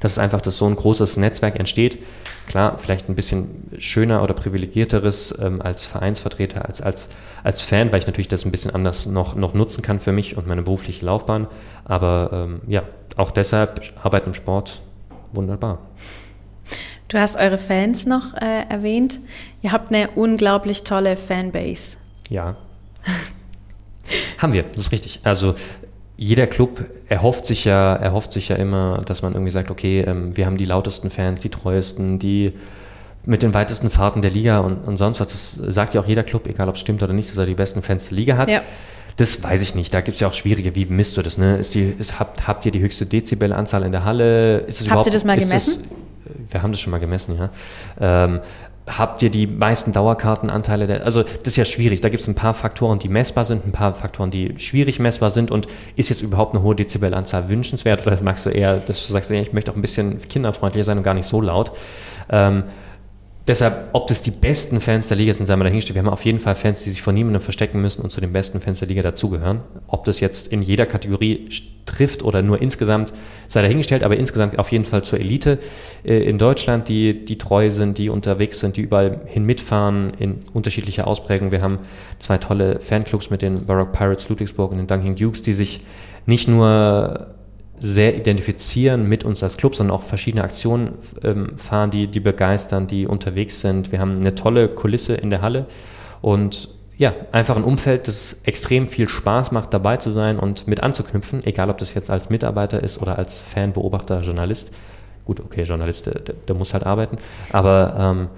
dass 0.00 0.12
es 0.12 0.18
einfach 0.18 0.42
dass 0.42 0.58
so 0.58 0.66
ein 0.66 0.76
großes 0.76 1.16
Netzwerk 1.16 1.58
entsteht. 1.58 1.98
Klar, 2.46 2.76
vielleicht 2.76 3.08
ein 3.08 3.14
bisschen 3.14 3.70
schöner 3.78 4.22
oder 4.22 4.34
privilegierteres 4.34 5.34
ähm, 5.40 5.62
als 5.62 5.86
Vereinsvertreter, 5.86 6.66
als, 6.66 6.82
als, 6.82 7.08
als 7.42 7.62
Fan, 7.62 7.90
weil 7.90 8.00
ich 8.00 8.06
natürlich 8.06 8.28
das 8.28 8.44
ein 8.44 8.50
bisschen 8.50 8.74
anders 8.74 9.06
noch, 9.06 9.34
noch 9.34 9.54
nutzen 9.54 9.80
kann 9.80 9.98
für 9.98 10.12
mich 10.12 10.36
und 10.36 10.46
meine 10.46 10.60
berufliche 10.60 11.06
Laufbahn. 11.06 11.46
Aber 11.86 12.30
ähm, 12.32 12.60
ja, 12.66 12.82
auch 13.16 13.30
deshalb 13.30 13.80
Arbeit 14.02 14.26
im 14.26 14.34
Sport 14.34 14.82
wunderbar. 15.32 15.78
Du 17.14 17.20
hast 17.20 17.36
eure 17.36 17.58
Fans 17.58 18.06
noch 18.06 18.34
äh, 18.34 18.68
erwähnt. 18.68 19.20
Ihr 19.62 19.70
habt 19.70 19.94
eine 19.94 20.10
unglaublich 20.16 20.82
tolle 20.82 21.16
Fanbase. 21.16 21.96
Ja. 22.28 22.56
Haben 24.38 24.52
wir, 24.52 24.64
das 24.64 24.86
ist 24.86 24.92
richtig. 24.92 25.20
Also 25.22 25.54
jeder 26.16 26.48
Club 26.48 26.84
erhofft 27.08 27.44
sich 27.44 27.66
ja, 27.66 27.94
erhofft 27.94 28.32
sich 28.32 28.48
ja 28.48 28.56
immer, 28.56 29.02
dass 29.06 29.22
man 29.22 29.34
irgendwie 29.34 29.52
sagt, 29.52 29.70
okay, 29.70 30.00
ähm, 30.00 30.36
wir 30.36 30.44
haben 30.44 30.56
die 30.56 30.64
lautesten 30.64 31.08
Fans, 31.08 31.38
die 31.38 31.50
treuesten, 31.50 32.18
die 32.18 32.52
mit 33.24 33.44
den 33.44 33.54
weitesten 33.54 33.90
Fahrten 33.90 34.20
der 34.20 34.32
Liga 34.32 34.58
und, 34.58 34.78
und 34.78 34.96
sonst 34.96 35.20
was. 35.20 35.28
Das 35.28 35.52
sagt 35.72 35.94
ja 35.94 36.00
auch 36.00 36.08
jeder 36.08 36.24
Club, 36.24 36.48
egal 36.48 36.68
ob 36.68 36.74
es 36.74 36.80
stimmt 36.80 37.00
oder 37.04 37.12
nicht, 37.12 37.30
dass 37.30 37.36
er 37.36 37.46
die 37.46 37.54
besten 37.54 37.80
Fans 37.80 38.08
der 38.08 38.18
Liga 38.18 38.36
hat. 38.36 38.50
Ja. 38.50 38.60
Das 39.14 39.40
weiß 39.40 39.62
ich 39.62 39.76
nicht. 39.76 39.94
Da 39.94 40.00
gibt 40.00 40.16
es 40.16 40.20
ja 40.20 40.26
auch 40.26 40.34
schwierige, 40.34 40.74
wie 40.74 40.86
misst 40.86 41.16
du 41.16 41.22
das? 41.22 41.38
Ne? 41.38 41.58
Ist 41.58 41.76
die, 41.76 41.94
ist, 41.96 42.18
habt, 42.18 42.48
habt 42.48 42.66
ihr 42.66 42.72
die 42.72 42.80
höchste 42.80 43.06
Dezibelanzahl 43.06 43.84
in 43.84 43.92
der 43.92 44.04
Halle? 44.04 44.58
Ist 44.66 44.80
es 44.80 44.90
habt 44.90 45.06
ihr 45.06 45.12
das 45.12 45.22
mal 45.22 45.38
gemessen? 45.38 45.84
Das, 45.84 46.04
wir 46.50 46.62
haben 46.62 46.72
das 46.72 46.80
schon 46.80 46.90
mal 46.90 46.98
gemessen, 46.98 47.36
ja. 47.36 47.50
Ähm, 48.00 48.40
habt 48.86 49.22
ihr 49.22 49.30
die 49.30 49.46
meisten 49.46 49.92
Dauerkartenanteile? 49.92 50.86
Der, 50.86 51.04
also 51.04 51.22
das 51.22 51.48
ist 51.48 51.56
ja 51.56 51.64
schwierig. 51.64 52.00
Da 52.00 52.08
gibt 52.08 52.20
es 52.20 52.28
ein 52.28 52.34
paar 52.34 52.54
Faktoren, 52.54 52.98
die 52.98 53.08
messbar 53.08 53.44
sind, 53.44 53.66
ein 53.66 53.72
paar 53.72 53.94
Faktoren, 53.94 54.30
die 54.30 54.54
schwierig 54.58 54.98
messbar 54.98 55.30
sind. 55.30 55.50
Und 55.50 55.66
ist 55.96 56.10
jetzt 56.10 56.22
überhaupt 56.22 56.54
eine 56.54 56.62
hohe 56.62 56.74
Dezibelanzahl 56.74 57.48
wünschenswert 57.48 58.06
oder 58.06 58.22
magst 58.22 58.44
du 58.46 58.50
eher, 58.50 58.76
dass 58.76 59.06
du 59.06 59.12
sagst, 59.12 59.30
ich 59.30 59.52
möchte 59.52 59.70
auch 59.70 59.76
ein 59.76 59.82
bisschen 59.82 60.20
kinderfreundlicher 60.28 60.84
sein 60.84 60.98
und 60.98 61.04
gar 61.04 61.14
nicht 61.14 61.26
so 61.26 61.40
laut? 61.40 61.72
Ähm, 62.28 62.64
Deshalb, 63.46 63.90
ob 63.92 64.06
das 64.06 64.22
die 64.22 64.30
besten 64.30 64.80
Fans 64.80 65.08
der 65.08 65.18
Liga 65.18 65.34
sind, 65.34 65.46
sei 65.46 65.56
mal 65.56 65.64
dahingestellt. 65.64 65.96
Wir 65.96 66.02
haben 66.02 66.08
auf 66.12 66.24
jeden 66.24 66.38
Fall 66.38 66.54
Fans, 66.54 66.82
die 66.82 66.88
sich 66.88 67.02
vor 67.02 67.12
niemandem 67.12 67.42
verstecken 67.42 67.78
müssen 67.80 68.00
und 68.00 68.10
zu 68.10 68.22
den 68.22 68.32
besten 68.32 68.60
Fans 68.62 68.78
der 68.78 68.88
Liga 68.88 69.02
dazugehören. 69.02 69.60
Ob 69.86 70.04
das 70.04 70.20
jetzt 70.20 70.50
in 70.50 70.62
jeder 70.62 70.86
Kategorie 70.86 71.50
trifft 71.84 72.22
oder 72.22 72.40
nur 72.40 72.62
insgesamt, 72.62 73.12
sei 73.46 73.60
dahingestellt, 73.60 74.02
aber 74.02 74.16
insgesamt 74.16 74.58
auf 74.58 74.72
jeden 74.72 74.86
Fall 74.86 75.04
zur 75.04 75.20
Elite 75.20 75.58
äh, 76.04 76.22
in 76.22 76.38
Deutschland, 76.38 76.88
die, 76.88 77.26
die 77.26 77.36
treu 77.36 77.70
sind, 77.70 77.98
die 77.98 78.08
unterwegs 78.08 78.60
sind, 78.60 78.78
die 78.78 78.80
überall 78.80 79.20
hin 79.26 79.44
mitfahren 79.44 80.14
in 80.18 80.40
unterschiedlicher 80.54 81.06
Ausprägung. 81.06 81.52
Wir 81.52 81.60
haben 81.60 81.80
zwei 82.20 82.38
tolle 82.38 82.80
Fanclubs 82.80 83.28
mit 83.28 83.42
den 83.42 83.66
Baroque 83.66 83.92
Pirates 83.92 84.26
Ludwigsburg 84.30 84.72
und 84.72 84.78
den 84.78 84.86
Dunking 84.86 85.16
Dukes, 85.16 85.42
die 85.42 85.52
sich 85.52 85.80
nicht 86.24 86.48
nur 86.48 87.33
sehr 87.78 88.16
identifizieren 88.16 89.08
mit 89.08 89.24
uns 89.24 89.42
als 89.42 89.56
Club, 89.56 89.74
sondern 89.74 89.96
auch 89.96 90.02
verschiedene 90.02 90.44
Aktionen 90.44 90.94
ähm, 91.22 91.58
fahren, 91.58 91.90
die, 91.90 92.06
die 92.06 92.20
begeistern, 92.20 92.86
die 92.86 93.06
unterwegs 93.06 93.60
sind. 93.60 93.92
Wir 93.92 94.00
haben 94.00 94.16
eine 94.16 94.34
tolle 94.34 94.68
Kulisse 94.68 95.14
in 95.14 95.30
der 95.30 95.42
Halle 95.42 95.66
und 96.22 96.68
ja, 96.96 97.12
einfach 97.32 97.56
ein 97.56 97.64
Umfeld, 97.64 98.06
das 98.06 98.40
extrem 98.44 98.86
viel 98.86 99.08
Spaß 99.08 99.50
macht, 99.50 99.74
dabei 99.74 99.96
zu 99.96 100.10
sein 100.10 100.38
und 100.38 100.68
mit 100.68 100.82
anzuknüpfen, 100.82 101.44
egal 101.44 101.68
ob 101.68 101.78
das 101.78 101.92
jetzt 101.94 102.08
als 102.08 102.30
Mitarbeiter 102.30 102.82
ist 102.82 103.02
oder 103.02 103.18
als 103.18 103.38
Fan, 103.38 103.72
Beobachter, 103.72 104.20
Journalist. 104.20 104.70
Gut, 105.24 105.40
okay, 105.40 105.62
Journalist, 105.62 106.06
der, 106.06 106.20
der 106.20 106.54
muss 106.54 106.72
halt 106.72 106.84
arbeiten, 106.84 107.16
aber 107.52 107.96
ähm, 107.98 108.28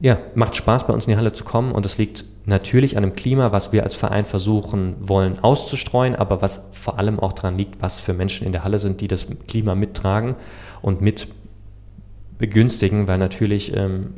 ja, 0.00 0.18
macht 0.34 0.54
Spaß 0.56 0.86
bei 0.86 0.92
uns 0.92 1.06
in 1.06 1.12
die 1.12 1.16
Halle 1.16 1.32
zu 1.32 1.44
kommen 1.44 1.72
und 1.72 1.86
es 1.86 1.96
liegt 1.96 2.24
natürlich 2.44 2.96
an 2.96 3.02
dem 3.02 3.12
Klima, 3.12 3.50
was 3.50 3.72
wir 3.72 3.82
als 3.82 3.94
Verein 3.94 4.24
versuchen 4.24 4.94
wollen 5.00 5.38
auszustreuen, 5.40 6.14
aber 6.14 6.42
was 6.42 6.68
vor 6.72 6.98
allem 6.98 7.18
auch 7.18 7.32
daran 7.32 7.56
liegt, 7.56 7.80
was 7.82 7.98
für 7.98 8.12
Menschen 8.12 8.46
in 8.46 8.52
der 8.52 8.64
Halle 8.64 8.78
sind, 8.78 9.00
die 9.00 9.08
das 9.08 9.26
Klima 9.48 9.74
mittragen 9.74 10.36
und 10.82 11.00
mit 11.00 11.28
begünstigen, 12.38 13.08
weil 13.08 13.18
natürlich 13.18 13.74
ähm, 13.74 14.14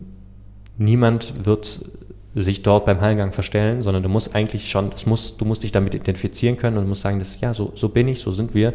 niemand 0.77 1.47
wird 1.47 1.81
sich 2.35 2.63
dort 2.63 2.85
beim 2.85 3.01
Hallengang 3.01 3.33
verstellen, 3.33 3.83
sondern 3.83 4.03
du 4.03 4.09
musst 4.09 4.35
eigentlich 4.35 4.69
schon, 4.69 4.91
das 4.91 5.07
muss, 5.07 5.37
du 5.37 5.45
musst 5.45 5.63
dich 5.63 5.73
damit 5.73 5.95
identifizieren 5.95 6.57
können 6.57 6.77
und 6.77 6.89
musst 6.89 7.03
sagen, 7.03 7.19
dass, 7.19 7.41
ja, 7.41 7.55
so, 7.55 7.73
so 7.75 7.89
bin 7.89 8.09
ich, 8.09 8.21
so 8.21 8.33
sind 8.33 8.55
wir. 8.55 8.75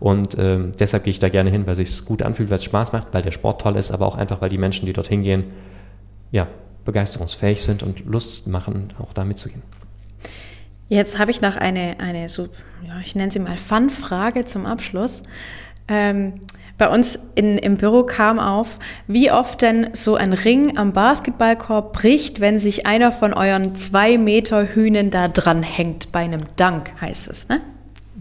Und 0.00 0.36
ähm, 0.38 0.72
deshalb 0.78 1.04
gehe 1.04 1.10
ich 1.10 1.18
da 1.18 1.28
gerne 1.28 1.50
hin, 1.50 1.66
weil 1.66 1.78
es 1.80 1.96
sich 1.96 2.04
gut 2.04 2.22
anfühlt, 2.22 2.50
weil 2.50 2.58
es 2.58 2.64
Spaß 2.64 2.92
macht, 2.92 3.08
weil 3.12 3.22
der 3.22 3.30
Sport 3.30 3.60
toll 3.60 3.76
ist, 3.76 3.90
aber 3.90 4.06
auch 4.06 4.16
einfach, 4.16 4.40
weil 4.40 4.48
die 4.48 4.58
Menschen, 4.58 4.86
die 4.86 4.92
dorthin 4.92 5.22
gehen, 5.22 5.44
ja, 6.30 6.46
begeisterungsfähig 6.84 7.62
sind 7.62 7.82
und 7.82 8.06
Lust 8.06 8.46
machen, 8.46 8.88
auch 8.98 9.12
da 9.12 9.24
mitzugehen. 9.24 9.62
Jetzt 10.88 11.18
habe 11.18 11.30
ich 11.30 11.42
noch 11.42 11.56
eine, 11.56 11.96
eine 12.00 12.28
so, 12.28 12.48
ja, 12.86 12.98
ich 13.04 13.14
nenne 13.14 13.30
sie 13.30 13.40
mal 13.40 13.56
Fun-Frage 13.56 14.46
zum 14.46 14.64
Abschluss. 14.64 15.22
Ähm, 15.86 16.40
bei 16.78 16.88
uns 16.88 17.18
in, 17.34 17.58
im 17.58 17.76
Büro 17.76 18.04
kam 18.04 18.38
auf, 18.38 18.78
wie 19.06 19.30
oft 19.30 19.62
denn 19.62 19.90
so 19.94 20.14
ein 20.14 20.32
Ring 20.32 20.78
am 20.78 20.92
Basketballkorb 20.92 21.92
bricht, 21.92 22.40
wenn 22.40 22.60
sich 22.60 22.86
einer 22.86 23.10
von 23.10 23.34
euren 23.34 23.74
zwei 23.76 24.16
Meter 24.16 24.64
Hühnen 24.74 25.10
da 25.10 25.28
dran 25.28 25.62
hängt. 25.62 26.12
Bei 26.12 26.20
einem 26.20 26.42
Dank 26.56 26.92
heißt 27.00 27.28
es, 27.28 27.48
ne? 27.48 27.60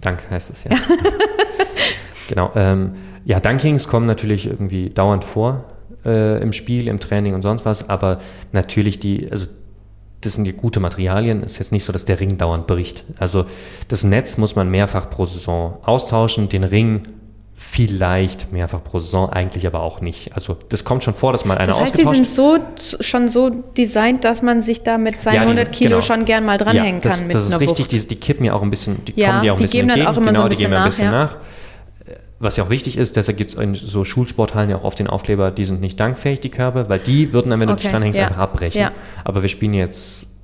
Dank 0.02 0.24
heißt 0.30 0.50
es, 0.50 0.64
ja. 0.64 0.72
genau. 2.28 2.52
Ähm, 2.56 2.96
ja, 3.26 3.40
Dunkings 3.40 3.88
kommen 3.88 4.08
natürlich 4.08 4.48
irgendwie 4.48 4.90
dauernd 4.90 5.24
vor 5.24 5.66
äh, 6.08 6.42
im 6.42 6.54
Spiel, 6.54 6.88
im 6.88 7.00
Training 7.00 7.34
und 7.34 7.42
sonst 7.42 7.66
was, 7.66 7.90
aber 7.90 8.20
natürlich 8.54 9.00
die, 9.00 9.32
also 9.32 9.48
das 10.22 10.34
sind 10.34 10.46
ja 10.46 10.54
gute 10.54 10.80
Materialien. 10.80 11.44
Es 11.44 11.54
ist 11.54 11.60
jetzt 11.60 11.72
nicht 11.72 11.84
so, 11.84 11.94
dass 11.94 12.06
der 12.06 12.20
Ring 12.20 12.38
dauernd 12.38 12.66
bricht. 12.66 13.04
Also 13.20 13.46
das 13.88 14.04
Netz 14.04 14.38
muss 14.38 14.56
man 14.56 14.70
mehrfach 14.70 15.10
pro 15.10 15.26
Saison 15.26 15.80
austauschen, 15.84 16.50
den 16.50 16.64
Ring 16.64 17.04
vielleicht 17.60 18.52
mehrfach 18.52 18.84
pro 18.84 19.00
Saison, 19.00 19.32
eigentlich 19.32 19.66
aber 19.66 19.82
auch 19.82 20.00
nicht. 20.00 20.34
Also 20.34 20.58
das 20.70 20.84
kommt 20.84 21.04
schon 21.04 21.16
vor, 21.16 21.32
dass 21.32 21.44
man 21.44 21.58
eine 21.58 21.68
Das 21.68 21.80
heißt, 21.80 21.98
die 21.98 22.06
sind 22.06 22.28
so 22.28 22.58
schon 23.00 23.30
so 23.30 23.50
designt, 23.50 24.24
dass 24.24 24.44
man 24.44 24.62
sich 24.62 24.84
da 24.84 24.98
mit 25.00 25.22
seinen 25.22 25.36
ja, 25.36 25.42
die, 25.42 25.50
100 25.50 25.72
Kilo 25.72 25.90
genau. 25.90 26.02
schon 26.02 26.26
gern 26.26 26.46
mal 26.46 26.58
dranhängen 26.58 27.02
ja, 27.02 27.10
das, 27.10 27.22
kann. 27.22 27.30
das 27.30 27.48
ist 27.48 27.60
richtig, 27.60 27.88
die, 27.88 28.08
die, 28.08 28.16
kippen 28.16 28.46
ja 28.46 28.54
auch 28.54 28.62
ein 28.62 28.70
bisschen, 28.70 29.04
die 29.06 29.20
ja, 29.20 29.32
kommen 29.32 29.46
ja 29.46 29.54
auch 29.54 29.56
ein 29.56 29.58
die 29.58 29.64
bisschen 29.64 29.88
geben 29.88 29.90
entgegen. 29.90 30.06
Dann 30.06 30.14
auch 30.14 30.18
immer 30.18 30.28
genau, 30.28 30.40
so 30.40 30.44
ein 30.44 30.50
bisschen 30.50 30.60
die 30.60 30.66
geben 30.66 30.74
nach, 30.76 30.84
ein 30.84 30.90
bisschen 30.90 31.12
nach 31.12 31.38
was 32.40 32.58
ja 32.58 32.64
auch 32.64 32.70
wichtig 32.70 32.98
ist, 32.98 33.16
deshalb 33.16 33.38
gibt 33.38 33.50
es 33.50 33.56
in 33.56 33.74
so 33.76 34.04
Schulsporthallen 34.04 34.70
ja 34.70 34.78
auch 34.78 34.84
oft 34.84 35.00
den 35.00 35.08
Aufkleber, 35.08 35.52
die 35.52 35.66
sind 35.66 35.82
nicht 35.82 36.00
dankfähig, 36.00 36.40
die 36.40 36.50
Körbe, 36.50 36.88
weil 36.88 37.00
die 37.00 37.34
würden 37.34 37.50
dann, 37.50 37.60
wenn 37.60 37.68
du 37.68 37.74
okay, 37.74 37.84
dich 37.84 37.92
dranhängst, 37.92 38.20
ja. 38.20 38.28
einfach 38.28 38.40
abbrechen. 38.40 38.82
Ja. 38.82 38.92
Aber 39.24 39.42
wir 39.42 39.50
spielen 39.50 39.74
jetzt, 39.74 40.36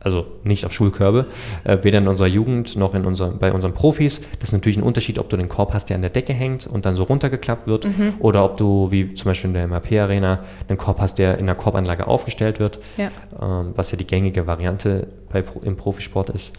also 0.00 0.26
nicht 0.44 0.66
auf 0.66 0.72
Schulkörbe, 0.72 1.26
äh, 1.64 1.78
weder 1.82 1.98
in 1.98 2.08
unserer 2.08 2.26
Jugend 2.26 2.76
noch 2.76 2.94
in 2.94 3.06
unser, 3.06 3.30
bei 3.30 3.52
unseren 3.52 3.72
Profis. 3.72 4.20
Das 4.38 4.50
ist 4.50 4.52
natürlich 4.52 4.76
ein 4.76 4.82
Unterschied, 4.82 5.18
ob 5.18 5.30
du 5.30 5.38
den 5.38 5.48
Korb 5.48 5.72
hast, 5.72 5.86
der 5.86 5.96
an 5.96 6.02
der 6.02 6.10
Decke 6.10 6.34
hängt 6.34 6.66
und 6.66 6.84
dann 6.84 6.94
so 6.94 7.04
runtergeklappt 7.04 7.66
wird, 7.66 7.86
mhm. 7.86 8.14
oder 8.18 8.44
ob 8.44 8.58
du, 8.58 8.90
wie 8.90 9.14
zum 9.14 9.30
Beispiel 9.30 9.48
in 9.48 9.54
der 9.54 9.66
MAP-Arena, 9.66 10.40
einen 10.68 10.78
Korb 10.78 11.00
hast, 11.00 11.18
der 11.18 11.38
in 11.38 11.46
der 11.46 11.54
Korbanlage 11.54 12.06
aufgestellt 12.06 12.60
wird, 12.60 12.80
ja. 12.98 13.10
Ähm, 13.40 13.72
was 13.74 13.90
ja 13.92 13.96
die 13.96 14.06
gängige 14.06 14.46
Variante 14.46 15.06
bei, 15.30 15.42
im 15.62 15.76
Profisport 15.76 16.28
ist. 16.30 16.52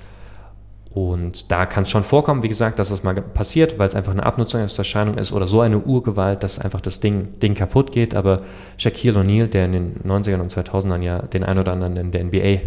Und 0.94 1.52
da 1.52 1.66
kann 1.66 1.84
es 1.84 1.90
schon 1.90 2.04
vorkommen, 2.04 2.44
wie 2.44 2.50
gesagt, 2.50 2.78
dass 2.78 2.90
das 2.90 3.02
mal 3.02 3.14
passiert, 3.16 3.80
weil 3.80 3.88
es 3.88 3.96
einfach 3.96 4.12
eine 4.12 4.26
Abnutzungserscheinung 4.26 5.18
ist 5.18 5.32
oder 5.32 5.48
so 5.48 5.62
eine 5.62 5.80
Urgewalt, 5.80 6.44
dass 6.44 6.60
einfach 6.60 6.82
das 6.82 7.00
Ding, 7.00 7.40
Ding 7.40 7.54
kaputt 7.54 7.94
geht. 7.94 8.14
Aber 8.14 8.42
Shaquille 8.78 9.20
O'Neal, 9.20 9.48
der 9.48 9.66
in 9.66 9.72
den 9.72 9.96
90ern 10.06 10.42
und 10.42 10.54
2000ern 10.54 11.02
ja 11.02 11.20
den 11.20 11.46
ein 11.46 11.58
oder 11.58 11.72
anderen 11.72 11.96
in 11.96 12.12
der 12.12 12.26
NBA 12.26 12.62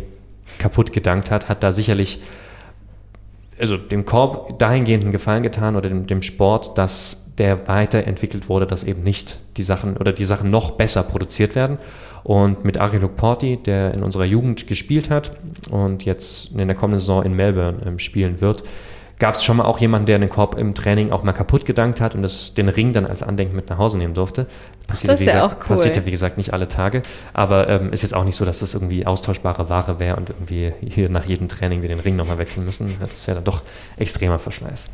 kaputt 0.58 0.92
gedankt 0.92 1.30
hat, 1.30 1.50
hat 1.50 1.62
da 1.62 1.72
sicherlich 1.72 2.20
also 3.58 3.76
dem 3.76 4.04
Korb 4.04 4.58
dahingehend 4.58 5.04
einen 5.04 5.12
Gefallen 5.12 5.42
getan 5.42 5.76
oder 5.76 5.88
dem, 5.88 6.06
dem 6.06 6.22
Sport, 6.22 6.76
dass 6.78 7.32
der 7.38 7.68
weiterentwickelt 7.68 8.48
wurde, 8.48 8.66
dass 8.66 8.84
eben 8.84 9.02
nicht 9.02 9.38
die 9.56 9.62
Sachen 9.62 9.96
oder 9.96 10.12
die 10.12 10.24
Sachen 10.24 10.50
noch 10.50 10.72
besser 10.72 11.02
produziert 11.02 11.54
werden. 11.54 11.78
Und 12.24 12.64
mit 12.64 12.80
Ari 12.80 12.98
Porti, 12.98 13.58
der 13.58 13.94
in 13.94 14.02
unserer 14.02 14.24
Jugend 14.24 14.66
gespielt 14.66 15.10
hat 15.10 15.32
und 15.70 16.04
jetzt 16.04 16.52
in 16.52 16.66
der 16.66 16.76
kommenden 16.76 16.98
Saison 16.98 17.22
in 17.22 17.34
Melbourne 17.34 17.82
ähm, 17.86 17.98
spielen 17.98 18.40
wird, 18.40 18.64
gab 19.18 19.34
es 19.34 19.44
schon 19.44 19.58
mal 19.58 19.64
auch 19.64 19.78
jemanden, 19.78 20.06
der 20.06 20.18
den 20.18 20.28
Korb 20.28 20.56
im 20.58 20.74
Training 20.74 21.12
auch 21.12 21.22
mal 21.22 21.32
kaputt 21.32 21.64
gedankt 21.66 22.00
hat 22.00 22.14
und 22.14 22.22
das, 22.22 22.54
den 22.54 22.68
Ring 22.68 22.92
dann 22.92 23.06
als 23.06 23.22
Andenken 23.22 23.54
mit 23.54 23.68
nach 23.68 23.78
Hause 23.78 23.98
nehmen 23.98 24.14
durfte. 24.14 24.46
Passierte, 24.86 25.12
das 25.12 25.20
ist 25.20 25.26
ja 25.26 25.32
gesagt, 25.34 25.52
auch 25.52 25.60
cool. 25.60 25.76
Passierte, 25.76 26.06
wie 26.06 26.10
gesagt, 26.10 26.36
nicht 26.36 26.52
alle 26.52 26.66
Tage. 26.66 27.02
Aber 27.32 27.68
ähm, 27.68 27.92
ist 27.92 28.02
jetzt 28.02 28.14
auch 28.14 28.24
nicht 28.24 28.36
so, 28.36 28.44
dass 28.44 28.60
das 28.60 28.74
irgendwie 28.74 29.06
austauschbare 29.06 29.68
Ware 29.68 30.00
wäre 30.00 30.16
und 30.16 30.30
irgendwie 30.30 30.72
hier 30.86 31.08
nach 31.10 31.26
jedem 31.26 31.48
Training 31.48 31.82
wir 31.82 31.88
den 31.88 32.00
Ring 32.00 32.16
nochmal 32.16 32.38
wechseln 32.38 32.64
müssen. 32.64 32.96
Das 33.00 33.26
wäre 33.26 33.36
dann 33.36 33.44
doch 33.44 33.62
extremer 33.96 34.38
Verschleiß. 34.38 34.90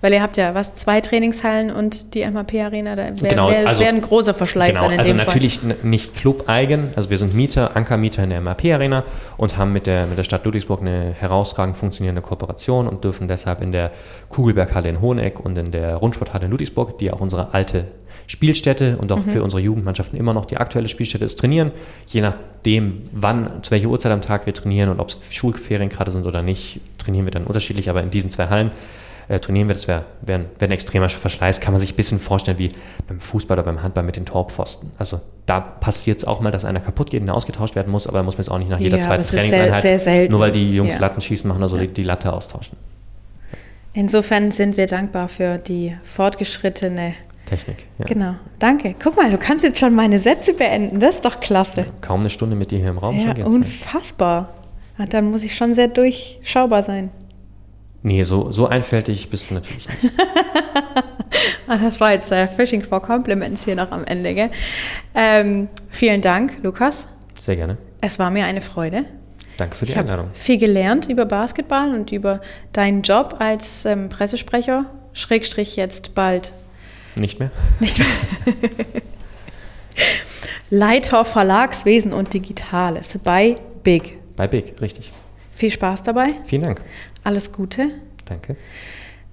Weil 0.00 0.12
ihr 0.12 0.22
habt 0.22 0.36
ja 0.36 0.54
was, 0.54 0.74
zwei 0.74 1.00
Trainingshallen 1.00 1.70
und 1.70 2.14
die 2.14 2.24
MHP-Arena, 2.24 2.96
da 2.96 3.20
wär, 3.20 3.30
genau, 3.30 3.50
wär, 3.50 3.68
also, 3.68 3.80
wäre 3.80 3.90
ein 3.90 4.00
großer 4.00 4.34
Verschleiß 4.34 4.70
genau, 4.70 4.80
sein 4.80 4.92
in 4.92 4.98
Also 4.98 5.14
natürlich 5.14 5.58
Fall. 5.60 5.76
nicht 5.82 6.16
club-eigen, 6.16 6.88
also 6.96 7.10
wir 7.10 7.18
sind 7.18 7.34
Mieter, 7.34 7.76
Ankermieter 7.76 8.24
in 8.24 8.30
der 8.30 8.40
MHP-Arena 8.40 9.04
und 9.36 9.56
haben 9.56 9.72
mit 9.72 9.86
der, 9.86 10.06
mit 10.06 10.18
der 10.18 10.24
Stadt 10.24 10.44
Ludwigsburg 10.44 10.80
eine 10.80 11.12
herausragend 11.12 11.76
funktionierende 11.76 12.22
Kooperation 12.22 12.88
und 12.88 13.04
dürfen 13.04 13.28
deshalb 13.28 13.60
in 13.62 13.72
der 13.72 13.90
Kugelberghalle 14.28 14.88
in 14.88 15.00
Hoheneck 15.00 15.38
und 15.40 15.56
in 15.56 15.70
der 15.70 15.96
Rundsporthalle 15.96 16.46
in 16.46 16.50
Ludwigsburg, 16.50 16.98
die 16.98 17.12
auch 17.12 17.20
unsere 17.20 17.52
alte 17.52 17.86
Spielstätte 18.26 18.96
und 18.96 19.12
auch 19.12 19.18
mhm. 19.18 19.30
für 19.30 19.42
unsere 19.42 19.60
Jugendmannschaften 19.60 20.18
immer 20.18 20.32
noch 20.32 20.44
die 20.44 20.56
aktuelle 20.56 20.88
Spielstätte 20.88 21.24
ist, 21.24 21.38
trainieren. 21.38 21.72
Je 22.06 22.20
nachdem, 22.20 23.02
wann, 23.12 23.62
zu 23.62 23.70
welcher 23.72 23.88
Uhrzeit 23.88 24.12
am 24.12 24.22
Tag 24.22 24.46
wir 24.46 24.54
trainieren 24.54 24.88
und 24.88 25.00
ob 25.00 25.10
es 25.10 25.18
Schulferien 25.30 25.88
gerade 25.88 26.10
sind 26.10 26.26
oder 26.26 26.42
nicht, 26.42 26.80
trainieren 26.98 27.26
wir 27.26 27.32
dann 27.32 27.44
unterschiedlich, 27.44 27.90
aber 27.90 28.02
in 28.02 28.10
diesen 28.10 28.30
zwei 28.30 28.46
Hallen 28.46 28.70
äh, 29.30 29.38
trainieren 29.38 29.68
wir. 29.68 29.74
Das 29.74 29.86
wäre 29.86 30.04
wär, 30.22 30.40
wär 30.58 30.68
ein 30.68 30.72
extremer 30.72 31.08
Verschleiß. 31.08 31.60
Kann 31.60 31.72
man 31.72 31.80
sich 31.80 31.92
ein 31.92 31.96
bisschen 31.96 32.18
vorstellen 32.18 32.58
wie 32.58 32.70
beim 33.06 33.20
Fußball 33.20 33.56
oder 33.56 33.64
beim 33.64 33.82
Handball 33.82 34.02
mit 34.02 34.16
den 34.16 34.26
Torpfosten. 34.26 34.90
Also 34.98 35.20
da 35.46 35.60
passiert 35.60 36.18
es 36.18 36.24
auch 36.24 36.40
mal, 36.40 36.50
dass 36.50 36.64
einer 36.64 36.80
kaputt 36.80 37.10
geht 37.10 37.22
und 37.22 37.30
ausgetauscht 37.30 37.76
werden 37.76 37.92
muss, 37.92 38.06
aber 38.06 38.22
muss 38.24 38.34
man 38.34 38.42
jetzt 38.44 38.50
auch 38.50 38.58
nicht 38.58 38.70
nach 38.70 38.80
jeder 38.80 38.98
ja, 38.98 39.04
zweiten 39.04 39.22
Trainingseinheit, 39.22 39.82
sehr, 39.82 39.98
sehr 39.98 40.28
nur 40.28 40.40
weil 40.40 40.50
die 40.50 40.74
Jungs 40.74 40.94
ja. 40.94 41.00
Lattenschießen 41.00 41.46
machen, 41.48 41.62
also 41.62 41.76
ja. 41.76 41.82
die, 41.82 41.92
die 41.92 42.02
Latte 42.02 42.32
austauschen. 42.32 42.76
Insofern 43.92 44.50
sind 44.50 44.76
wir 44.76 44.86
dankbar 44.86 45.28
für 45.28 45.58
die 45.58 45.96
fortgeschrittene 46.02 47.14
Technik. 47.46 47.86
Ja. 47.98 48.06
Genau, 48.06 48.34
danke. 48.58 48.94
Guck 49.02 49.16
mal, 49.16 49.30
du 49.30 49.38
kannst 49.38 49.64
jetzt 49.64 49.78
schon 49.78 49.94
meine 49.94 50.18
Sätze 50.18 50.54
beenden. 50.54 51.00
Das 51.00 51.16
ist 51.16 51.24
doch 51.24 51.40
klasse. 51.40 51.86
Kaum 52.00 52.20
eine 52.20 52.30
Stunde 52.30 52.54
mit 52.54 52.70
dir 52.70 52.78
hier 52.78 52.90
im 52.90 52.98
Raum 52.98 53.18
ja, 53.18 53.44
Unfassbar. 53.44 54.54
Ja, 54.98 55.06
dann 55.06 55.30
muss 55.30 55.42
ich 55.42 55.56
schon 55.56 55.74
sehr 55.74 55.88
durchschaubar 55.88 56.82
sein. 56.82 57.10
Nee, 58.02 58.22
so, 58.24 58.50
so 58.50 58.66
einfältig 58.66 59.28
bist 59.28 59.50
du 59.50 59.54
natürlich 59.54 59.86
nicht. 59.88 60.14
ah, 61.68 61.76
das 61.76 62.00
war 62.00 62.12
jetzt 62.12 62.32
äh, 62.32 62.46
Fishing 62.46 62.82
for 62.82 63.02
Compliments 63.02 63.64
hier 63.64 63.76
noch 63.76 63.90
am 63.90 64.04
Ende. 64.04 64.34
Gell? 64.34 64.50
Ähm, 65.14 65.68
vielen 65.90 66.22
Dank, 66.22 66.54
Lukas. 66.62 67.06
Sehr 67.40 67.56
gerne. 67.56 67.76
Es 68.00 68.18
war 68.18 68.30
mir 68.30 68.46
eine 68.46 68.62
Freude. 68.62 69.04
Danke 69.58 69.76
für 69.76 69.84
die 69.84 69.92
ich 69.92 69.98
Einladung. 69.98 70.30
viel 70.32 70.56
gelernt 70.56 71.10
über 71.10 71.26
Basketball 71.26 71.92
und 71.94 72.12
über 72.12 72.40
deinen 72.72 73.02
Job 73.02 73.36
als 73.38 73.84
ähm, 73.84 74.08
Pressesprecher, 74.08 74.86
Schrägstrich 75.12 75.76
jetzt 75.76 76.14
bald. 76.14 76.52
Nicht 77.16 77.38
mehr? 77.38 77.50
Nicht 77.80 77.98
mehr. 77.98 78.08
Leiter 80.70 81.26
Verlagswesen 81.26 82.14
und 82.14 82.32
Digitales 82.32 83.18
bei 83.22 83.56
Big. 83.82 84.18
Bei 84.36 84.48
Big, 84.48 84.80
richtig. 84.80 85.12
Viel 85.60 85.70
Spaß 85.70 86.02
dabei. 86.04 86.28
Vielen 86.44 86.62
Dank. 86.62 86.80
Alles 87.22 87.52
Gute. 87.52 87.88
Danke. 88.24 88.56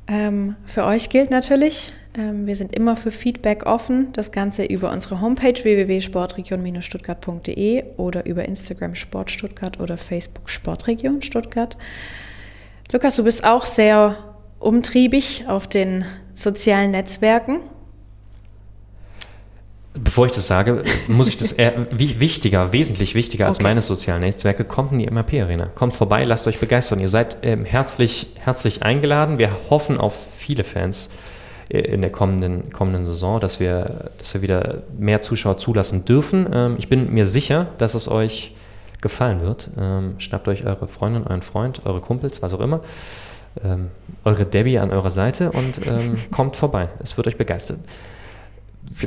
Ähm, 0.09 0.57
für 0.65 0.84
euch 0.84 1.07
gilt 1.07 1.32
natürlich, 1.32 1.93
ähm, 2.17 2.45
wir 2.45 2.57
sind 2.57 2.75
immer 2.75 2.97
für 2.97 3.11
Feedback 3.11 3.65
offen. 3.65 4.09
Das 4.11 4.34
Ganze 4.34 4.65
über 4.65 4.91
unsere 4.91 5.21
Homepage 5.21 5.63
www.sportregion-stuttgart.de 5.63 7.95
oder 7.95 8.25
über 8.25 8.43
Instagram 8.43 8.95
Sportstuttgart 8.95 9.80
oder 9.80 9.95
Facebook 9.95 10.49
Sportregion 10.49 11.21
Stuttgart. 11.21 11.78
Lukas, 12.91 13.15
du 13.15 13.23
bist 13.23 13.45
auch 13.45 13.63
sehr 13.63 14.17
umtriebig 14.59 15.45
auf 15.47 15.67
den 15.67 16.03
sozialen 16.34 16.91
Netzwerken. 16.91 17.61
Bevor 20.00 20.26
ich 20.26 20.32
das 20.32 20.48
sage, 20.48 20.84
muss 21.08 21.28
ich 21.28 21.38
das 21.38 21.52
eher, 21.52 21.88
wichtiger, 21.91 22.72
wesentlich 22.72 23.16
wichtiger 23.16 23.48
als 23.48 23.58
okay. 23.58 23.64
meine 23.64 23.82
sozialen 23.82 24.22
Netzwerke, 24.22 24.64
kommt 24.64 24.91
in 24.91 25.00
die 25.00 25.08
MAP-Arena. 25.08 25.68
Kommt 25.74 25.95
vorbei, 25.95 26.24
lasst 26.24 26.48
euch 26.48 26.60
begeistern. 26.60 27.00
Ihr 27.00 27.10
seid 27.10 27.38
ähm, 27.41 27.66
herzlich, 27.66 28.28
herzlich 28.36 28.84
eingeladen. 28.84 29.38
Wir 29.38 29.50
hoffen 29.70 29.98
auf 29.98 30.20
viele 30.38 30.64
Fans 30.64 31.10
äh, 31.70 31.80
in 31.80 32.02
der 32.02 32.12
kommenden, 32.12 32.72
kommenden 32.72 33.06
Saison, 33.06 33.39
dass 33.39 33.60
wir, 33.60 34.12
dass 34.20 34.34
wir 34.34 34.41
wieder 34.41 34.84
mehr 34.98 35.22
Zuschauer 35.22 35.58
zulassen 35.58 36.06
dürfen. 36.06 36.48
Ähm, 36.54 36.76
ich 36.78 36.89
bin 36.89 37.14
mir 37.14 37.26
sicher, 37.26 37.68
dass 37.78 37.95
es 37.95 38.08
euch 38.08 38.56
gefallen 39.02 39.41
wird. 39.41 39.70
Ähm, 39.80 40.16
schnappt 40.20 40.48
euch 40.48 40.66
eure 40.66 40.88
Freundin, 40.88 41.24
euren 41.24 41.41
Freund, 41.41 41.82
eure 41.86 42.02
Kumpels, 42.02 42.41
was 42.41 42.54
auch 42.54 42.62
immer. 42.62 42.82
Ähm, 43.64 43.88
eure 44.24 44.45
Debbie 44.45 44.78
an 44.78 44.91
eurer 44.91 45.12
Seite 45.12 45.52
und 45.52 45.88
ähm, 45.88 46.16
kommt 46.32 46.56
vorbei. 46.56 46.89
Es 47.00 47.18
wird 47.18 47.28
euch 47.28 47.38
begeistern 47.38 47.80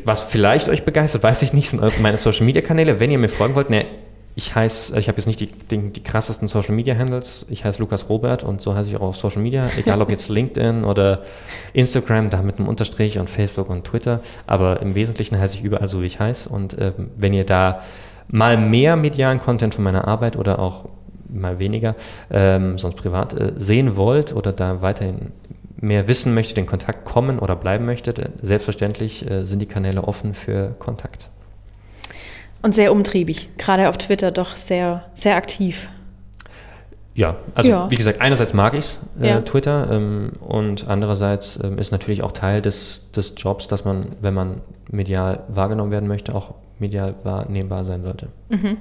was 0.04 0.22
vielleicht 0.22 0.68
euch 0.68 0.84
begeistert, 0.84 1.22
weiß 1.22 1.42
ich 1.42 1.52
nicht, 1.52 1.70
sind 1.70 1.82
meine 2.00 2.16
Social 2.16 2.44
Media 2.44 2.62
Kanäle. 2.62 3.00
Wenn 3.00 3.10
ihr 3.10 3.18
mir 3.18 3.28
folgen 3.28 3.54
wollt, 3.54 3.70
ne, 3.70 3.86
ich 4.34 4.54
heiße, 4.54 4.98
ich 4.98 5.08
habe 5.08 5.18
jetzt 5.18 5.26
nicht 5.26 5.40
die, 5.40 5.46
die, 5.46 5.92
die, 5.92 6.02
krassesten 6.02 6.48
Social 6.48 6.74
Media 6.74 6.96
Handles. 6.96 7.46
Ich 7.50 7.64
heiße 7.64 7.80
Lukas 7.80 8.08
Robert 8.08 8.44
und 8.44 8.62
so 8.62 8.74
heiße 8.74 8.90
ich 8.90 8.96
auch 8.96 9.02
auf 9.02 9.16
Social 9.16 9.42
Media, 9.42 9.68
egal 9.76 10.00
ob 10.00 10.10
jetzt 10.10 10.28
LinkedIn 10.30 10.84
oder 10.84 11.22
Instagram, 11.72 12.30
da 12.30 12.42
mit 12.42 12.58
einem 12.58 12.68
Unterstrich 12.68 13.18
und 13.18 13.28
Facebook 13.28 13.68
und 13.68 13.84
Twitter. 13.84 14.20
Aber 14.46 14.80
im 14.80 14.94
Wesentlichen 14.94 15.38
heiße 15.38 15.56
ich 15.56 15.64
überall 15.64 15.88
so, 15.88 16.02
wie 16.02 16.06
ich 16.06 16.20
heiße. 16.20 16.48
Und 16.48 16.76
ähm, 16.80 17.10
wenn 17.16 17.32
ihr 17.32 17.44
da 17.44 17.82
mal 18.28 18.56
mehr 18.56 18.96
medialen 18.96 19.40
Content 19.40 19.74
von 19.74 19.84
meiner 19.84 20.06
Arbeit 20.06 20.36
oder 20.36 20.58
auch 20.58 20.86
mal 21.28 21.58
weniger, 21.58 21.96
ähm, 22.30 22.78
sonst 22.78 22.96
privat 22.96 23.34
äh, 23.34 23.52
sehen 23.56 23.96
wollt 23.96 24.34
oder 24.34 24.52
da 24.52 24.82
weiterhin 24.82 25.32
mehr 25.80 26.08
wissen 26.08 26.34
möchte, 26.34 26.54
den 26.54 26.66
Kontakt 26.66 27.04
kommen 27.04 27.38
oder 27.38 27.56
bleiben 27.56 27.86
möchte, 27.86 28.32
selbstverständlich 28.42 29.28
äh, 29.28 29.44
sind 29.44 29.60
die 29.60 29.66
Kanäle 29.66 30.04
offen 30.04 30.34
für 30.34 30.74
Kontakt. 30.78 31.30
Und 32.62 32.74
sehr 32.74 32.92
umtriebig, 32.92 33.48
gerade 33.56 33.88
auf 33.88 33.96
Twitter 33.96 34.30
doch 34.30 34.56
sehr, 34.56 35.04
sehr 35.14 35.36
aktiv. 35.36 35.88
Ja, 37.14 37.36
also 37.54 37.70
ja. 37.70 37.90
wie 37.90 37.96
gesagt, 37.96 38.20
einerseits 38.20 38.54
mag 38.54 38.74
ich 38.74 38.80
es, 38.80 39.00
äh, 39.20 39.28
ja. 39.28 39.40
Twitter, 39.40 39.90
ähm, 39.90 40.32
und 40.40 40.86
andererseits 40.88 41.58
ähm, 41.62 41.78
ist 41.78 41.90
natürlich 41.90 42.22
auch 42.22 42.32
Teil 42.32 42.62
des, 42.62 43.10
des 43.12 43.34
Jobs, 43.36 43.66
dass 43.66 43.84
man, 43.84 44.02
wenn 44.20 44.34
man 44.34 44.60
medial 44.90 45.44
wahrgenommen 45.48 45.90
werden 45.90 46.08
möchte, 46.08 46.34
auch 46.34 46.54
medial 46.78 47.14
wahrnehmbar 47.24 47.84
sein 47.84 48.02
sollte. 48.02 48.28
Mhm. 48.48 48.76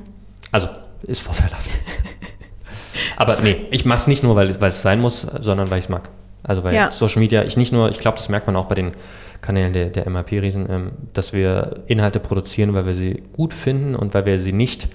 Also 0.52 0.68
ist 1.04 1.22
vorteilhaft. 1.22 1.70
Aber 3.18 3.38
nee, 3.44 3.68
ich 3.72 3.86
mache 3.86 4.00
es 4.00 4.08
nicht 4.08 4.24
nur, 4.24 4.36
weil, 4.36 4.60
weil 4.62 4.70
es 4.70 4.82
sein 4.82 5.02
muss, 5.02 5.22
sondern 5.22 5.70
weil 5.70 5.80
ich 5.80 5.86
es 5.86 5.90
mag. 5.90 6.10
Also 6.44 6.62
bei 6.62 6.74
ja. 6.74 6.92
Social 6.92 7.20
Media, 7.20 7.44
ich 7.44 7.58
nicht 7.58 7.72
nur, 7.72 7.90
ich 7.90 8.00
glaube, 8.00 8.18
das 8.18 8.30
merkt 8.30 8.48
man 8.48 8.56
auch 8.56 8.66
bei 8.66 8.76
den 8.76 8.92
Kanälen 9.42 9.74
der, 9.74 9.90
der 9.90 10.10
MAP-Riesen, 10.10 10.68
ähm, 10.70 10.92
dass 11.14 11.34
wir 11.34 11.84
Inhalte 11.88 12.20
produzieren, 12.20 12.74
weil 12.74 12.86
wir 12.86 12.94
sie 12.94 13.24
gut 13.34 13.54
finden 13.54 13.96
und 13.96 14.14
weil 14.14 14.26
wir 14.26 14.40
sie 14.40 14.52
nicht, 14.52 14.90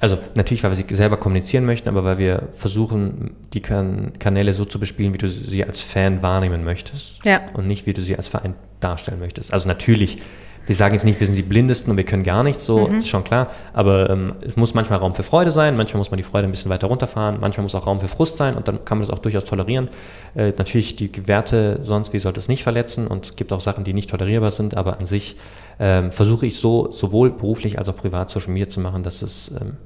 also 0.00 0.18
natürlich, 0.34 0.62
weil 0.62 0.70
wir 0.70 0.76
sie 0.76 0.94
selber 0.94 1.18
kommunizieren 1.18 1.66
möchten, 1.66 1.88
aber 1.88 2.04
weil 2.04 2.18
wir 2.18 2.48
versuchen, 2.52 3.36
die 3.52 3.60
kan 3.60 4.12
Kanäle 4.18 4.54
so 4.54 4.64
zu 4.64 4.80
bespielen, 4.80 5.12
wie 5.14 5.18
du 5.18 5.28
sie 5.28 5.64
als 5.64 5.80
Fan 5.80 6.22
wahrnehmen 6.22 6.64
möchtest 6.64 7.24
ja. 7.24 7.40
und 7.54 7.66
nicht, 7.66 7.86
wie 7.86 7.92
du 7.92 8.02
sie 8.02 8.16
als 8.16 8.28
Verein 8.28 8.54
darstellen 8.80 9.20
möchtest. 9.20 9.52
Also 9.52 9.68
natürlich 9.68 10.18
wir 10.66 10.74
sagen 10.74 10.94
jetzt 10.94 11.04
nicht, 11.04 11.18
wir 11.18 11.26
sind 11.26 11.36
die 11.36 11.42
Blindesten 11.42 11.90
und 11.90 11.96
wir 11.96 12.04
können 12.04 12.22
gar 12.22 12.42
nichts, 12.42 12.64
so 12.66 12.86
mhm. 12.86 12.98
ist 12.98 13.08
schon 13.08 13.24
klar. 13.24 13.48
Aber 13.72 14.10
ähm, 14.10 14.34
es 14.40 14.56
muss 14.56 14.74
manchmal 14.74 14.98
Raum 14.98 15.14
für 15.14 15.22
Freude 15.22 15.50
sein, 15.50 15.76
manchmal 15.76 15.98
muss 15.98 16.10
man 16.10 16.18
die 16.18 16.22
Freude 16.22 16.46
ein 16.46 16.50
bisschen 16.50 16.70
weiter 16.70 16.86
runterfahren, 16.86 17.38
manchmal 17.40 17.62
muss 17.64 17.74
auch 17.74 17.86
Raum 17.86 18.00
für 18.00 18.08
Frust 18.08 18.36
sein 18.36 18.54
und 18.54 18.68
dann 18.68 18.84
kann 18.84 18.98
man 18.98 19.06
das 19.06 19.14
auch 19.14 19.20
durchaus 19.20 19.44
tolerieren. 19.44 19.88
Äh, 20.34 20.52
natürlich 20.56 20.96
die 20.96 21.10
Werte 21.26 21.80
sonst 21.82 22.12
wie 22.12 22.18
sollte 22.18 22.40
es 22.40 22.48
nicht 22.48 22.62
verletzen 22.62 23.06
und 23.06 23.26
es 23.26 23.36
gibt 23.36 23.52
auch 23.52 23.60
Sachen, 23.60 23.84
die 23.84 23.92
nicht 23.92 24.10
tolerierbar 24.10 24.50
sind, 24.50 24.76
aber 24.76 24.98
an 24.98 25.06
sich 25.06 25.36
ähm, 25.78 26.12
versuche 26.12 26.46
ich 26.46 26.56
so 26.56 26.92
sowohl 26.92 27.30
beruflich 27.30 27.78
als 27.78 27.88
auch 27.88 27.96
privat 27.96 28.30
Social 28.30 28.50
Media 28.50 28.68
zu 28.68 28.80
machen, 28.80 29.02
dass 29.02 29.22
es 29.22 29.52
ähm, 29.60 29.76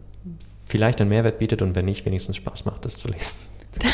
vielleicht 0.67 1.01
einen 1.01 1.11
Mehrwert 1.11 1.39
bietet 1.39 1.63
und 1.63 1.75
wenn 1.77 1.85
nicht, 1.85 2.05
wenigstens 2.05 2.37
Spaß 2.37 2.65
macht, 2.65 2.85
das 2.85 2.97
zu 2.97 3.09
lesen. 3.09 3.37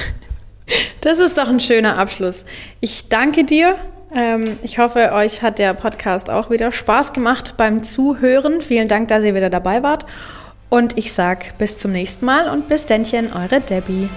Das 1.00 1.18
ist 1.18 1.38
doch 1.38 1.48
ein 1.48 1.60
schöner 1.60 1.98
Abschluss. 1.98 2.44
Ich 2.80 3.08
danke 3.08 3.44
dir 3.44 3.74
ähm, 4.14 4.58
ich 4.62 4.78
hoffe, 4.78 5.12
euch 5.12 5.42
hat 5.42 5.58
der 5.58 5.74
Podcast 5.74 6.30
auch 6.30 6.50
wieder 6.50 6.72
Spaß 6.72 7.12
gemacht 7.12 7.54
beim 7.56 7.82
Zuhören. 7.82 8.60
Vielen 8.60 8.88
Dank, 8.88 9.08
dass 9.08 9.24
ihr 9.24 9.34
wieder 9.34 9.50
dabei 9.50 9.82
wart. 9.82 10.06
Und 10.68 10.96
ich 10.96 11.12
sage 11.12 11.46
bis 11.58 11.78
zum 11.78 11.92
nächsten 11.92 12.24
Mal 12.24 12.48
und 12.48 12.68
bis 12.68 12.86
dennchen, 12.86 13.32
eure 13.32 13.60
Debbie. 13.60 14.08